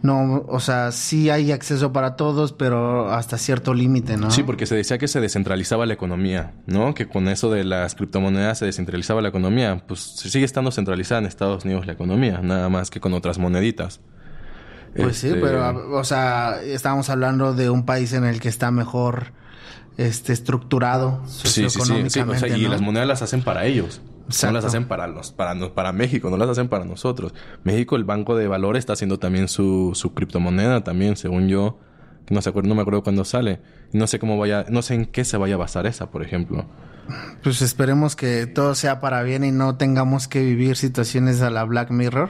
[0.03, 4.31] no, o sea, sí hay acceso para todos, pero hasta cierto límite, ¿no?
[4.31, 6.95] Sí, porque se decía que se descentralizaba la economía, ¿no?
[6.95, 9.83] Que con eso de las criptomonedas se descentralizaba la economía.
[9.87, 14.01] Pues sigue estando centralizada en Estados Unidos la economía, nada más que con otras moneditas.
[14.97, 18.71] Pues sí, Este, pero, o sea, estamos hablando de un país en el que está
[18.71, 19.33] mejor
[19.97, 21.53] este estructurado Sí, sí, sí.
[21.55, 22.71] sí, o socioeconómicamente, sea, y ¿no?
[22.71, 24.01] las monedas las hacen para ellos.
[24.45, 27.35] No las hacen para los, para, nos- para México, no las hacen para nosotros.
[27.65, 31.79] México, el Banco de Valores está haciendo también su, su criptomoneda también, según yo.
[32.31, 33.61] No se acuerdo, no me acuerdo cuándo sale.
[33.93, 36.67] No sé cómo vaya, no sé en qué se vaya a basar esa, por ejemplo.
[37.43, 41.65] Pues esperemos que todo sea para bien y no tengamos que vivir situaciones a la
[41.65, 42.29] Black Mirror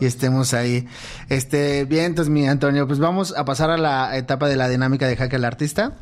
[0.00, 0.86] y estemos ahí.
[1.28, 5.06] Este, bien, entonces mi Antonio, pues vamos a pasar a la etapa de la dinámica
[5.06, 5.92] de Hack al Artista.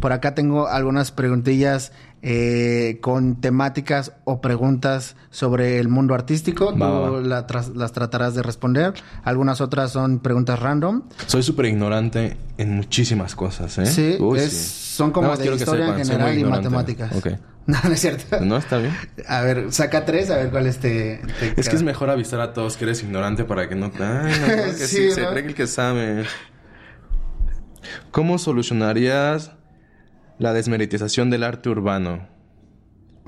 [0.00, 1.90] Por acá tengo algunas preguntillas
[2.22, 6.66] eh, con temáticas o preguntas sobre el mundo artístico.
[6.66, 8.94] Va, Tú va, la las tratarás de responder.
[9.24, 11.02] Algunas otras son preguntas random.
[11.26, 13.86] Soy súper ignorante en muchísimas cosas, ¿eh?
[13.86, 14.94] Sí, Uy, es- sí.
[14.96, 17.12] son como de historia sepan, general y matemáticas.
[17.64, 18.40] No, no es cierto.
[18.40, 18.92] No, está bien.
[19.28, 22.40] A ver, saca tres, a ver cuál es te, te Es que es mejor avisar
[22.40, 24.02] a todos que eres ignorante para que no te...
[24.02, 26.24] Ay, no, que sí, Sí, se cree que el que sabe.
[28.10, 29.52] ¿Cómo solucionarías
[30.42, 32.26] la desmeritización del arte urbano?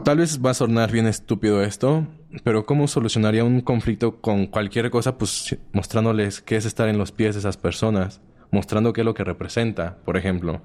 [0.02, 2.08] Tal vez va a sonar bien estúpido esto,
[2.42, 5.16] pero ¿cómo solucionaría un conflicto con cualquier cosa?
[5.16, 8.20] Pues mostrándoles qué es estar en los pies de esas personas,
[8.50, 10.60] mostrando qué es lo que representa, por ejemplo.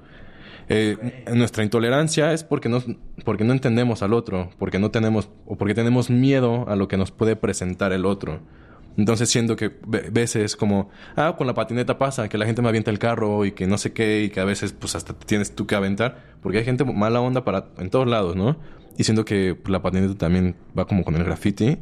[0.69, 2.81] Eh, nuestra intolerancia es porque no,
[3.23, 6.97] porque no entendemos al otro, porque no tenemos, o porque tenemos miedo a lo que
[6.97, 8.39] nos puede presentar el otro.
[8.99, 12.67] Entonces siendo que ve- veces como, ah, con la patineta pasa, que la gente me
[12.67, 15.25] avienta el carro y que no sé qué, y que a veces pues hasta te
[15.25, 18.57] tienes tú que aventar, porque hay gente mala onda para en todos lados, ¿no?
[18.97, 21.77] Y siendo que pues, la patineta también va como con el graffiti.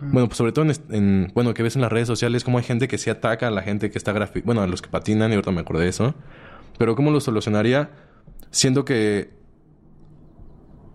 [0.00, 2.88] Bueno, pues sobre todo en, bueno, que ves en las redes sociales como hay gente
[2.88, 5.34] que sí ataca a la gente que está grafi bueno, a los que patinan, y
[5.34, 6.14] ahorita me acordé de eso.
[6.78, 7.90] Pero ¿cómo lo solucionaría?
[8.50, 9.30] Siendo que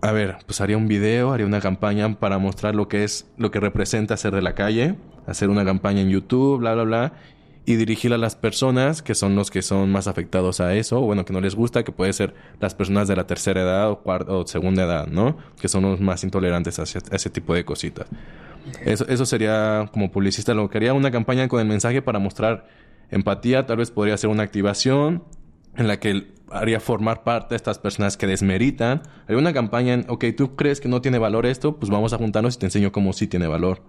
[0.02, 3.52] a ver, pues haría un video, haría una campaña para mostrar lo que es, lo
[3.52, 4.96] que representa ser de la calle,
[5.28, 7.14] hacer una campaña en YouTube, bla, bla, bla,
[7.66, 11.06] y dirigir a las personas que son los que son más afectados a eso, o
[11.06, 14.00] bueno, que no les gusta, que puede ser las personas de la tercera edad o
[14.00, 15.38] cuarta o segunda edad, ¿no?
[15.62, 18.08] Que son los más intolerantes hacia ese tipo de cositas.
[18.84, 22.66] Eso, eso sería como publicista lo que haría una campaña con el mensaje para mostrar
[23.12, 25.24] empatía, tal vez podría ser una activación
[25.76, 29.02] en la que haría formar parte de estas personas que desmeritan.
[29.28, 32.18] Hay una campaña en, ok, tú crees que no tiene valor esto, pues vamos a
[32.18, 33.82] juntarnos y te enseño cómo sí tiene valor.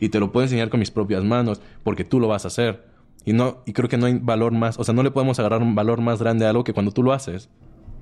[0.00, 2.88] Y te lo puedo enseñar con mis propias manos, porque tú lo vas a hacer.
[3.24, 5.62] Y no, y creo que no hay valor más, o sea, no le podemos agarrar
[5.62, 7.50] un valor más grande a algo que cuando tú lo haces,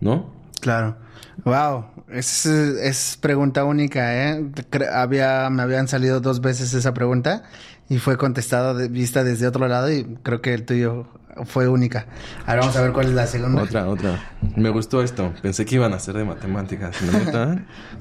[0.01, 0.33] ¿no?
[0.61, 0.97] Claro.
[1.45, 4.45] Wow, es, es pregunta única, ¿eh?
[4.93, 7.45] Había, me habían salido dos veces esa pregunta
[7.89, 11.07] y fue contestada de vista desde otro lado y creo que el tuyo
[11.45, 12.07] fue única.
[12.47, 13.63] Ahora vamos a ver cuál es la segunda.
[13.63, 14.33] Otra, otra.
[14.57, 15.33] Me gustó esto.
[15.41, 17.01] Pensé que iban a ser de matemáticas.
[17.03, 17.47] La neta,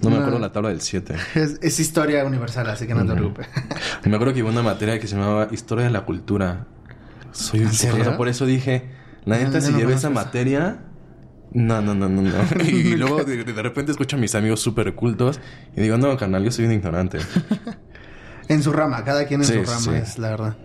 [0.01, 0.17] no me No.
[0.17, 1.15] acuerdo la tabla del 7.
[1.35, 3.47] Es, es historia universal, así que no te preocupes.
[4.05, 6.65] Me acuerdo que hubo una materia que se llamaba Historia de la Cultura.
[7.31, 7.69] Soy un
[8.03, 8.89] poco- por eso dije,
[9.25, 10.79] la No, neta, si no llevé esa materia...
[11.53, 12.31] No, no, no, no, no.
[12.65, 15.39] Y luego de, de repente escucho a mis amigos súper cultos
[15.75, 17.19] y digo, no, carnal, yo soy un ignorante.
[18.47, 19.89] En su rama, cada quien en Sí, su rama, sí.
[19.93, 20.57] es la verdad.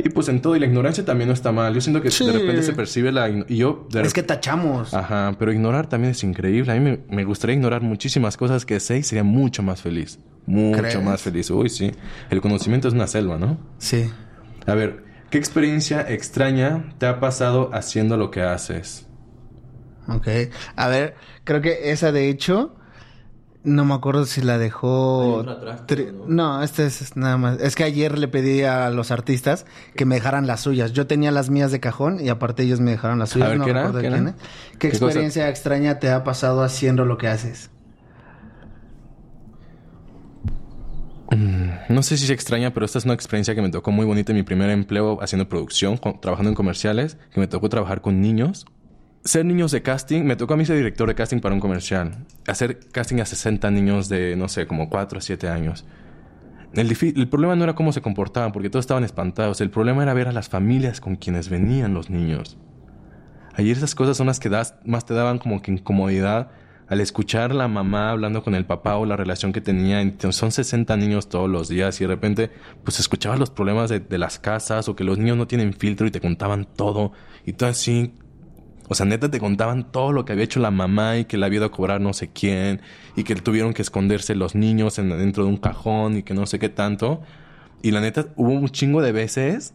[0.00, 1.74] Y pues en todo, y la ignorancia también no está mal.
[1.74, 2.24] Yo siento que Sí.
[2.24, 3.28] de repente se percibe la...
[3.28, 3.88] Y yo...
[3.90, 4.94] de Es que tachamos.
[4.94, 6.70] Ajá, pero ignorar también es increíble.
[6.70, 10.20] A mí me, me gustaría ignorar muchísimas cosas que sé y sería mucho más feliz.
[10.46, 11.02] Mucho ¿Crees?
[11.02, 11.50] más feliz.
[11.50, 11.90] Uy, sí.
[12.30, 13.58] El conocimiento es una selva, ¿no?
[13.78, 14.08] Sí.
[14.66, 19.06] A ver, ¿qué experiencia extraña te ha pasado haciendo lo que haces?
[20.06, 20.28] Ok.
[20.76, 22.76] A ver, creo que esa de hecho,
[23.62, 25.44] no me acuerdo si la dejó...
[25.86, 27.60] tri- no, esta es nada más.
[27.60, 29.66] Es que ayer le pedí a los artistas
[29.96, 30.92] que me dejaran las suyas.
[30.92, 33.48] Yo tenía las mías de cajón y aparte ellos me dejaron las suyas.
[33.50, 33.80] ver, no ¿qué era?
[33.82, 34.36] recuerdo ¿Qué quién era?
[34.78, 37.70] ¿Qué, experiencia extraña te ha pasado haciendo lo que haces?
[41.88, 44.32] No sé si se extraña, pero esta es una experiencia que me tocó muy bonita
[44.32, 48.20] en mi primer empleo haciendo producción, con- trabajando en comerciales, que me tocó trabajar con
[48.20, 48.66] niños.
[49.24, 52.24] Ser niños de casting, me tocó a mí ser director de casting para un comercial.
[52.46, 55.84] Hacer casting a 60 niños de, no sé, como 4 o 7 años.
[56.74, 59.60] El, el problema no era cómo se comportaban, porque todos estaban espantados.
[59.60, 62.56] El problema era ver a las familias con quienes venían los niños.
[63.54, 64.50] Ayer esas cosas son las que
[64.84, 66.50] más te daban como que incomodidad
[66.88, 70.00] al escuchar la mamá hablando con el papá o la relación que tenía.
[70.30, 72.50] Son 60 niños todos los días y de repente
[72.82, 76.06] pues escuchabas los problemas de, de las casas o que los niños no tienen filtro
[76.06, 77.12] y te contaban todo.
[77.44, 78.14] Y tú así...
[78.88, 81.44] O sea, neta te contaban todo lo que había hecho la mamá y que le
[81.44, 82.80] había ido a cobrar no sé quién
[83.16, 86.46] y que tuvieron que esconderse los niños en, dentro de un cajón y que no
[86.46, 87.20] sé qué tanto.
[87.82, 89.74] Y la neta, hubo un chingo de veces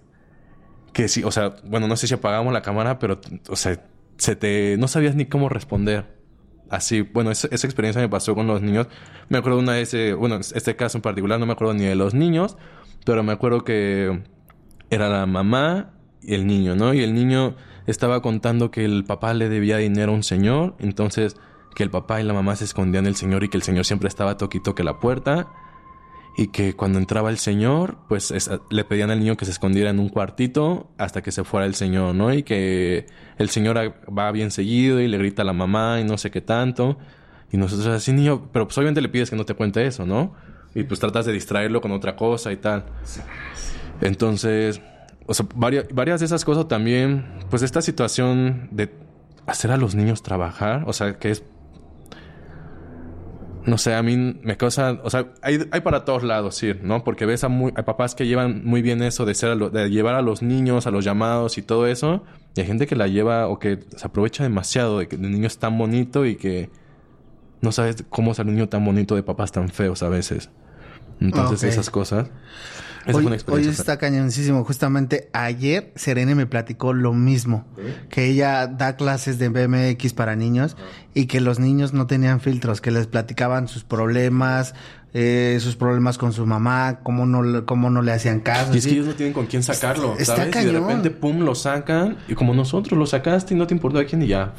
[0.93, 3.19] que sí, o sea, bueno, no sé si apagamos la cámara, pero,
[3.49, 3.83] o sea,
[4.17, 6.05] se te, no sabías ni cómo responder.
[6.69, 8.87] Así, bueno, esa, esa experiencia me pasó con los niños.
[9.29, 11.95] Me acuerdo una vez, eh, bueno, este caso en particular no me acuerdo ni de
[11.95, 12.57] los niños,
[13.05, 14.23] pero me acuerdo que
[14.89, 15.93] era la mamá
[16.27, 16.93] el niño, ¿no?
[16.93, 17.55] Y el niño
[17.87, 21.35] estaba contando que el papá le debía dinero a un señor, entonces
[21.75, 24.07] que el papá y la mamá se escondían del señor y que el señor siempre
[24.07, 25.47] estaba toquito que la puerta
[26.37, 29.89] y que cuando entraba el señor, pues es- le pedían al niño que se escondiera
[29.89, 32.33] en un cuartito hasta que se fuera el señor, ¿no?
[32.33, 33.05] Y que
[33.37, 33.77] el señor
[34.17, 36.97] va bien seguido y le grita a la mamá y no sé qué tanto.
[37.51, 40.33] Y nosotros así, niño, pero pues obviamente le pides que no te cuente eso, ¿no?
[40.73, 42.85] Y pues tratas de distraerlo con otra cosa y tal.
[44.01, 44.81] Entonces,
[45.25, 48.91] o sea, varias, varias de esas cosas también, pues esta situación de
[49.45, 51.43] hacer a los niños trabajar, o sea, que es
[53.65, 57.05] no sé, a mí me causa, o sea, hay, hay para todos lados ir, ¿no?
[57.05, 59.69] Porque ves a, muy, a papás que llevan muy bien eso de ser a lo-
[59.69, 62.23] de llevar a los niños a los llamados y todo eso,
[62.57, 65.47] y hay gente que la lleva o que se aprovecha demasiado de que el niño
[65.47, 66.69] es tan bonito y que
[67.61, 70.49] no sabes cómo ser un niño tan bonito de papás tan feos a veces.
[71.21, 72.29] Entonces esas cosas.
[73.05, 74.63] Esa Hoy, hoy está cañoncísimo.
[74.63, 77.65] Justamente ayer Serene me platicó lo mismo.
[78.09, 80.77] Que ella da clases de BMX para niños
[81.13, 84.73] y que los niños no tenían filtros, que les platicaban sus problemas,
[85.13, 88.73] eh, sus problemas con su mamá, cómo no, le- cómo no le hacían caso.
[88.73, 90.55] Y es que ellos no tienen con quién sacarlo, Está ¿sabes?
[90.55, 90.87] Y de cañón.
[90.87, 92.17] repente, pum, lo sacan.
[92.27, 94.53] Y como nosotros lo sacaste y no te importó a quién y ya.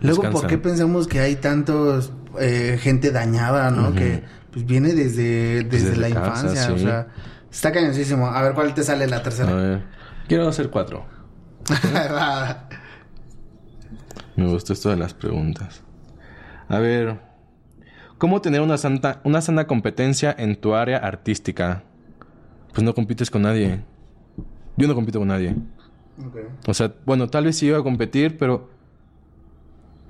[0.00, 0.50] Luego, ¿por descansan.
[0.50, 3.94] qué pensamos que hay tantos eh, gente dañada, no?
[3.94, 6.72] Que pues viene desde, desde, desde la casa, infancia.
[6.74, 7.06] O sea,
[7.52, 8.26] está cañoncísimo.
[8.26, 9.54] A ver, ¿cuál te sale la A tercera?
[9.54, 9.82] ver.
[10.26, 11.04] Quiero hacer cuatro.
[14.36, 15.82] Me gustó esto de las preguntas.
[16.68, 17.20] A ver.
[18.18, 21.82] ¿Cómo tener una, santa, una sana competencia en tu área artística?
[22.72, 23.82] Pues no compites con nadie.
[24.76, 25.56] Yo no compito con nadie.
[26.66, 28.70] O sea, bueno, tal vez sí iba a competir, pero...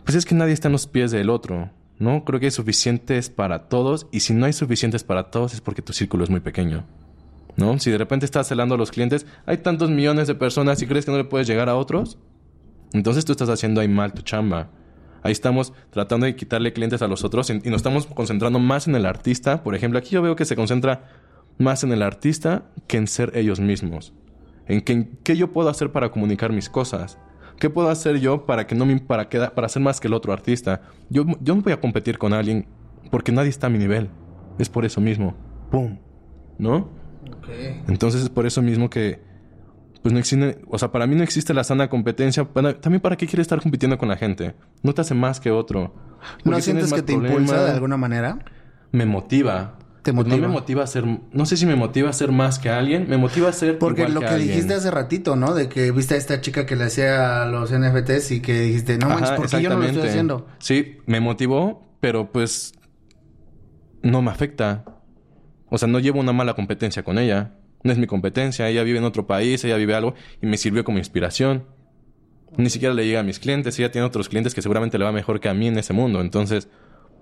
[0.05, 2.25] Pues es que nadie está en los pies del otro, ¿no?
[2.25, 5.81] Creo que hay suficientes para todos y si no hay suficientes para todos es porque
[5.81, 6.85] tu círculo es muy pequeño,
[7.57, 7.79] ¿no?
[7.79, 11.05] Si de repente estás celando a los clientes, hay tantos millones de personas y crees
[11.05, 12.19] que no le puedes llegar a otros,
[12.93, 14.71] entonces tú estás haciendo ahí mal tu chamba.
[15.23, 18.97] Ahí estamos tratando de quitarle clientes a los otros y nos estamos concentrando más en
[18.97, 19.63] el artista.
[19.63, 21.09] Por ejemplo, aquí yo veo que se concentra
[21.59, 24.13] más en el artista que en ser ellos mismos.
[24.67, 27.19] En que- qué yo puedo hacer para comunicar mis cosas.
[27.61, 30.15] ¿Qué puedo hacer yo para que no me para queda- para ser más que el
[30.15, 30.83] otro artista?
[31.09, 32.67] Yo, yo no voy a competir con alguien
[33.11, 34.11] porque nadie está a mi nivel.
[34.59, 35.35] Es por eso mismo.
[35.71, 35.99] ¡Pum!
[36.59, 36.89] ¿No?
[37.89, 39.21] Entonces es por eso mismo que
[40.03, 42.45] pues no existe, o sea, para mí no existe la sana competencia.
[42.45, 44.55] Para- también para qué quieres estar compitiendo con la gente.
[44.83, 45.95] No te hace más que otro.
[46.45, 48.39] ¿No sientes que te impulsa de alguna manera?
[48.91, 49.79] Me motiva.
[50.03, 50.37] ¿Te Pues motiva?
[50.43, 53.09] No me motiva a ser, no sé si me motiva a ser más que alguien,
[53.09, 55.55] me motiva a ser Porque igual lo que, dijiste hace ratito, ¿no?
[55.55, 59.09] De que viste a esta chica que le hacía los NFTs y que dijiste, no
[59.09, 60.49] manches, ¿por qué yo no lo estoy haciendo?
[60.59, 62.73] Sí, me motivó, pero pues
[64.03, 64.85] no me afecta.
[65.75, 67.55] O sea, no llevo una mala competencia con ella.
[67.83, 68.69] No es mi competencia.
[68.69, 71.65] Ella vive en otro país, ella vive algo y me sirvió como inspiración.
[72.59, 73.79] Ni siquiera le llega a mis clientes.
[73.79, 76.21] Ella tiene otros clientes que seguramente le va mejor que a mí en ese mundo.
[76.21, 76.69] Entonces,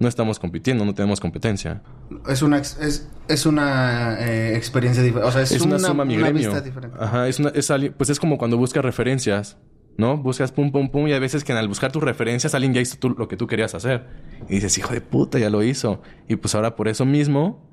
[0.00, 1.80] no estamos compitiendo, no tenemos competencia.
[2.26, 5.28] Es una, es, es una eh, experiencia diferente.
[5.28, 6.48] O sea, es, es una, suma mi una gremio.
[6.50, 6.96] vista diferente.
[6.98, 9.58] Ajá, es una, es pues es como cuando buscas referencias,
[9.96, 10.16] ¿no?
[10.16, 12.96] Buscas pum, pum, pum, y hay veces que al buscar tus referencias alguien ya hizo
[12.98, 14.08] tú lo que tú querías hacer.
[14.48, 16.02] Y dices, hijo de puta, ya lo hizo.
[16.26, 17.69] Y pues ahora por eso mismo,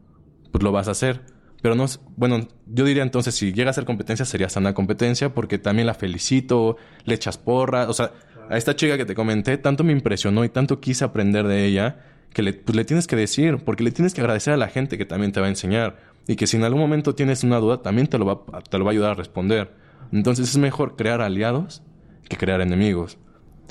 [0.52, 1.22] pues lo vas a hacer.
[1.62, 5.58] Pero no, bueno, yo diría entonces, si llega a ser competencia, sería sana competencia, porque
[5.58, 7.90] también la felicito, le echas porra.
[7.90, 8.12] O sea,
[8.50, 12.00] a esta chica que te comenté, tanto me impresionó y tanto quise aprender de ella,
[12.34, 14.98] que le, pues le tienes que decir, porque le tienes que agradecer a la gente
[14.98, 15.98] que también te va a enseñar.
[16.28, 18.86] Y que si en algún momento tienes una duda, también te lo va, te lo
[18.86, 19.74] va a ayudar a responder.
[20.12, 21.82] Entonces es mejor crear aliados
[22.30, 23.18] que crear enemigos.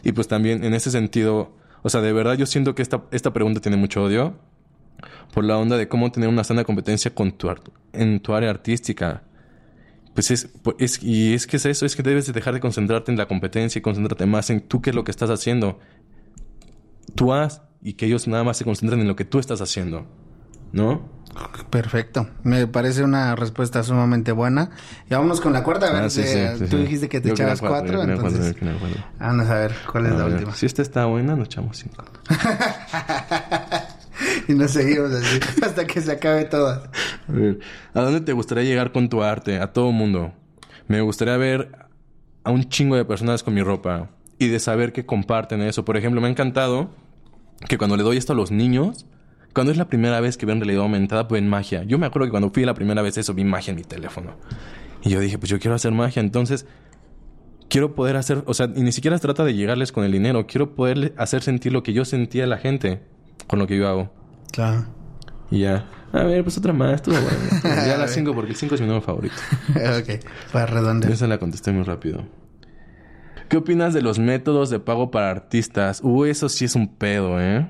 [0.02, 3.32] Y pues también en ese sentido, o sea, de verdad yo siento que esta, esta
[3.32, 4.34] pregunta tiene mucho odio
[5.32, 7.48] por la onda de cómo tener una sana competencia con tu
[7.92, 9.22] en tu área artística.
[10.14, 10.48] Pues es,
[10.78, 13.26] es- y es que es eso, es que debes de dejar de concentrarte en la
[13.28, 15.78] competencia y concentrarte más en tú qué es lo que estás haciendo.
[17.14, 20.06] Tú haz y que ellos nada más se concentren en lo que tú estás haciendo.
[20.72, 21.08] ¿No?
[21.70, 22.28] Perfecto.
[22.42, 24.70] Me parece una respuesta sumamente buena.
[25.08, 25.86] Y vámonos con la cuarta.
[25.88, 28.56] A ver, Ah, sí, sí, sí, tú dijiste que te Yo echabas cuatro, cuatro, entonces...
[28.58, 29.04] cuatro.
[29.20, 30.54] Vamos a ver cuál es A la ver, última.
[30.54, 32.04] Si esta está buena, nos echamos cinco.
[34.48, 36.88] y nos seguimos así hasta que se acabe todas.
[37.28, 37.58] A ver,
[37.94, 39.58] ¿a dónde te gustaría llegar con tu arte?
[39.58, 40.32] A todo mundo.
[40.88, 41.70] Me gustaría ver
[42.44, 45.84] a un chingo de personas con mi ropa y de saber que comparten eso.
[45.84, 46.90] Por ejemplo, me ha encantado
[47.68, 49.06] que cuando le doy esto a los niños,
[49.52, 51.82] cuando es la primera vez que ven realidad aumentada, pues ven magia.
[51.84, 54.36] Yo me acuerdo que cuando fui la primera vez eso, vi magia en mi teléfono.
[55.02, 56.20] Y yo dije, pues yo quiero hacer magia.
[56.20, 56.66] Entonces,
[57.68, 60.46] quiero poder hacer, o sea, y ni siquiera se trata de llegarles con el dinero,
[60.46, 63.00] quiero poder hacer sentir lo que yo sentía a la gente
[63.46, 64.12] con lo que yo hago.
[64.52, 64.86] Claro.
[65.50, 65.86] Y ya.
[66.12, 67.38] A ver, pues otra más, estuvo bueno.
[67.86, 69.34] ya las 5 porque el 5 es mi número favorito.
[69.70, 71.12] ok, para redondear.
[71.12, 72.24] Esa la contesté muy rápido.
[73.48, 76.00] ¿Qué opinas de los métodos de pago para artistas?
[76.02, 77.68] Uh, eso sí es un pedo, ¿eh?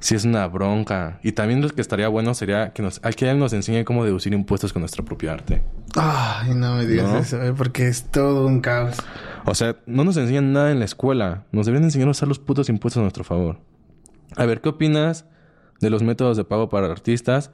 [0.00, 1.18] Sí es una bronca.
[1.22, 4.34] Y también lo que estaría bueno sería que nos, que alguien nos enseñe cómo deducir
[4.34, 5.62] impuestos con nuestra propia arte.
[5.94, 7.18] Ay, no me digas ¿No?
[7.18, 8.96] eso, eh, porque es todo un caos.
[9.46, 11.46] O sea, no nos enseñan nada en la escuela.
[11.50, 13.60] Nos deberían enseñar a usar los putos impuestos a nuestro favor.
[14.34, 15.26] A ver, ¿qué opinas
[15.80, 17.50] de los métodos de pago para artistas?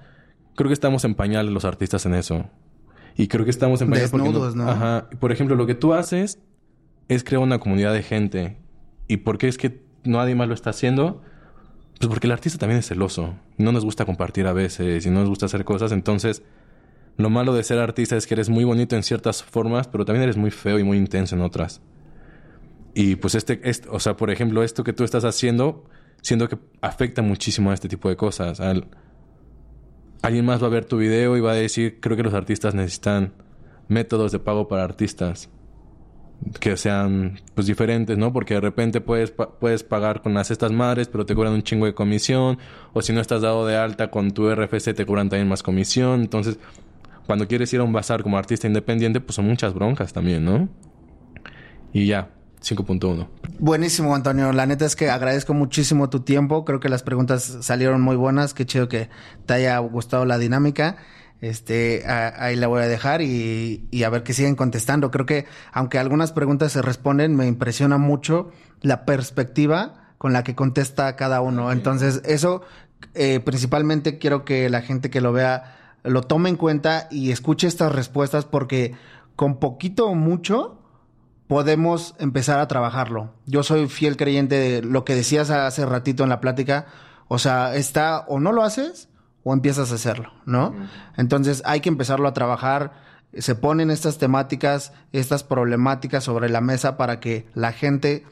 [0.54, 2.46] Creo que estamos en pañales los artistas en eso.
[3.16, 4.68] Y creo que estamos en pañales Desnudos, ¿no?
[4.70, 5.08] Ajá.
[5.20, 6.38] Por ejemplo, lo que tú haces
[7.08, 8.56] es crear una comunidad de gente.
[9.08, 11.22] ¿Y por qué es que nadie más lo está haciendo?
[11.98, 13.34] Pues porque el artista también es celoso.
[13.58, 15.92] No nos gusta compartir a veces y no nos gusta hacer cosas.
[15.92, 16.42] Entonces,
[17.18, 20.22] lo malo de ser artista es que eres muy bonito en ciertas formas, pero también
[20.24, 21.80] eres muy feo y muy intenso en otras.
[22.94, 25.84] Y pues este, este- o sea, por ejemplo, esto que tú estás haciendo,
[26.22, 28.58] siendo que afecta muchísimo a este tipo de cosas.
[28.60, 28.86] Al-
[30.22, 32.74] alguien más va a ver tu video y va a decir, creo que los artistas
[32.74, 33.32] necesitan
[33.88, 35.50] métodos de pago para artistas
[36.58, 38.32] que sean pues diferentes, ¿no?
[38.32, 39.30] Porque de repente puedes,
[39.60, 42.58] puedes pagar con las cestas madres, pero te cobran un chingo de comisión,
[42.92, 46.20] o si no estás dado de alta con tu RFC te cobran también más comisión,
[46.22, 46.58] entonces
[47.26, 50.68] cuando quieres ir a un bazar como artista independiente, pues son muchas broncas también, ¿no?
[51.92, 52.30] Y ya,
[52.62, 53.26] 5.1.
[53.58, 54.52] Buenísimo, Antonio.
[54.52, 56.64] La neta es que agradezco muchísimo tu tiempo.
[56.64, 58.54] Creo que las preguntas salieron muy buenas.
[58.54, 59.08] Qué chido que
[59.46, 60.96] te haya gustado la dinámica.
[61.40, 65.10] Este, a- ahí la voy a dejar y, y a ver que siguen contestando.
[65.10, 70.54] Creo que, aunque algunas preguntas se responden, me impresiona mucho la perspectiva con la que
[70.54, 71.72] contesta cada uno.
[71.72, 72.62] Entonces, eso,
[73.14, 77.66] eh, principalmente quiero que la gente que lo vea lo tome en cuenta y escuche
[77.66, 78.94] estas respuestas porque
[79.36, 80.81] con poquito o mucho
[81.52, 83.34] podemos empezar a trabajarlo.
[83.44, 86.86] Yo soy fiel creyente de lo que decías hace ratito en la plática.
[87.28, 89.10] O sea, está o no lo haces
[89.44, 90.74] o empiezas a hacerlo, ¿no?
[91.18, 92.94] Entonces hay que empezarlo a trabajar.
[93.36, 98.24] Se ponen estas temáticas, estas problemáticas sobre la mesa para que la gente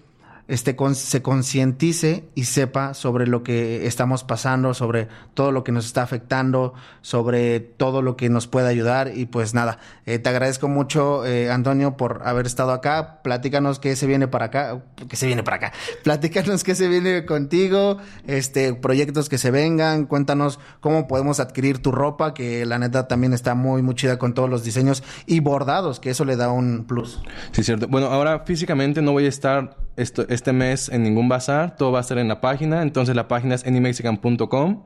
[0.51, 5.73] este, con- se concientice y sepa sobre lo que estamos pasando, sobre todo lo que
[5.73, 9.13] nos está afectando, sobre todo lo que nos puede ayudar.
[9.17, 13.23] Y pues nada, eh, te agradezco mucho, eh, Antonio, por haber estado acá.
[13.23, 15.73] Platícanos qué se viene para acá, qué se viene para acá.
[16.05, 20.07] Platícanos qué se viene contigo, este, proyectos que se vengan.
[20.07, 24.35] Cuéntanos cómo podemos adquirir tu ropa, que la neta también está muy, muy chida con
[24.35, 27.21] todos los diseños y bordados, que eso le da un plus.
[27.53, 27.87] Sí, cierto.
[27.89, 32.01] Bueno, ahora físicamente no voy a estar esto, este mes en ningún bazar, todo va
[32.01, 34.83] a ser en la página, entonces la página es anymexican.com.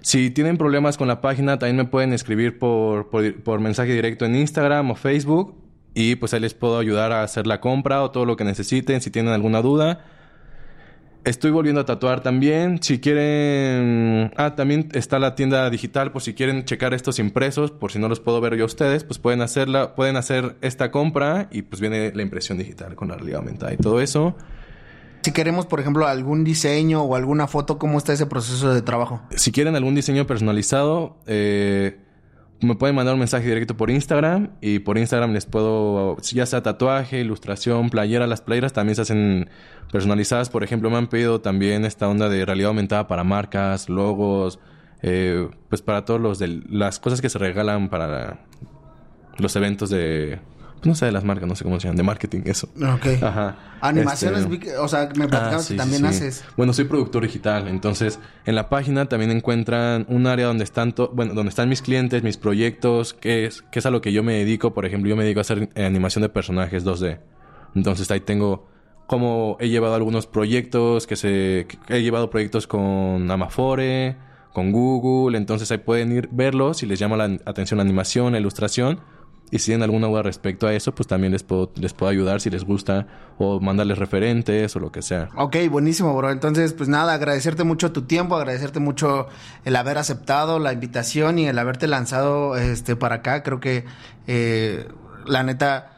[0.00, 4.24] Si tienen problemas con la página, también me pueden escribir por, por, por mensaje directo
[4.24, 5.54] en Instagram o Facebook
[5.94, 9.00] y pues ahí les puedo ayudar a hacer la compra o todo lo que necesiten,
[9.00, 10.04] si tienen alguna duda.
[11.24, 12.82] Estoy volviendo a tatuar también.
[12.82, 14.32] Si quieren...
[14.36, 18.08] Ah, también está la tienda digital por si quieren checar estos impresos, por si no
[18.08, 21.80] los puedo ver yo a ustedes, pues pueden hacerla, pueden hacer esta compra y pues
[21.80, 24.34] viene la impresión digital con la realidad aumentada y todo eso.
[25.22, 29.22] Si queremos, por ejemplo, algún diseño o alguna foto, ¿cómo está ese proceso de trabajo?
[29.36, 31.96] Si quieren algún diseño personalizado, eh,
[32.60, 36.62] me pueden mandar un mensaje directo por Instagram y por Instagram les puedo, ya sea
[36.62, 39.48] tatuaje, ilustración, playera, las playeras también se hacen
[39.92, 40.50] personalizadas.
[40.50, 44.58] Por ejemplo, me han pedido también esta onda de realidad aumentada para marcas, logos,
[45.02, 48.40] eh, pues para todos los de las cosas que se regalan para
[49.38, 50.40] los eventos de,
[50.84, 52.68] no sé, de las marcas, no sé cómo se llaman, de marketing, eso.
[52.76, 53.22] Ok.
[53.22, 53.56] Ajá.
[53.80, 56.44] Animaciones, Este- o sea, me platicabas Ah, que también sí, haces.
[56.56, 61.34] Bueno, soy productor digital, entonces en la página también encuentran un área donde están, bueno,
[61.34, 64.34] donde están mis clientes, mis proyectos, que es, que es a lo que yo me
[64.34, 64.72] dedico.
[64.74, 67.18] Por ejemplo, yo me dedico a hacer eh, animación de personajes 2D.
[67.74, 68.68] Entonces ahí tengo
[69.06, 74.16] como he llevado algunos proyectos que se que he llevado proyectos con Amafore,
[74.52, 78.38] con Google, entonces ahí pueden ir verlos si les llama la atención la animación, la
[78.38, 79.00] ilustración.
[79.52, 82.40] Y si tienen alguna duda respecto a eso, pues también les puedo, les puedo ayudar
[82.40, 83.06] si les gusta
[83.36, 85.28] o mandarles referentes o lo que sea.
[85.36, 86.30] Ok, buenísimo, bro.
[86.30, 89.26] Entonces, pues nada, agradecerte mucho tu tiempo, agradecerte mucho
[89.66, 93.42] el haber aceptado la invitación y el haberte lanzado este para acá.
[93.42, 93.84] Creo que
[94.26, 94.88] eh,
[95.26, 95.92] la neta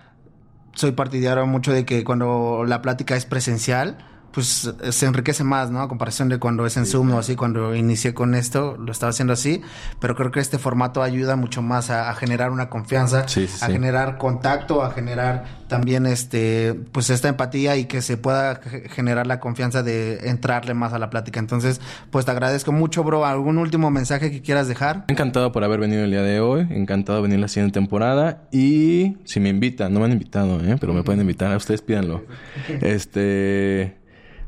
[0.74, 3.98] soy partidario mucho de que cuando la plática es presencial,
[4.34, 5.80] pues se enriquece más, ¿no?
[5.80, 9.10] A comparación de cuando es en Zoom o así, cuando inicié con esto, lo estaba
[9.10, 9.62] haciendo así,
[10.00, 13.58] pero creo que este formato ayuda mucho más a, a generar una confianza, Sí, sí,
[13.62, 13.72] a sí.
[13.72, 19.26] generar contacto, a generar también este, pues esta empatía y que se pueda ge- generar
[19.26, 21.38] la confianza de entrarle más a la plática.
[21.40, 21.80] Entonces,
[22.10, 23.24] pues te agradezco mucho, bro.
[23.24, 25.04] ¿Algún último mensaje que quieras dejar?
[25.08, 29.16] Encantado por haber venido el día de hoy, encantado de venir la siguiente temporada y
[29.24, 30.76] si me invitan, no me han invitado, ¿eh?
[30.80, 32.24] pero me pueden invitar, ustedes pídanlo.
[32.82, 33.96] Este,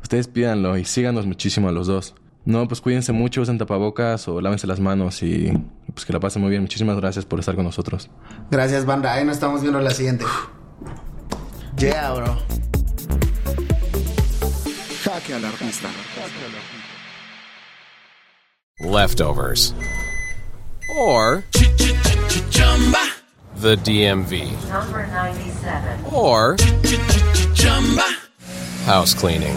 [0.07, 2.15] ustedes pídanlo y síganos muchísimo a los dos.
[2.45, 5.53] No, pues cuídense mucho, usen tapabocas o lávense las manos y
[5.93, 6.63] pues que la pasen muy bien.
[6.63, 8.09] Muchísimas gracias por estar con nosotros.
[8.49, 9.13] Gracias, banda.
[9.13, 10.25] Ahí nos estamos viendo la siguiente.
[11.77, 12.39] Yeah, bro.
[15.03, 15.41] Jaque.
[18.79, 19.75] Leftovers.
[20.97, 21.43] Or
[23.57, 24.69] the DMV.
[24.69, 26.05] Number 97.
[26.13, 26.57] Or
[28.85, 29.57] house cleaning.